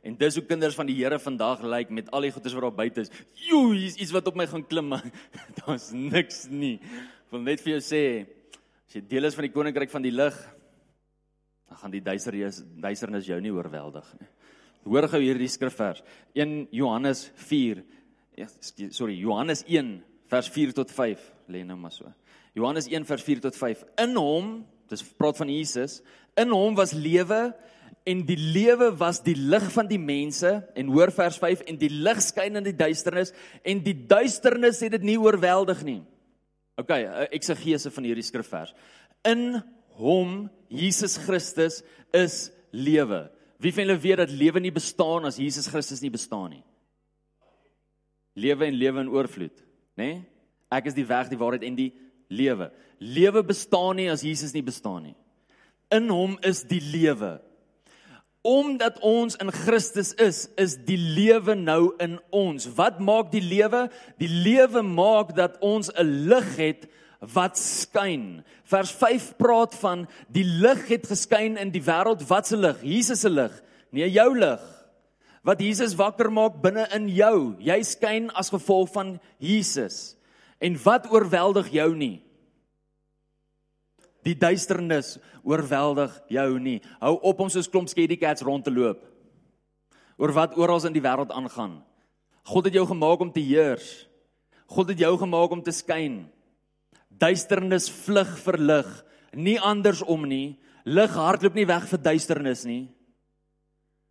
En 0.06 0.16
dis 0.20 0.38
hoe 0.40 0.46
kinders 0.48 0.78
van 0.78 0.88
die 0.88 0.96
Here 0.96 1.18
vandag 1.20 1.64
lyk 1.64 1.90
like, 1.90 1.96
met 1.96 2.12
al 2.16 2.28
die 2.28 2.32
goeters 2.32 2.56
wat 2.56 2.68
daar 2.68 2.78
buite 2.78 3.04
is. 3.04 3.12
Jo, 3.50 3.72
hier's 3.74 3.98
iets 4.00 4.14
wat 4.16 4.28
op 4.32 4.38
my 4.40 4.46
gaan 4.48 4.64
klim. 4.68 4.94
Daar's 5.60 5.90
niks 5.92 6.46
nie. 6.48 6.78
Ek 6.80 7.34
wil 7.36 7.44
net 7.44 7.64
vir 7.66 7.74
jou 7.76 7.82
sê, 7.84 8.04
as 8.88 8.96
jy 8.96 9.04
deel 9.12 9.28
is 9.28 9.36
van 9.36 9.48
die 9.50 9.52
koninkryk 9.52 9.92
van 9.92 10.06
die 10.06 10.16
lig, 10.16 10.38
dan 11.70 11.78
gaan 11.78 11.94
die 11.94 12.04
duisternis 12.04 12.64
duisternis 12.82 13.30
jou 13.30 13.40
nie 13.42 13.54
oorweldig 13.54 14.08
nie. 14.20 14.30
Hoor 14.90 15.10
gou 15.12 15.20
hierdie 15.22 15.50
skrifvers. 15.52 16.02
1 16.34 16.70
Johannes 16.74 17.28
4. 17.46 17.84
Ja, 18.40 18.48
sorry, 18.96 19.18
Johannes 19.20 19.64
1 19.68 20.00
vers 20.32 20.50
4 20.56 20.74
tot 20.78 20.92
5. 20.96 21.26
Lê 21.52 21.64
nou 21.68 21.78
maar 21.78 21.94
so. 21.94 22.10
Johannes 22.58 22.88
1 22.90 23.06
vers 23.06 23.26
4 23.26 23.44
tot 23.44 23.58
5. 23.58 23.84
In 24.02 24.16
hom, 24.18 24.54
dis 24.90 25.04
praat 25.20 25.38
van 25.38 25.52
Jesus, 25.52 26.00
in 26.40 26.54
hom 26.56 26.78
was 26.80 26.96
lewe 26.98 27.50
en 28.10 28.24
die 28.26 28.38
lewe 28.40 28.90
was 28.98 29.20
die 29.22 29.36
lig 29.38 29.66
van 29.74 29.90
die 29.90 30.00
mense 30.02 30.50
en 30.78 30.94
hoor 30.94 31.12
vers 31.14 31.38
5 31.42 31.66
en 31.70 31.78
die 31.78 31.92
lig 31.92 32.22
skyn 32.26 32.58
in 32.58 32.66
die 32.66 32.78
duisternis 32.78 33.34
en 33.62 33.84
die 33.86 33.94
duisternis 34.10 34.80
het 34.86 34.96
dit 34.98 35.06
nie 35.12 35.20
oorweldig 35.20 35.84
nie. 35.86 36.00
OK, 36.80 36.94
eksegese 37.36 37.92
van 37.92 38.08
hierdie 38.08 38.26
skrifvers. 38.26 38.72
In 39.28 39.60
hom 40.00 40.48
Jesus 40.72 41.18
Christus 41.18 41.82
is 42.16 42.50
lewe. 42.72 43.28
Wie 43.60 43.74
van 43.76 43.84
julle 43.84 44.00
weet 44.00 44.22
dat 44.24 44.32
lewe 44.32 44.62
nie 44.64 44.74
bestaan 44.74 45.28
as 45.28 45.40
Jesus 45.42 45.68
Christus 45.68 46.02
nie 46.02 46.14
bestaan 46.14 46.54
nie? 46.56 46.64
Lewe 48.40 48.70
en 48.70 48.78
lewe 48.80 49.04
in 49.04 49.12
oorvloed, 49.12 49.66
nê? 50.00 50.12
Nee? 50.14 50.20
Ek 50.70 50.86
is 50.86 50.94
die 50.94 51.08
weg, 51.10 51.32
die 51.32 51.40
waarheid 51.40 51.66
en 51.66 51.76
die 51.76 51.90
lewe. 52.30 52.70
Lewe 53.02 53.42
bestaan 53.44 53.98
nie 53.98 54.10
as 54.14 54.22
Jesus 54.24 54.54
nie 54.54 54.64
bestaan 54.64 55.08
nie. 55.10 55.16
In 55.90 56.12
hom 56.14 56.36
is 56.46 56.62
die 56.70 56.82
lewe. 56.94 57.40
Omdat 58.46 59.00
ons 59.04 59.36
in 59.42 59.50
Christus 59.52 60.14
is, 60.22 60.46
is 60.62 60.78
die 60.86 61.00
lewe 61.00 61.58
nou 61.58 61.96
in 62.00 62.20
ons. 62.32 62.70
Wat 62.78 63.02
maak 63.04 63.34
die 63.34 63.44
lewe? 63.44 63.88
Die 64.22 64.30
lewe 64.30 64.86
maak 64.86 65.34
dat 65.36 65.58
ons 65.66 65.90
'n 65.90 66.30
lig 66.30 66.56
het 66.56 66.88
wat 67.20 67.58
skyn. 67.60 68.42
Vers 68.70 68.92
5 68.96 69.34
praat 69.40 69.76
van 69.82 70.06
die 70.32 70.46
lig 70.46 70.86
het 70.88 71.08
geskyn 71.10 71.58
in 71.60 71.72
die 71.74 71.84
wêreld. 71.84 72.24
Wat 72.28 72.48
se 72.48 72.58
lig? 72.58 72.80
Jesus 72.84 73.26
se 73.26 73.30
lig. 73.30 73.54
Nee, 73.92 74.08
jou 74.12 74.32
lig. 74.38 74.64
Wat 75.44 75.60
Jesus 75.62 75.96
wakker 76.00 76.32
maak 76.32 76.62
binne 76.64 76.88
in 76.96 77.10
jou. 77.12 77.56
Jy 77.64 77.80
skyn 77.84 78.30
as 78.38 78.52
gevolg 78.54 78.92
van 78.94 79.18
Jesus. 79.40 80.16
En 80.60 80.76
wat 80.84 81.08
oorweldig 81.12 81.72
jou 81.76 81.92
nie? 81.96 82.18
Die 84.28 84.36
duisternis 84.36 85.18
oorweldig 85.48 86.12
jou 86.32 86.50
nie. 86.60 86.80
Hou 87.00 87.16
op 87.24 87.40
om 87.40 87.52
soos 87.52 87.70
klomp 87.72 87.90
scaredy 87.92 88.20
cats 88.20 88.44
rond 88.44 88.66
te 88.68 88.74
loop. 88.74 89.00
Oor 90.20 90.36
wat 90.36 90.58
oral 90.60 90.84
in 90.88 90.96
die 90.96 91.04
wêreld 91.04 91.32
aangaan. 91.32 91.80
God 92.50 92.68
het 92.68 92.76
jou 92.76 92.86
gemaak 92.88 93.24
om 93.24 93.32
te 93.32 93.44
heers. 93.44 94.08
God 94.70 94.92
het 94.92 95.00
jou 95.00 95.16
gemaak 95.18 95.52
om 95.56 95.64
te 95.64 95.72
skyn. 95.72 96.28
Duisternis 97.20 97.90
vlug 97.92 98.32
vir 98.46 98.58
lig, 98.64 98.92
nie 99.36 99.58
andersom 99.60 100.24
nie. 100.30 100.58
Lig 100.88 101.12
hardloop 101.14 101.58
nie 101.58 101.68
weg 101.70 101.86
vir 101.92 102.02
duisternis 102.02 102.64
nie. 102.66 102.88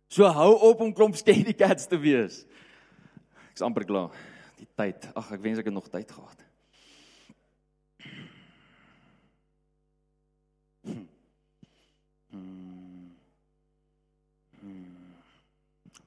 So 0.09 0.29
hou 0.33 0.51
op 0.69 0.81
om 0.81 0.93
klomp 0.95 1.17
scaredy 1.17 1.53
cats 1.57 1.89
te 1.89 1.97
wees. 2.01 2.43
Ek's 3.51 3.65
amper 3.65 3.85
klaar. 3.89 4.13
Die 4.59 4.67
tyd. 4.77 5.09
Ag, 5.17 5.33
ek 5.35 5.43
wens 5.43 5.61
ek 5.61 5.69
het 5.69 5.75
nog 5.75 5.89
tyd 5.91 6.11
gehad. 6.13 6.45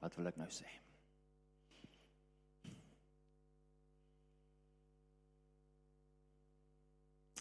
Wat 0.03 0.17
wil 0.19 0.33
ek 0.33 0.39
nou 0.41 0.49
sê? 0.51 0.67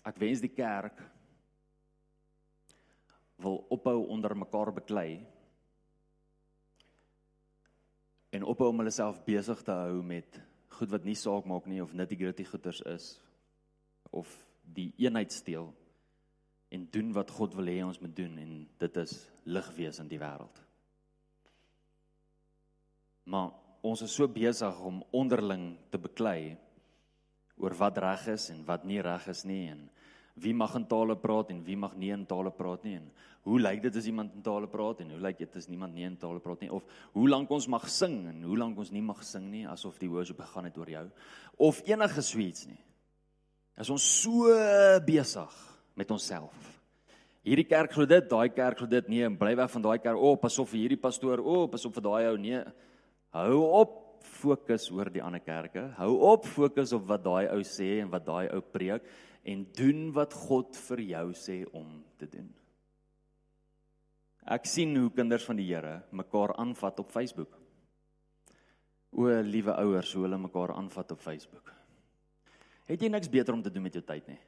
Ek 0.08 0.18
wens 0.22 0.42
die 0.42 0.54
kerk 0.54 1.02
wil 3.42 3.62
ophou 3.74 4.06
onder 4.14 4.36
mekaar 4.38 4.72
beklei 4.74 5.20
en 8.32 8.46
ophou 8.48 8.70
om 8.72 8.82
hulle 8.82 8.94
self 8.94 9.20
besig 9.26 9.62
te 9.66 9.76
hou 9.76 10.02
met 10.06 10.40
goed 10.78 10.92
wat 10.94 11.06
nie 11.06 11.18
saak 11.20 11.48
maak 11.50 11.68
nie 11.70 11.82
of 11.84 11.94
nitty-gritty 11.94 12.46
goeters 12.48 12.82
is 12.90 13.12
of 14.12 14.30
die 14.64 14.92
eenheid 15.02 15.34
steel 15.34 15.72
en 16.72 16.88
doen 16.92 17.12
wat 17.14 17.34
God 17.36 17.56
wil 17.60 17.68
hê 17.68 17.82
ons 17.84 18.00
moet 18.02 18.14
doen 18.16 18.38
en 18.40 18.54
dit 18.80 19.00
is 19.02 19.16
lig 19.44 19.68
wees 19.76 20.00
in 20.00 20.08
die 20.08 20.20
wêreld. 20.22 20.62
Maar 23.28 23.52
ons 23.84 24.04
is 24.06 24.14
so 24.16 24.28
besig 24.32 24.80
om 24.88 25.02
onderling 25.12 25.74
te 25.92 26.00
beklei 26.00 26.56
oor 27.62 27.78
wat 27.78 27.98
reg 28.02 28.28
is 28.34 28.50
en 28.54 28.64
wat 28.68 28.86
nie 28.86 29.02
reg 29.02 29.28
is 29.32 29.46
nie 29.46 29.68
en 29.72 29.88
wie 30.42 30.54
mag 30.56 30.76
in 30.80 30.88
tale 30.88 31.16
praat 31.20 31.52
en 31.54 31.64
wie 31.64 31.78
mag 31.78 31.96
nie 32.00 32.12
in 32.16 32.26
tale 32.26 32.52
praat 32.56 32.84
nie 32.88 32.98
en 33.00 33.10
hoe 33.46 33.60
lyk 33.60 33.82
dit 33.84 33.96
as 33.98 34.06
iemand 34.06 34.36
in 34.38 34.44
tale 34.46 34.68
praat 34.70 35.02
en 35.02 35.16
hoe 35.16 35.22
lyk 35.22 35.40
dit 35.42 35.56
as 35.58 35.68
niemand 35.70 35.96
nie 35.96 36.06
in 36.08 36.18
tale 36.18 36.40
praat 36.40 36.62
nie 36.66 36.72
of 36.74 36.86
hoe 37.14 37.28
lank 37.30 37.52
ons 37.52 37.68
mag 37.72 37.88
sing 37.90 38.24
en 38.30 38.44
hoe 38.48 38.58
lank 38.58 38.78
ons 38.80 38.94
nie 38.94 39.04
mag 39.06 39.24
sing 39.26 39.50
nie 39.52 39.66
asof 39.70 40.00
die 40.02 40.10
worship 40.10 40.42
begaan 40.42 40.70
het 40.70 40.78
oor 40.78 40.90
jou 40.90 41.08
of 41.62 41.82
enige 41.86 42.22
sweets 42.26 42.66
nie. 42.66 42.80
As 43.78 43.90
ons 43.94 44.04
so 44.04 44.50
besig 45.06 45.58
met 45.98 46.10
onsself. 46.12 46.56
Hierdie 47.46 47.66
kerk 47.66 47.94
glo 47.96 48.06
dit, 48.06 48.28
daai 48.30 48.52
kerk 48.54 48.82
glo 48.82 48.90
dit, 48.90 49.08
nee, 49.10 49.30
bly 49.38 49.56
weg 49.58 49.72
van 49.74 49.86
daai 49.86 49.98
kerk. 50.02 50.18
O, 50.18 50.34
oh, 50.34 50.40
pas 50.42 50.58
op 50.62 50.70
vir 50.70 50.84
hierdie 50.84 51.02
pastoor. 51.02 51.42
O, 51.42 51.64
oh, 51.64 51.70
pas 51.72 51.86
op 51.88 51.96
vir 51.98 52.06
daai 52.06 52.28
ou. 52.30 52.36
Nee. 52.42 52.62
Hou 53.34 53.62
op 53.82 53.96
fokus 54.26 54.90
oor 54.92 55.10
die 55.14 55.24
ander 55.24 55.42
kerke. 55.44 55.88
Hou 55.98 56.14
op 56.32 56.46
fokus 56.46 56.94
op 56.94 57.06
wat 57.10 57.24
daai 57.26 57.50
ou 57.54 57.62
sê 57.68 58.00
en 58.02 58.12
wat 58.14 58.26
daai 58.26 58.50
ou 58.54 58.62
preek 58.62 59.06
en 59.44 59.66
doen 59.78 60.10
wat 60.16 60.34
God 60.38 60.78
vir 60.90 61.04
jou 61.10 61.28
sê 61.38 61.62
om 61.74 62.02
te 62.22 62.30
doen. 62.30 62.50
Ek 64.52 64.66
sien 64.66 64.94
hoe 64.98 65.10
kinders 65.14 65.46
van 65.46 65.60
die 65.60 65.68
Here 65.70 66.02
mekaar 66.12 66.56
aanvat 66.62 67.00
op 67.04 67.12
Facebook. 67.14 67.58
O, 69.12 69.28
liewe 69.28 69.76
ouers, 69.76 70.14
hoe 70.16 70.24
hulle 70.26 70.40
mekaar 70.40 70.74
aanvat 70.78 71.12
op 71.12 71.20
Facebook. 71.22 71.74
Het 72.88 73.04
jy 73.04 73.12
niks 73.12 73.30
beter 73.30 73.54
om 73.54 73.62
te 73.62 73.72
doen 73.72 73.86
met 73.86 73.96
jou 73.96 74.04
tyd 74.06 74.28
nie? 74.32 74.40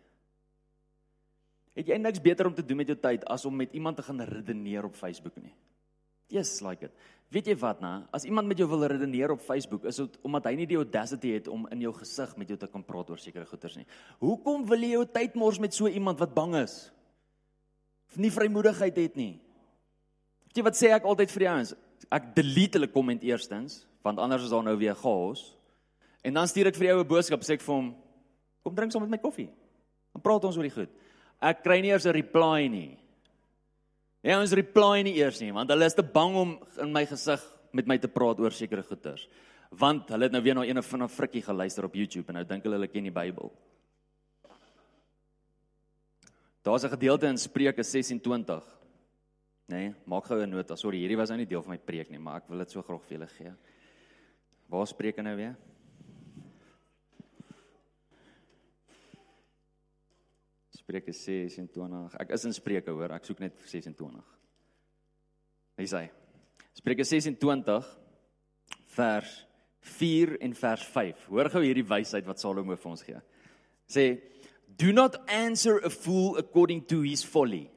Het 1.77 1.89
jy 1.93 1.97
niks 1.99 2.21
beter 2.21 2.47
om 2.47 2.55
te 2.55 2.65
doen 2.65 2.79
met 2.79 2.89
jou 2.89 2.97
tyd 3.01 3.25
as 3.29 3.45
om 3.49 3.55
met 3.57 3.73
iemand 3.73 3.97
te 3.97 4.05
gaan 4.05 4.21
redeneer 4.21 4.85
op 4.85 4.97
Facebook 4.97 5.35
nie? 5.41 5.53
Yes, 6.33 6.61
like 6.65 6.87
it. 6.87 6.93
Weet 7.33 7.49
jy 7.49 7.55
wat 7.61 7.79
nou? 7.81 7.95
As 8.13 8.25
iemand 8.29 8.49
met 8.49 8.59
jou 8.61 8.67
wil 8.69 8.85
redeneer 8.89 9.31
op 9.33 9.41
Facebook, 9.41 9.85
is 9.89 9.97
dit 10.01 10.17
omdat 10.25 10.49
hy 10.49 10.53
nie 10.57 10.67
die 10.69 10.77
audacity 10.77 11.31
het 11.33 11.47
om 11.49 11.65
in 11.73 11.81
jou 11.81 11.93
gesig 11.97 12.35
met 12.37 12.49
jou 12.49 12.57
te 12.61 12.69
kan 12.69 12.83
praat 12.85 13.09
oor 13.09 13.21
sekere 13.21 13.45
goeters 13.49 13.79
nie. 13.79 13.87
Hoekom 14.21 14.67
wil 14.69 14.85
jy 14.85 14.91
jou 14.93 15.05
tyd 15.09 15.37
mors 15.39 15.57
met 15.61 15.73
so 15.73 15.89
iemand 15.89 16.21
wat 16.21 16.35
bang 16.35 16.59
is? 16.61 16.75
Of 18.11 18.19
nie 18.21 18.33
vrymoedigheid 18.33 18.99
het 19.01 19.17
nie? 19.17 19.33
Weet 20.45 20.61
jy 20.61 20.65
wat 20.69 20.77
sê 20.77 20.91
ek 20.93 21.09
altyd 21.09 21.33
vir 21.33 21.45
die 21.45 21.51
ouens? 21.55 21.73
Ek 22.13 22.29
delete 22.37 22.77
hulle 22.77 22.91
komment 22.93 23.25
eerstens, 23.25 23.81
want 24.05 24.21
anders 24.21 24.45
is 24.45 24.53
daar 24.53 24.65
nou 24.65 24.75
weer 24.77 24.97
chaos. 24.97 25.47
En 26.21 26.37
dan 26.37 26.49
stuur 26.49 26.69
ek 26.69 26.77
vir 26.77 26.91
jou 26.91 26.99
'n 27.01 27.07
boodskap 27.07 27.41
sê 27.41 27.57
ek 27.57 27.65
vir 27.65 27.75
hom, 27.75 27.95
kom 28.63 28.75
drink 28.75 28.91
saam 28.91 29.01
met 29.01 29.09
my 29.09 29.17
koffie. 29.17 29.49
Dan 30.13 30.21
praat 30.21 30.45
ons 30.45 30.57
oor 30.57 30.69
die 30.69 30.77
goed. 30.77 30.89
Ek 31.41 31.63
kry 31.63 31.81
nie 31.81 31.89
eers 31.89 32.05
'n 32.05 32.13
reply 32.13 32.67
nie. 32.67 33.02
Ja, 34.23 34.37
ons 34.39 34.55
reply 34.55 35.01
nie 35.03 35.17
eers 35.19 35.41
nie, 35.43 35.51
want 35.51 35.71
hulle 35.73 35.87
is 35.89 35.97
te 35.97 36.05
bang 36.05 36.35
om 36.39 36.53
in 36.79 36.93
my 36.95 37.03
gesig 37.09 37.41
met 37.75 37.89
my 37.89 37.97
te 37.99 38.07
praat 38.07 38.39
oor 38.39 38.55
sekere 38.55 38.85
goeters. 38.87 39.25
Want 39.75 40.13
hulle 40.13 40.29
het 40.29 40.35
nou 40.35 40.41
weer 40.45 40.55
na 40.55 40.63
een 40.63 40.79
van 40.83 41.03
'n 41.03 41.09
frikkie 41.09 41.41
geluister 41.41 41.83
op 41.83 41.95
YouTube 41.95 42.29
en 42.29 42.35
nou 42.35 42.45
dink 42.45 42.63
hulle 42.63 42.75
hulle 42.75 42.87
ken 42.87 43.03
die 43.03 43.11
Bybel. 43.11 43.51
Daar's 46.63 46.85
'n 46.85 46.95
gedeelte 46.95 47.27
in 47.27 47.37
Spreuke 47.37 47.83
26. 47.83 48.63
Nee, 49.67 49.93
maak 50.05 50.25
gou 50.25 50.39
'n 50.41 50.49
nota. 50.49 50.75
Sorry, 50.75 50.99
hierdie 50.99 51.17
was 51.17 51.29
nou 51.29 51.37
nie 51.37 51.47
deel 51.47 51.61
van 51.61 51.71
my 51.71 51.77
preek 51.77 52.09
nie, 52.09 52.19
maar 52.19 52.37
ek 52.37 52.47
wil 52.47 52.59
dit 52.59 52.71
so 52.71 52.81
graag 52.81 53.03
vir 53.03 53.17
julle 53.17 53.27
gee. 53.27 53.53
Waar 54.69 54.87
Spreuke 54.87 55.21
nou 55.21 55.35
weer? 55.35 55.55
Spreuke 60.83 61.13
26. 61.15 62.17
Ek 62.19 62.33
is 62.35 62.43
in 62.43 62.53
Spreuke 62.55 62.91
hoor, 62.91 63.13
ek 63.15 63.23
soek 63.23 63.39
net 63.39 63.55
26. 63.63 64.19
Hy 65.79 65.85
sê 65.87 66.03
Spreuke 66.75 67.05
26 67.07 67.93
vers 68.97 69.37
4 69.93 70.35
en 70.43 70.55
vers 70.59 70.83
5. 70.95 71.23
Hoor 71.31 71.49
gou 71.53 71.63
hierdie 71.63 71.87
wysheid 71.87 72.27
wat 72.27 72.43
Salomo 72.43 72.75
vir 72.75 72.91
ons 72.91 73.05
gee. 73.07 73.21
Sê 73.87 74.05
do 74.75 74.91
not 74.91 75.15
answer 75.31 75.79
a 75.85 75.89
fool 75.89 76.35
according 76.41 76.83
to 76.91 77.01
his 77.01 77.23
folly. 77.23 77.69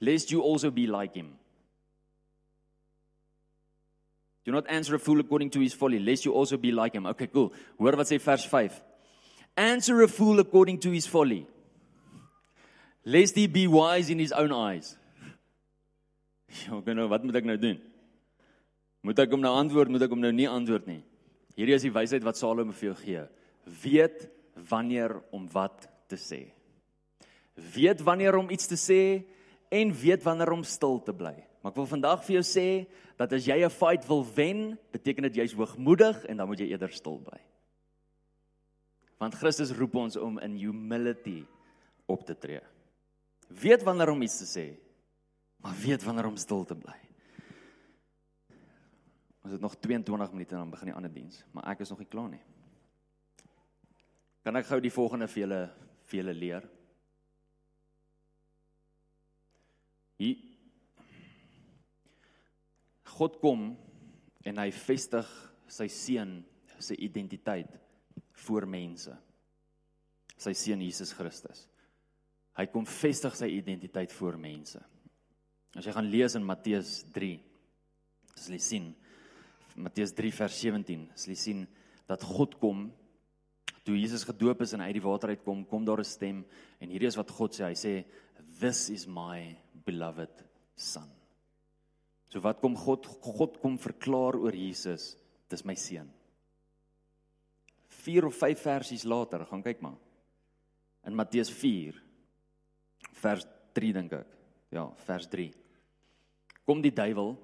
Lest 0.00 0.32
you 0.32 0.40
also 0.40 0.70
be 0.70 0.86
like 0.86 1.14
him. 1.14 1.34
Do 4.44 4.52
not 4.52 4.70
answer 4.72 4.94
a 4.94 4.98
fool 4.98 5.20
according 5.20 5.50
to 5.50 5.60
his 5.60 5.74
folly, 5.74 5.98
lest 5.98 6.24
you 6.24 6.32
also 6.32 6.56
be 6.56 6.72
like 6.72 6.94
him. 6.96 7.04
Okay, 7.06 7.26
cool. 7.26 7.52
Hoor 7.76 8.00
wat 8.00 8.08
sê 8.08 8.16
vers 8.16 8.46
5. 8.48 8.80
Answer 9.60 10.00
a 10.02 10.08
fool 10.08 10.40
according 10.40 10.78
to 10.80 10.90
his 10.90 11.06
folly. 11.06 11.44
Lest 13.04 13.36
he 13.36 13.46
be 13.46 13.66
wise 13.66 14.08
in 14.08 14.18
his 14.18 14.32
own 14.32 14.52
eyes. 14.52 14.96
Ja, 16.66 16.74
ek 16.80 16.88
nou, 16.98 17.04
wat 17.06 17.22
moet 17.22 17.36
ek 17.38 17.44
nou 17.46 17.54
doen? 17.62 17.76
Moet 19.06 19.20
ek 19.22 19.30
hom 19.30 19.42
nou 19.44 19.52
antwoord, 19.54 19.92
moet 19.94 20.02
ek 20.02 20.10
hom 20.10 20.18
nou 20.18 20.32
nie 20.34 20.48
antwoord 20.50 20.88
nie? 20.90 20.98
Hierdie 21.54 21.76
is 21.76 21.84
die 21.86 21.92
wysheid 21.94 22.24
wat 22.26 22.40
Salomo 22.40 22.74
vir 22.74 22.88
jou 22.88 22.96
gee. 23.04 23.20
Weet 23.84 24.24
wanneer 24.70 25.14
om 25.30 25.44
wat 25.52 25.86
te 26.10 26.18
sê. 26.18 26.40
Weet 27.76 28.02
wanneer 28.02 28.40
om 28.40 28.50
iets 28.50 28.66
te 28.66 28.78
sê 28.80 29.00
en 29.70 29.94
weet 29.94 30.26
wanneer 30.26 30.50
om 30.56 30.66
stil 30.66 30.98
te 31.06 31.14
bly. 31.14 31.36
Maar 31.60 31.70
ek 31.70 31.78
wil 31.78 31.90
vandag 31.92 32.24
vir 32.26 32.40
jou 32.40 32.44
sê 32.50 32.66
dat 33.20 33.32
as 33.36 33.46
jy 33.46 33.60
'n 33.62 33.70
fight 33.70 34.08
wil 34.08 34.24
wen, 34.24 34.78
beteken 34.90 35.28
dit 35.28 35.38
jy's 35.44 35.54
hoogmoedig 35.54 36.24
en 36.26 36.36
dan 36.36 36.48
moet 36.48 36.58
jy 36.58 36.72
eerder 36.72 36.90
stil 36.90 37.20
bly. 37.22 37.38
Want 39.20 39.36
Christus 39.36 39.74
roep 39.76 39.98
ons 40.00 40.16
om 40.16 40.38
in 40.40 40.56
humility 40.56 41.42
op 42.08 42.24
te 42.26 42.36
tree. 42.40 42.62
Weet 43.60 43.84
wanneer 43.84 44.14
om 44.14 44.22
iets 44.24 44.38
te 44.40 44.48
sê, 44.48 44.66
maar 45.60 45.76
weet 45.82 46.04
wanneer 46.06 46.30
om 46.30 46.38
stil 46.40 46.64
te 46.64 46.76
bly. 46.78 46.96
Ons 49.44 49.56
het 49.56 49.60
nog 49.60 49.76
22 49.76 50.32
minute 50.32 50.54
en 50.54 50.64
dan 50.64 50.72
begin 50.72 50.92
die 50.92 50.96
ander 50.96 51.12
diens, 51.12 51.42
maar 51.52 51.68
ek 51.72 51.84
is 51.84 51.92
nog 51.92 52.00
nie 52.00 52.08
klaar 52.08 52.30
nie. 52.32 52.42
Kan 54.44 54.56
ek 54.56 54.70
gou 54.70 54.80
die 54.80 54.92
volgende 54.92 55.28
vir 55.28 55.44
julle 55.44 55.60
vir 56.08 56.20
julle 56.22 56.36
leer? 56.36 56.68
Hier 60.20 60.46
God 63.20 63.36
kom 63.42 63.64
en 64.48 64.60
hy 64.62 64.70
vestig 64.72 65.28
sy 65.68 65.86
seun 65.92 66.38
se 66.80 66.96
identiteit 66.96 67.74
voor 68.46 68.66
mense. 68.66 69.14
Sy 70.40 70.54
seun 70.56 70.82
Jesus 70.84 71.12
Christus. 71.16 71.66
Hy 72.58 72.66
kom 72.72 72.86
vestig 72.88 73.36
sy 73.38 73.48
identiteit 73.56 74.12
voor 74.12 74.38
mense. 74.40 74.80
As 75.76 75.86
jy 75.86 75.94
gaan 75.94 76.08
lees 76.10 76.34
in 76.34 76.46
Matteus 76.46 77.00
3, 77.14 77.36
sal 78.34 78.56
jy 78.56 78.62
sien 78.64 78.88
Matteus 79.80 80.12
3 80.16 80.32
vers 80.34 80.56
17, 80.58 81.04
sal 81.14 81.32
jy 81.32 81.38
sien 81.38 81.60
dat 82.10 82.24
God 82.26 82.56
kom 82.60 82.88
toe 83.86 83.96
Jesus 83.96 84.26
gedoop 84.28 84.64
is 84.64 84.74
en 84.74 84.82
uit 84.84 84.96
die 84.98 85.04
water 85.04 85.32
uitkom, 85.32 85.64
kom 85.64 85.84
daar 85.86 86.00
'n 86.00 86.04
stem 86.04 86.44
en 86.80 86.90
hierdie 86.90 87.08
is 87.08 87.16
wat 87.16 87.30
God 87.30 87.54
sê. 87.54 87.64
Hy 87.64 87.74
sê 87.74 88.04
this 88.60 88.90
is 88.90 89.06
my 89.06 89.56
beloved 89.86 90.44
son. 90.76 91.08
So 92.28 92.40
wat 92.40 92.60
kom 92.60 92.76
God 92.76 93.06
God 93.06 93.60
kom 93.60 93.78
verklaar 93.78 94.36
oor 94.36 94.52
Jesus, 94.52 95.16
dis 95.48 95.64
my 95.64 95.74
seun. 95.74 96.10
4 98.00 98.26
of 98.26 98.36
5 98.36 98.62
versies 98.62 99.04
later, 99.04 99.44
gaan 99.46 99.62
kyk 99.64 99.82
maar. 99.84 99.98
In 101.06 101.16
Matteus 101.16 101.50
4 101.52 101.96
vers 103.20 103.46
3 103.76 103.92
dink 103.96 104.12
ek. 104.16 104.36
Ja, 104.74 104.86
vers 105.06 105.28
3. 105.30 105.48
Kom 106.68 106.82
die 106.84 106.94
duiwel 106.94 107.34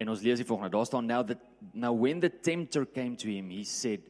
en 0.00 0.10
ons 0.10 0.22
lees 0.24 0.40
die 0.40 0.48
volgende. 0.48 0.72
Daar 0.74 0.88
staan 0.88 1.06
now 1.06 1.22
that 1.26 1.42
now 1.72 1.92
when 1.94 2.20
the 2.20 2.30
tempter 2.30 2.86
came 2.86 3.16
to 3.16 3.28
him, 3.28 3.50
he 3.50 3.64
said, 3.64 4.02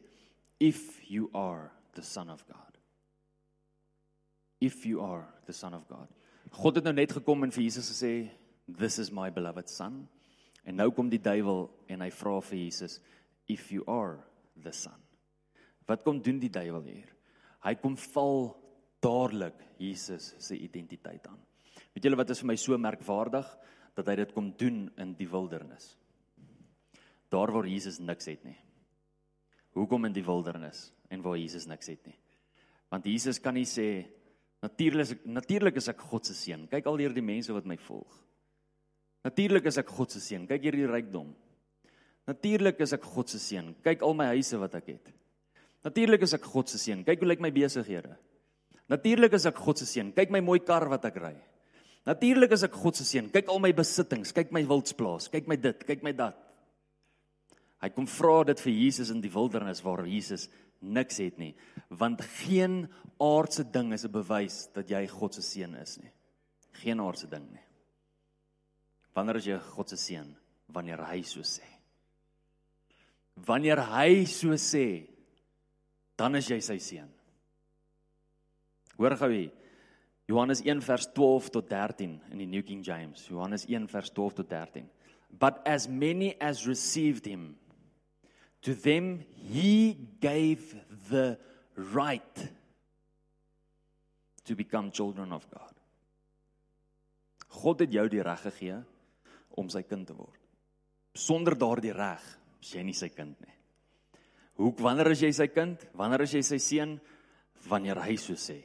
if 0.59 1.01
you 1.09 1.29
are 1.33 1.71
the 1.93 2.01
son 2.01 2.29
of 2.29 2.45
God. 2.47 2.57
If 4.61 4.85
you 4.85 5.01
are 5.01 5.25
the 5.45 5.53
son 5.53 5.73
of 5.73 5.87
God. 5.89 6.07
God 6.51 6.75
het 6.75 6.85
nou 6.85 6.93
net 6.93 7.13
gekom 7.15 7.43
en 7.43 7.53
vir 7.53 7.65
Jesus 7.65 7.89
gesê, 7.89 8.29
this 8.67 8.99
is 8.99 9.11
my 9.11 9.29
beloved 9.33 9.69
son. 9.69 10.03
En 10.65 10.77
nou 10.77 10.91
kom 10.93 11.09
die 11.09 11.21
duiwel 11.21 11.65
en 11.89 12.03
hy 12.05 12.11
vra 12.13 12.37
vir 12.51 12.59
Jesus, 12.59 12.99
if 13.49 13.71
you 13.73 13.85
are 13.89 14.19
the 14.61 14.73
son. 14.73 14.99
Wat 15.89 16.03
kom 16.05 16.21
doen 16.23 16.39
die 16.39 16.51
duiwel 16.51 16.83
hier? 16.89 17.09
Hy 17.65 17.75
kom 17.81 17.95
val 18.13 18.51
dadelik 19.01 19.57
Jesus 19.81 20.33
se 20.41 20.57
identiteit 20.57 21.25
aan. 21.29 21.39
Weet 21.93 22.05
julle 22.05 22.19
wat 22.19 22.31
is 22.31 22.41
vir 22.41 22.51
my 22.51 22.57
so 22.59 22.77
merkwaardig 22.77 23.47
dat 23.97 24.07
hy 24.07 24.15
dit 24.21 24.33
kom 24.35 24.51
doen 24.57 24.85
in 25.01 25.15
die 25.19 25.27
wildernis. 25.29 25.91
Daar 27.31 27.51
waar 27.51 27.67
Jesus 27.67 27.99
niks 27.99 28.27
het 28.29 28.43
nie. 28.47 28.57
Hoekom 29.75 30.07
in 30.07 30.15
die 30.15 30.25
wildernis 30.25 30.89
en 31.11 31.23
waar 31.23 31.37
Jesus 31.39 31.67
niks 31.67 31.91
het 31.91 32.03
nie? 32.07 32.17
Want 32.91 33.07
Jesus 33.07 33.39
kan 33.39 33.55
nie 33.55 33.67
sê 33.67 34.03
natuurlik 34.61 35.23
natuurlik 35.25 35.79
is 35.79 35.87
ek 35.91 36.03
God 36.11 36.27
se 36.27 36.35
seun. 36.35 36.67
Kyk 36.71 36.89
al 36.91 36.99
hierdie 37.01 37.23
mense 37.23 37.53
wat 37.55 37.67
my 37.67 37.77
volg. 37.87 38.17
Natuurlik 39.25 39.67
is 39.69 39.79
ek 39.79 39.91
God 39.95 40.11
se 40.11 40.21
seun. 40.23 40.47
Kyk 40.49 40.67
hierdie 40.67 40.89
rykdom. 40.89 41.31
Natuurlik 42.27 42.79
is 42.83 42.93
ek 42.97 43.05
God 43.13 43.31
se 43.31 43.39
seun. 43.41 43.73
Kyk 43.83 44.03
al 44.05 44.15
my 44.17 44.31
huise 44.33 44.59
wat 44.59 44.75
ek 44.79 44.91
het. 44.95 45.11
Natuurlik 45.83 46.21
is 46.21 46.33
ek 46.37 46.45
God 46.45 46.69
se 46.69 46.77
seun. 46.77 47.03
Kyk 47.03 47.23
hoe 47.23 47.27
lyk 47.27 47.41
my 47.41 47.51
besighede. 47.51 48.15
Natuurlik 48.91 49.33
is 49.33 49.47
ek 49.49 49.57
God 49.57 49.79
se 49.81 49.87
seun. 49.89 50.11
Kyk 50.13 50.33
my 50.33 50.41
mooi 50.45 50.59
kar 50.59 50.87
wat 50.91 51.05
ek 51.09 51.17
ry. 51.21 51.35
Natuurlik 52.05 52.53
is 52.53 52.65
ek 52.65 52.75
God 52.75 52.97
se 52.97 53.05
seun. 53.05 53.29
Kyk 53.33 53.49
al 53.49 53.61
my 53.61 53.71
besittings, 53.77 54.33
kyk 54.33 54.53
my 54.53 54.63
wildsplaas, 54.67 55.29
kyk 55.33 55.49
my 55.49 55.57
dit, 55.61 55.85
kyk 55.87 56.03
my 56.05 56.13
dat. 56.17 56.37
Hy 57.81 57.89
kom 57.93 58.05
vra 58.09 58.43
dit 58.45 58.61
vir 58.61 58.73
Jesus 58.73 59.09
in 59.13 59.21
die 59.23 59.31
wildernis 59.33 59.81
waar 59.85 60.03
Jesus 60.05 60.47
niks 60.81 61.19
het 61.21 61.37
nie, 61.37 61.51
want 61.93 62.21
geen 62.41 62.87
aardse 63.21 63.63
ding 63.63 63.93
is 63.93 64.05
'n 64.05 64.11
bewys 64.11 64.69
dat 64.73 64.89
jy 64.89 65.05
God 65.07 65.33
se 65.33 65.41
seun 65.41 65.75
is 65.75 65.97
nie. 65.97 66.11
Geen 66.81 66.99
aardse 66.99 67.27
ding 67.27 67.51
nie. 67.51 67.65
Wanneer 69.13 69.35
is 69.35 69.45
jy 69.45 69.57
God 69.59 69.89
se 69.89 69.97
seun? 69.97 70.35
Wanneer 70.67 71.05
hy 71.05 71.21
so 71.21 71.41
sê. 71.41 71.65
Wanneer 73.35 73.77
hy 73.77 74.25
so 74.25 74.49
sê, 74.57 75.07
dan 76.21 76.37
is 76.37 76.49
jy 76.51 76.59
sy 76.61 76.77
seun. 76.77 77.09
Hoor 78.99 79.17
gou 79.17 79.31
hier. 79.33 79.49
Johannes 80.29 80.61
1 80.63 80.83
vers 80.85 81.07
12 81.15 81.49
tot 81.57 81.67
13 81.67 82.13
in 82.31 82.43
die 82.43 82.47
New 82.47 82.61
King 82.63 82.83
James. 82.85 83.25
Johannes 83.27 83.65
1 83.67 83.89
vers 83.91 84.11
12 84.13 84.37
tot 84.43 84.51
13. 84.53 84.85
But 85.41 85.59
as 85.67 85.87
many 85.89 86.35
as 86.39 86.67
received 86.69 87.25
him 87.25 87.55
to 88.61 88.75
them 88.75 89.23
he 89.33 89.97
gave 90.21 90.75
the 91.09 91.39
right 91.75 92.49
to 94.45 94.55
become 94.55 94.91
children 94.91 95.33
of 95.33 95.47
God. 95.49 95.73
God 97.63 97.81
het 97.83 97.97
jou 97.97 98.05
die 98.11 98.23
reg 98.23 98.45
gegee 98.45 98.77
om 99.59 99.71
sy 99.73 99.81
kind 99.83 100.07
te 100.07 100.15
word. 100.15 100.37
Sonder 101.17 101.57
daardie 101.59 101.95
reg 101.95 102.21
is 102.61 102.75
jy 102.77 102.85
nie 102.85 102.95
sy 102.95 103.09
kind 103.11 103.35
nie. 103.41 103.57
Hoe 104.59 104.73
wanneer 104.81 105.11
is 105.13 105.23
jy 105.23 105.31
sy 105.31 105.47
kind? 105.47 105.83
Wanneer 105.97 106.25
is 106.25 106.35
jy 106.35 106.41
sy 106.45 106.59
seun? 106.61 106.99
Wanneer 107.69 108.01
hy 108.03 108.17
so 108.19 108.33
sê. 108.39 108.59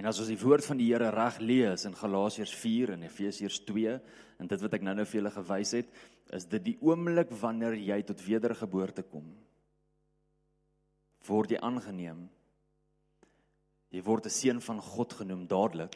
En 0.00 0.08
as 0.08 0.18
ons 0.22 0.30
die 0.32 0.40
woord 0.40 0.64
van 0.64 0.80
die 0.80 0.88
Here 0.88 1.10
reg 1.12 1.38
lees 1.44 1.84
in 1.86 1.96
Galasiërs 1.96 2.54
4 2.58 2.94
en 2.96 3.04
Efesiërs 3.06 3.60
2 3.68 3.96
en 4.40 4.48
dit 4.50 4.64
wat 4.64 4.76
ek 4.78 4.84
nou-nou 4.86 5.04
vir 5.06 5.20
julle 5.20 5.34
gewys 5.34 5.74
het, 5.76 5.90
is 6.32 6.48
dit 6.48 6.64
die 6.70 6.78
oomblik 6.80 7.30
wanneer 7.42 7.76
jy 7.76 8.00
tot 8.08 8.24
wedergeboorte 8.24 9.04
kom. 9.04 9.26
Word 11.28 11.52
jy 11.52 11.60
aangeneem? 11.62 12.24
Jy 13.92 14.00
word 14.02 14.26
'n 14.26 14.30
seun 14.30 14.60
van 14.60 14.80
God 14.80 15.12
genoem 15.12 15.46
dadelik. 15.46 15.94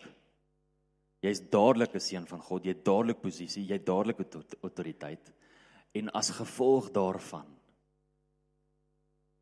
Jy's 1.22 1.40
dadelik 1.40 1.94
'n 1.94 2.00
seun 2.00 2.26
van 2.26 2.40
God, 2.40 2.64
jy 2.64 2.74
het 2.76 2.84
dadelik 2.84 3.20
posisie, 3.22 3.64
jy 3.64 3.72
het 3.72 3.86
dadelik 3.86 4.18
autoriteit. 4.62 5.32
En 5.94 6.10
as 6.10 6.30
gevolg 6.30 6.92
daarvan 6.92 7.55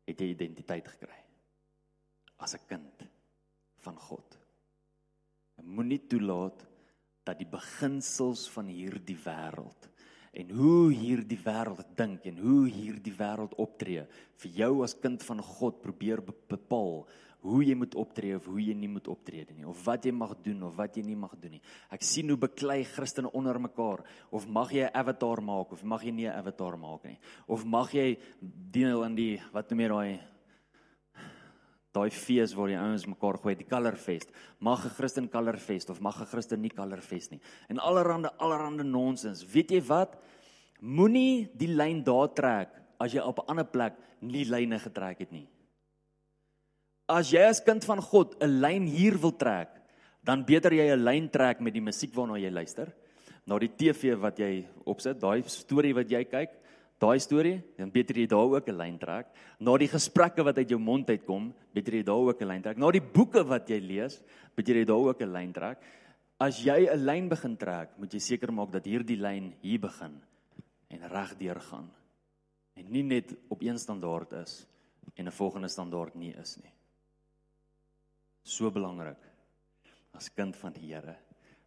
het 0.05 0.21
jy 0.21 0.31
identiteit 0.33 0.87
gekry 0.87 1.21
as 2.37 2.53
'n 2.55 2.67
kind 2.67 3.05
van 3.79 3.97
God. 3.97 4.37
Moenie 5.63 6.07
toelaat 6.07 6.65
dat 7.23 7.37
die 7.37 7.49
beginsels 7.49 8.49
van 8.49 8.67
hierdie 8.67 9.17
wêreld 9.17 9.89
en 10.35 10.49
hoe 10.57 10.93
hierdie 10.93 11.39
wêreld 11.39 11.83
dink 11.97 12.25
en 12.29 12.41
hoe 12.43 12.63
hierdie 12.67 13.13
wêreld 13.15 13.55
optree 13.61 14.05
vir 14.43 14.57
jou 14.61 14.83
as 14.83 14.97
kind 14.99 15.23
van 15.23 15.41
God 15.41 15.81
probeer 15.83 16.21
bepaal 16.25 17.05
hoe 17.45 17.61
jy 17.61 17.75
moet 17.77 17.95
optree 17.99 18.35
of 18.35 18.47
hoe 18.49 18.61
jy 18.61 18.73
nie 18.77 18.89
moet 18.89 19.07
optree 19.11 19.45
nie 19.53 19.67
of 19.69 19.81
wat 19.85 20.05
jy 20.07 20.13
mag 20.15 20.33
doen 20.45 20.63
of 20.65 20.75
wat 20.79 20.97
jy 20.97 21.03
nie 21.05 21.17
mag 21.19 21.35
doen 21.37 21.57
nie. 21.57 21.61
Ek 21.93 22.03
sien 22.03 22.29
hoe 22.31 22.39
beklei 22.41 22.81
Christene 22.89 23.29
onder 23.37 23.59
mekaar 23.61 24.01
of 24.31 24.47
mag 24.47 24.73
jy 24.73 24.85
'n 24.85 24.93
avatar 24.93 25.41
maak 25.41 25.71
of 25.71 25.83
mag 25.83 26.03
jy 26.03 26.11
nie 26.11 26.27
'n 26.27 26.37
avatar 26.39 26.77
maak 26.77 27.03
nie. 27.05 27.19
Of 27.47 27.65
mag 27.65 27.91
jy 27.93 28.17
deel 28.41 29.03
aan 29.03 29.15
die 29.15 29.39
wat 29.53 29.69
noem 29.69 29.79
jy 29.79 29.87
daai 29.87 30.19
daai 31.95 32.11
fees 32.11 32.53
waar 32.57 32.71
die 32.71 32.77
ouens 32.79 33.07
mekaar 33.07 33.39
gooi, 33.41 33.55
die 33.55 33.67
colorfest. 33.67 34.31
Mag 34.59 34.85
'n 34.85 34.95
Christen 34.97 35.29
colorfest 35.29 35.89
of 35.89 36.01
mag 36.01 36.19
'n 36.21 36.25
Christen 36.25 36.61
nie 36.61 36.69
colorfest 36.69 37.31
nie. 37.31 37.41
En 37.69 37.79
allerhande 37.79 38.31
allerhande 38.37 38.83
nonsens. 38.83 39.45
Weet 39.45 39.71
jy 39.71 39.81
wat? 39.81 40.17
Moenie 40.81 41.49
die 41.53 41.67
lyn 41.67 42.03
daar 42.03 42.33
trek 42.33 42.69
as 42.99 43.13
jy 43.13 43.21
op 43.21 43.39
'n 43.39 43.49
ander 43.49 43.65
plek 43.65 43.93
nie 44.21 44.45
lyne 44.45 44.79
getrek 44.79 45.19
het 45.19 45.31
nie. 45.31 45.47
As 47.07 47.31
jy 47.31 47.41
as 47.49 47.61
kind 47.63 47.83
van 47.85 48.01
God 48.01 48.35
'n 48.41 48.61
lyn 48.61 48.85
hier 48.87 49.17
wil 49.17 49.31
trek, 49.31 49.69
dan 50.23 50.43
beter 50.43 50.71
jy 50.71 50.89
'n 50.91 51.03
lyn 51.03 51.29
trek 51.29 51.61
met 51.61 51.73
die 51.73 51.81
musiek 51.81 52.13
waarna 52.13 52.37
jy 52.37 52.49
luister, 52.49 52.93
na 53.45 53.59
die 53.59 53.69
TV 53.69 54.15
wat 54.17 54.37
jy 54.39 54.65
opsit, 54.85 55.19
daai 55.19 55.43
storie 55.43 55.93
wat 55.93 56.09
jy 56.09 56.23
kyk, 56.23 56.49
daai 56.99 57.19
storie, 57.19 57.59
dan 57.77 57.91
beter 57.91 58.17
jy 58.17 58.27
daar 58.27 58.55
ook 58.55 58.67
'n 58.69 58.77
lyn 58.77 58.97
trek. 58.97 59.27
Na 59.59 59.77
die 59.77 59.87
gesprekke 59.87 60.43
wat 60.43 60.57
uit 60.57 60.69
jou 60.69 60.79
mond 60.79 61.09
uitkom, 61.09 61.53
beter 61.73 61.93
jy 61.93 62.03
daar 62.03 62.27
ook 62.27 62.41
'n 62.41 62.47
lyn 62.47 62.61
trek. 62.61 62.77
Na 62.77 62.91
die 62.91 63.01
boeke 63.01 63.43
wat 63.43 63.69
jy 63.69 63.79
lees, 63.79 64.21
beter 64.55 64.75
jy 64.75 64.85
daar 64.85 65.07
ook 65.09 65.21
'n 65.21 65.33
lyn 65.33 65.53
trek. 65.53 65.77
As 66.39 66.63
jy 66.63 66.87
'n 66.87 67.05
lyn 67.05 67.29
begin 67.29 67.57
trek, 67.57 67.97
moet 67.97 68.11
jy 68.11 68.19
seker 68.19 68.51
maak 68.51 68.71
dat 68.71 68.85
hierdie 68.85 69.17
lyn 69.17 69.53
hier 69.61 69.79
begin 69.79 70.21
en 70.89 71.09
reg 71.09 71.37
deur 71.37 71.59
gaan. 71.59 71.91
En 72.75 72.91
nie 72.91 73.03
net 73.03 73.35
op 73.49 73.61
een 73.61 73.79
standaard 73.79 74.33
is 74.33 74.65
en 75.15 75.27
'n 75.27 75.31
volgende 75.31 75.67
standaard 75.67 76.15
nie 76.15 76.33
is 76.33 76.57
nie. 76.57 76.71
So 78.43 78.71
belangrik 78.71 79.17
as 80.13 80.29
kind 80.33 80.55
van 80.55 80.73
die 80.73 80.93
Here. 80.93 81.15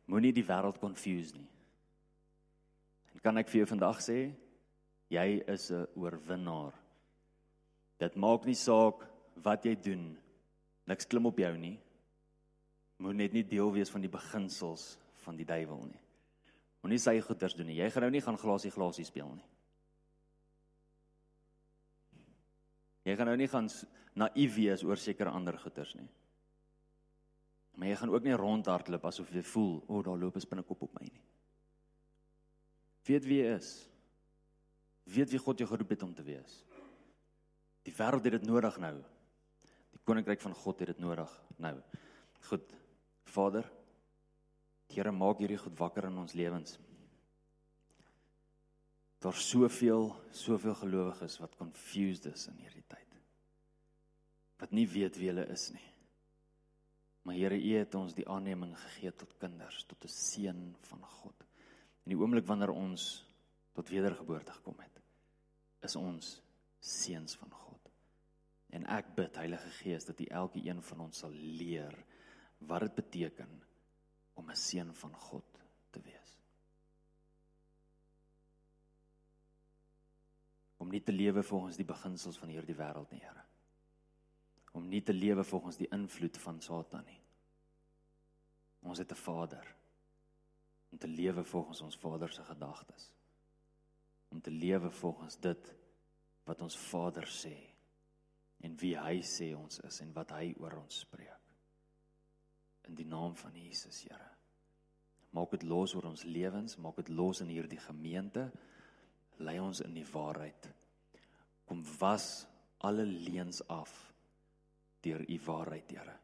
Moenie 0.07 0.33
die 0.33 0.45
wêreld 0.45 0.79
confuse 0.79 1.35
nie. 1.37 1.49
En 3.15 3.21
kan 3.21 3.37
ek 3.37 3.49
vir 3.49 3.59
jou 3.59 3.67
vandag 3.67 4.01
sê, 4.01 4.33
Jy 5.09 5.43
is 5.49 5.71
'n 5.73 5.87
oorwinnaar. 5.97 6.75
Dit 7.99 8.17
maak 8.17 8.45
nie 8.45 8.55
saak 8.55 9.09
wat 9.43 9.65
jy 9.65 9.75
doen. 9.75 10.19
Niks 10.87 11.07
klim 11.07 11.27
op 11.27 11.39
jou 11.39 11.57
nie. 11.57 11.79
Moet 12.99 13.15
net 13.15 13.33
nie 13.33 13.45
deel 13.45 13.73
wees 13.73 13.91
van 13.91 14.01
die 14.01 14.11
beginsels 14.11 14.99
van 15.25 15.37
die 15.37 15.45
duiwel 15.45 15.87
nie. 15.87 16.01
Moenie 16.83 16.99
sy 16.99 17.21
goeders 17.21 17.55
doen 17.55 17.67
nie. 17.67 17.79
Jy 17.81 17.91
gaan 17.91 18.03
nou 18.03 18.11
nie 18.11 18.21
gaan 18.21 18.39
glasie 18.39 18.71
glasie 18.71 19.05
speel 19.05 19.35
nie. 19.35 19.47
Jy 23.05 23.17
gaan 23.17 23.27
nou 23.27 23.37
nie 23.37 23.49
gaan 23.49 23.69
naïef 24.15 24.57
wees 24.57 24.85
oor 24.85 24.97
sekere 24.97 25.31
ander 25.31 25.59
goeders 25.59 25.95
nie. 25.95 26.09
Maar 27.79 27.89
jy 27.89 27.97
gaan 28.01 28.11
ook 28.11 28.25
nie 28.27 28.37
rondhardloop 28.37 29.05
asof 29.05 29.31
jy 29.33 29.43
voel, 29.43 29.77
o, 29.87 29.99
oh, 29.99 30.05
daar 30.05 30.19
loop 30.19 30.37
'n 30.37 30.41
spinnekop 30.41 30.83
op 30.83 30.95
my 30.95 31.07
nie. 31.07 31.23
Weet 33.07 33.25
wie 33.25 33.43
jy 33.43 33.55
is 33.57 33.89
weet 35.15 35.31
wie 35.31 35.41
God 35.43 35.59
jou 35.59 35.69
geroep 35.69 35.95
het 35.95 36.03
om 36.03 36.15
te 36.15 36.25
wees. 36.27 36.59
Die 37.87 37.95
wêreld 37.97 38.27
het 38.27 38.37
dit 38.37 38.47
nodig 38.49 38.77
nou. 38.83 38.97
Die 39.95 40.03
koninkryk 40.05 40.43
van 40.45 40.55
God 40.55 40.83
het 40.83 40.93
dit 40.93 41.01
nodig 41.03 41.33
nou. 41.57 41.77
Goed. 42.51 42.75
Vader, 43.29 43.67
Here 44.89 45.13
maak 45.13 45.43
hierdie 45.43 45.59
goed 45.61 45.77
wakker 45.77 46.07
in 46.09 46.17
ons 46.17 46.33
lewens. 46.33 46.79
Daar's 49.21 49.43
soveel, 49.51 50.09
soveel 50.33 50.75
gelowiges 50.81 51.37
wat 51.43 51.59
confused 51.59 52.25
is 52.31 52.47
in 52.49 52.57
hierdie 52.63 52.87
tyd. 52.89 53.19
Wat 54.63 54.73
nie 54.73 54.87
weet 54.89 55.19
wie 55.21 55.29
hulle 55.29 55.45
is 55.53 55.69
nie. 55.75 55.85
Maar 57.27 57.37
Here, 57.37 57.59
U 57.61 57.73
het 57.77 57.95
ons 57.99 58.15
die 58.17 58.25
aanneeming 58.31 58.73
gegee 58.79 59.13
tot 59.13 59.35
kinders, 59.43 59.85
tot 59.85 60.05
'n 60.05 60.09
seun 60.09 60.77
van 60.89 61.03
God. 61.05 61.45
In 62.07 62.15
die 62.15 62.19
oomblik 62.19 62.47
wanneer 62.47 62.71
ons 62.71 63.27
tot 63.75 63.89
wedergeboorte 63.89 64.53
gekom 64.53 64.79
het, 64.81 64.98
is 65.81 65.97
ons 65.97 66.39
seuns 66.81 67.37
van 67.37 67.51
God. 67.51 67.91
En 68.75 68.85
ek 68.93 69.15
bid 69.17 69.37
Heilige 69.41 69.71
Gees 69.81 70.07
dat 70.09 70.21
U 70.21 70.27
elke 70.41 70.61
een 70.65 70.83
van 70.83 71.07
ons 71.07 71.23
sal 71.25 71.33
leer 71.33 71.95
wat 72.69 72.85
dit 72.87 72.95
beteken 72.95 73.51
om 74.35 74.51
'n 74.51 74.57
seun 74.57 74.95
van 74.95 75.15
God 75.15 75.61
te 75.91 76.01
wees. 76.01 76.37
Om 80.77 80.89
nie 80.89 81.03
te 81.03 81.13
lewe 81.13 81.43
volgens 81.43 81.77
die 81.77 81.85
beginsels 81.85 82.39
van 82.39 82.49
hierdie 82.49 82.77
wêreld 82.77 83.11
nie, 83.11 83.21
Here. 83.21 83.45
Om 84.73 84.89
nie 84.89 85.03
te 85.03 85.13
lewe 85.13 85.45
volgens 85.45 85.77
die 85.77 85.89
invloed 85.91 86.39
van 86.39 86.61
Satan 86.61 87.05
nie. 87.05 87.21
Ons 88.83 88.99
het 88.99 89.13
'n 89.13 89.17
Vader 89.17 89.75
om 90.91 90.99
te 90.99 91.09
lewe 91.09 91.45
volgens 91.45 91.81
ons 91.81 91.97
Vader 91.97 92.33
se 92.33 92.45
gedagtes 92.45 93.11
om 94.29 94.41
te 94.41 94.51
lewe 94.51 94.91
volgens 94.91 95.39
dit 95.41 95.75
wat 96.49 96.63
ons 96.63 96.77
Vader 96.89 97.27
sê 97.29 97.57
en 98.65 98.75
wie 98.81 98.95
hy 98.99 99.21
sê 99.23 99.53
ons 99.57 99.81
is 99.87 100.01
en 100.03 100.13
wat 100.17 100.33
hy 100.35 100.51
oor 100.59 100.81
ons 100.81 101.03
spreek. 101.05 101.35
In 102.89 102.97
die 102.97 103.07
naam 103.07 103.35
van 103.37 103.55
Jesus, 103.57 104.01
Here. 104.07 104.31
Maak 105.37 105.53
dit 105.59 105.67
los 105.69 105.93
oor 105.95 106.09
ons 106.09 106.25
lewens, 106.25 106.79
maak 106.81 106.97
dit 107.03 107.11
los 107.13 107.43
in 107.45 107.53
hierdie 107.53 107.81
gemeente. 107.85 108.47
Lei 109.45 109.59
ons 109.61 109.83
in 109.85 109.93
die 109.95 110.07
waarheid. 110.09 110.71
Kom 111.69 111.85
was 112.01 112.47
alle 112.81 113.05
leuns 113.05 113.61
af 113.69 113.93
deur 115.05 115.23
u 115.23 115.39
waarheid, 115.45 115.93
Here. 115.93 116.17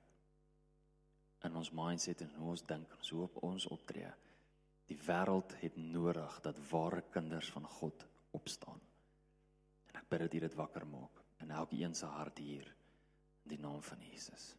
In 1.44 1.60
ons 1.60 1.70
mindset 1.76 2.24
en 2.24 2.32
hoe 2.38 2.54
ons 2.56 2.64
dink, 2.66 2.96
so 3.04 3.28
op 3.28 3.42
ons 3.44 3.68
optree. 3.68 4.08
Die 4.90 4.98
wêreld 5.06 5.54
het 5.60 5.76
nodig 5.76 6.40
dat 6.40 6.60
ware 6.70 7.02
kinders 7.10 7.50
van 7.50 7.66
God 7.66 8.06
opstaan. 8.30 8.80
En 9.86 10.00
ek 10.00 10.08
bid 10.08 10.20
dat 10.26 10.34
U 10.34 10.38
dit 10.38 10.54
wakker 10.54 10.86
maak 10.86 11.22
in 11.40 11.50
elkeen 11.50 11.94
se 11.94 12.06
hart 12.06 12.38
hier 12.38 12.66
in 13.44 13.54
die 13.56 13.60
naam 13.60 13.82
van 13.82 14.00
Jesus. 14.00 14.56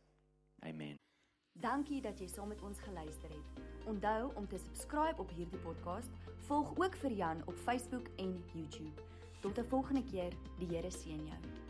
Amen. 0.59 0.95
Dankie 1.55 2.01
dat 2.01 2.19
jy 2.19 2.28
saam 2.28 2.47
met 2.51 2.61
ons 2.61 2.80
geluister 2.84 3.30
het. 3.30 3.61
Onthou 3.88 4.34
om 4.36 4.47
te 4.47 4.57
subscribe 4.57 5.21
op 5.21 5.30
hierdie 5.30 5.61
podcast. 5.63 6.11
Volg 6.47 6.73
ook 6.78 6.95
vir 6.95 7.11
Jan 7.11 7.43
op 7.45 7.55
Facebook 7.55 8.09
en 8.17 8.43
YouTube. 8.53 9.01
Tot 9.41 9.57
'n 9.57 9.69
volgende 9.69 10.03
keer. 10.03 10.34
Die 10.59 10.67
Here 10.67 10.91
seën 10.91 11.26
jou. 11.26 11.64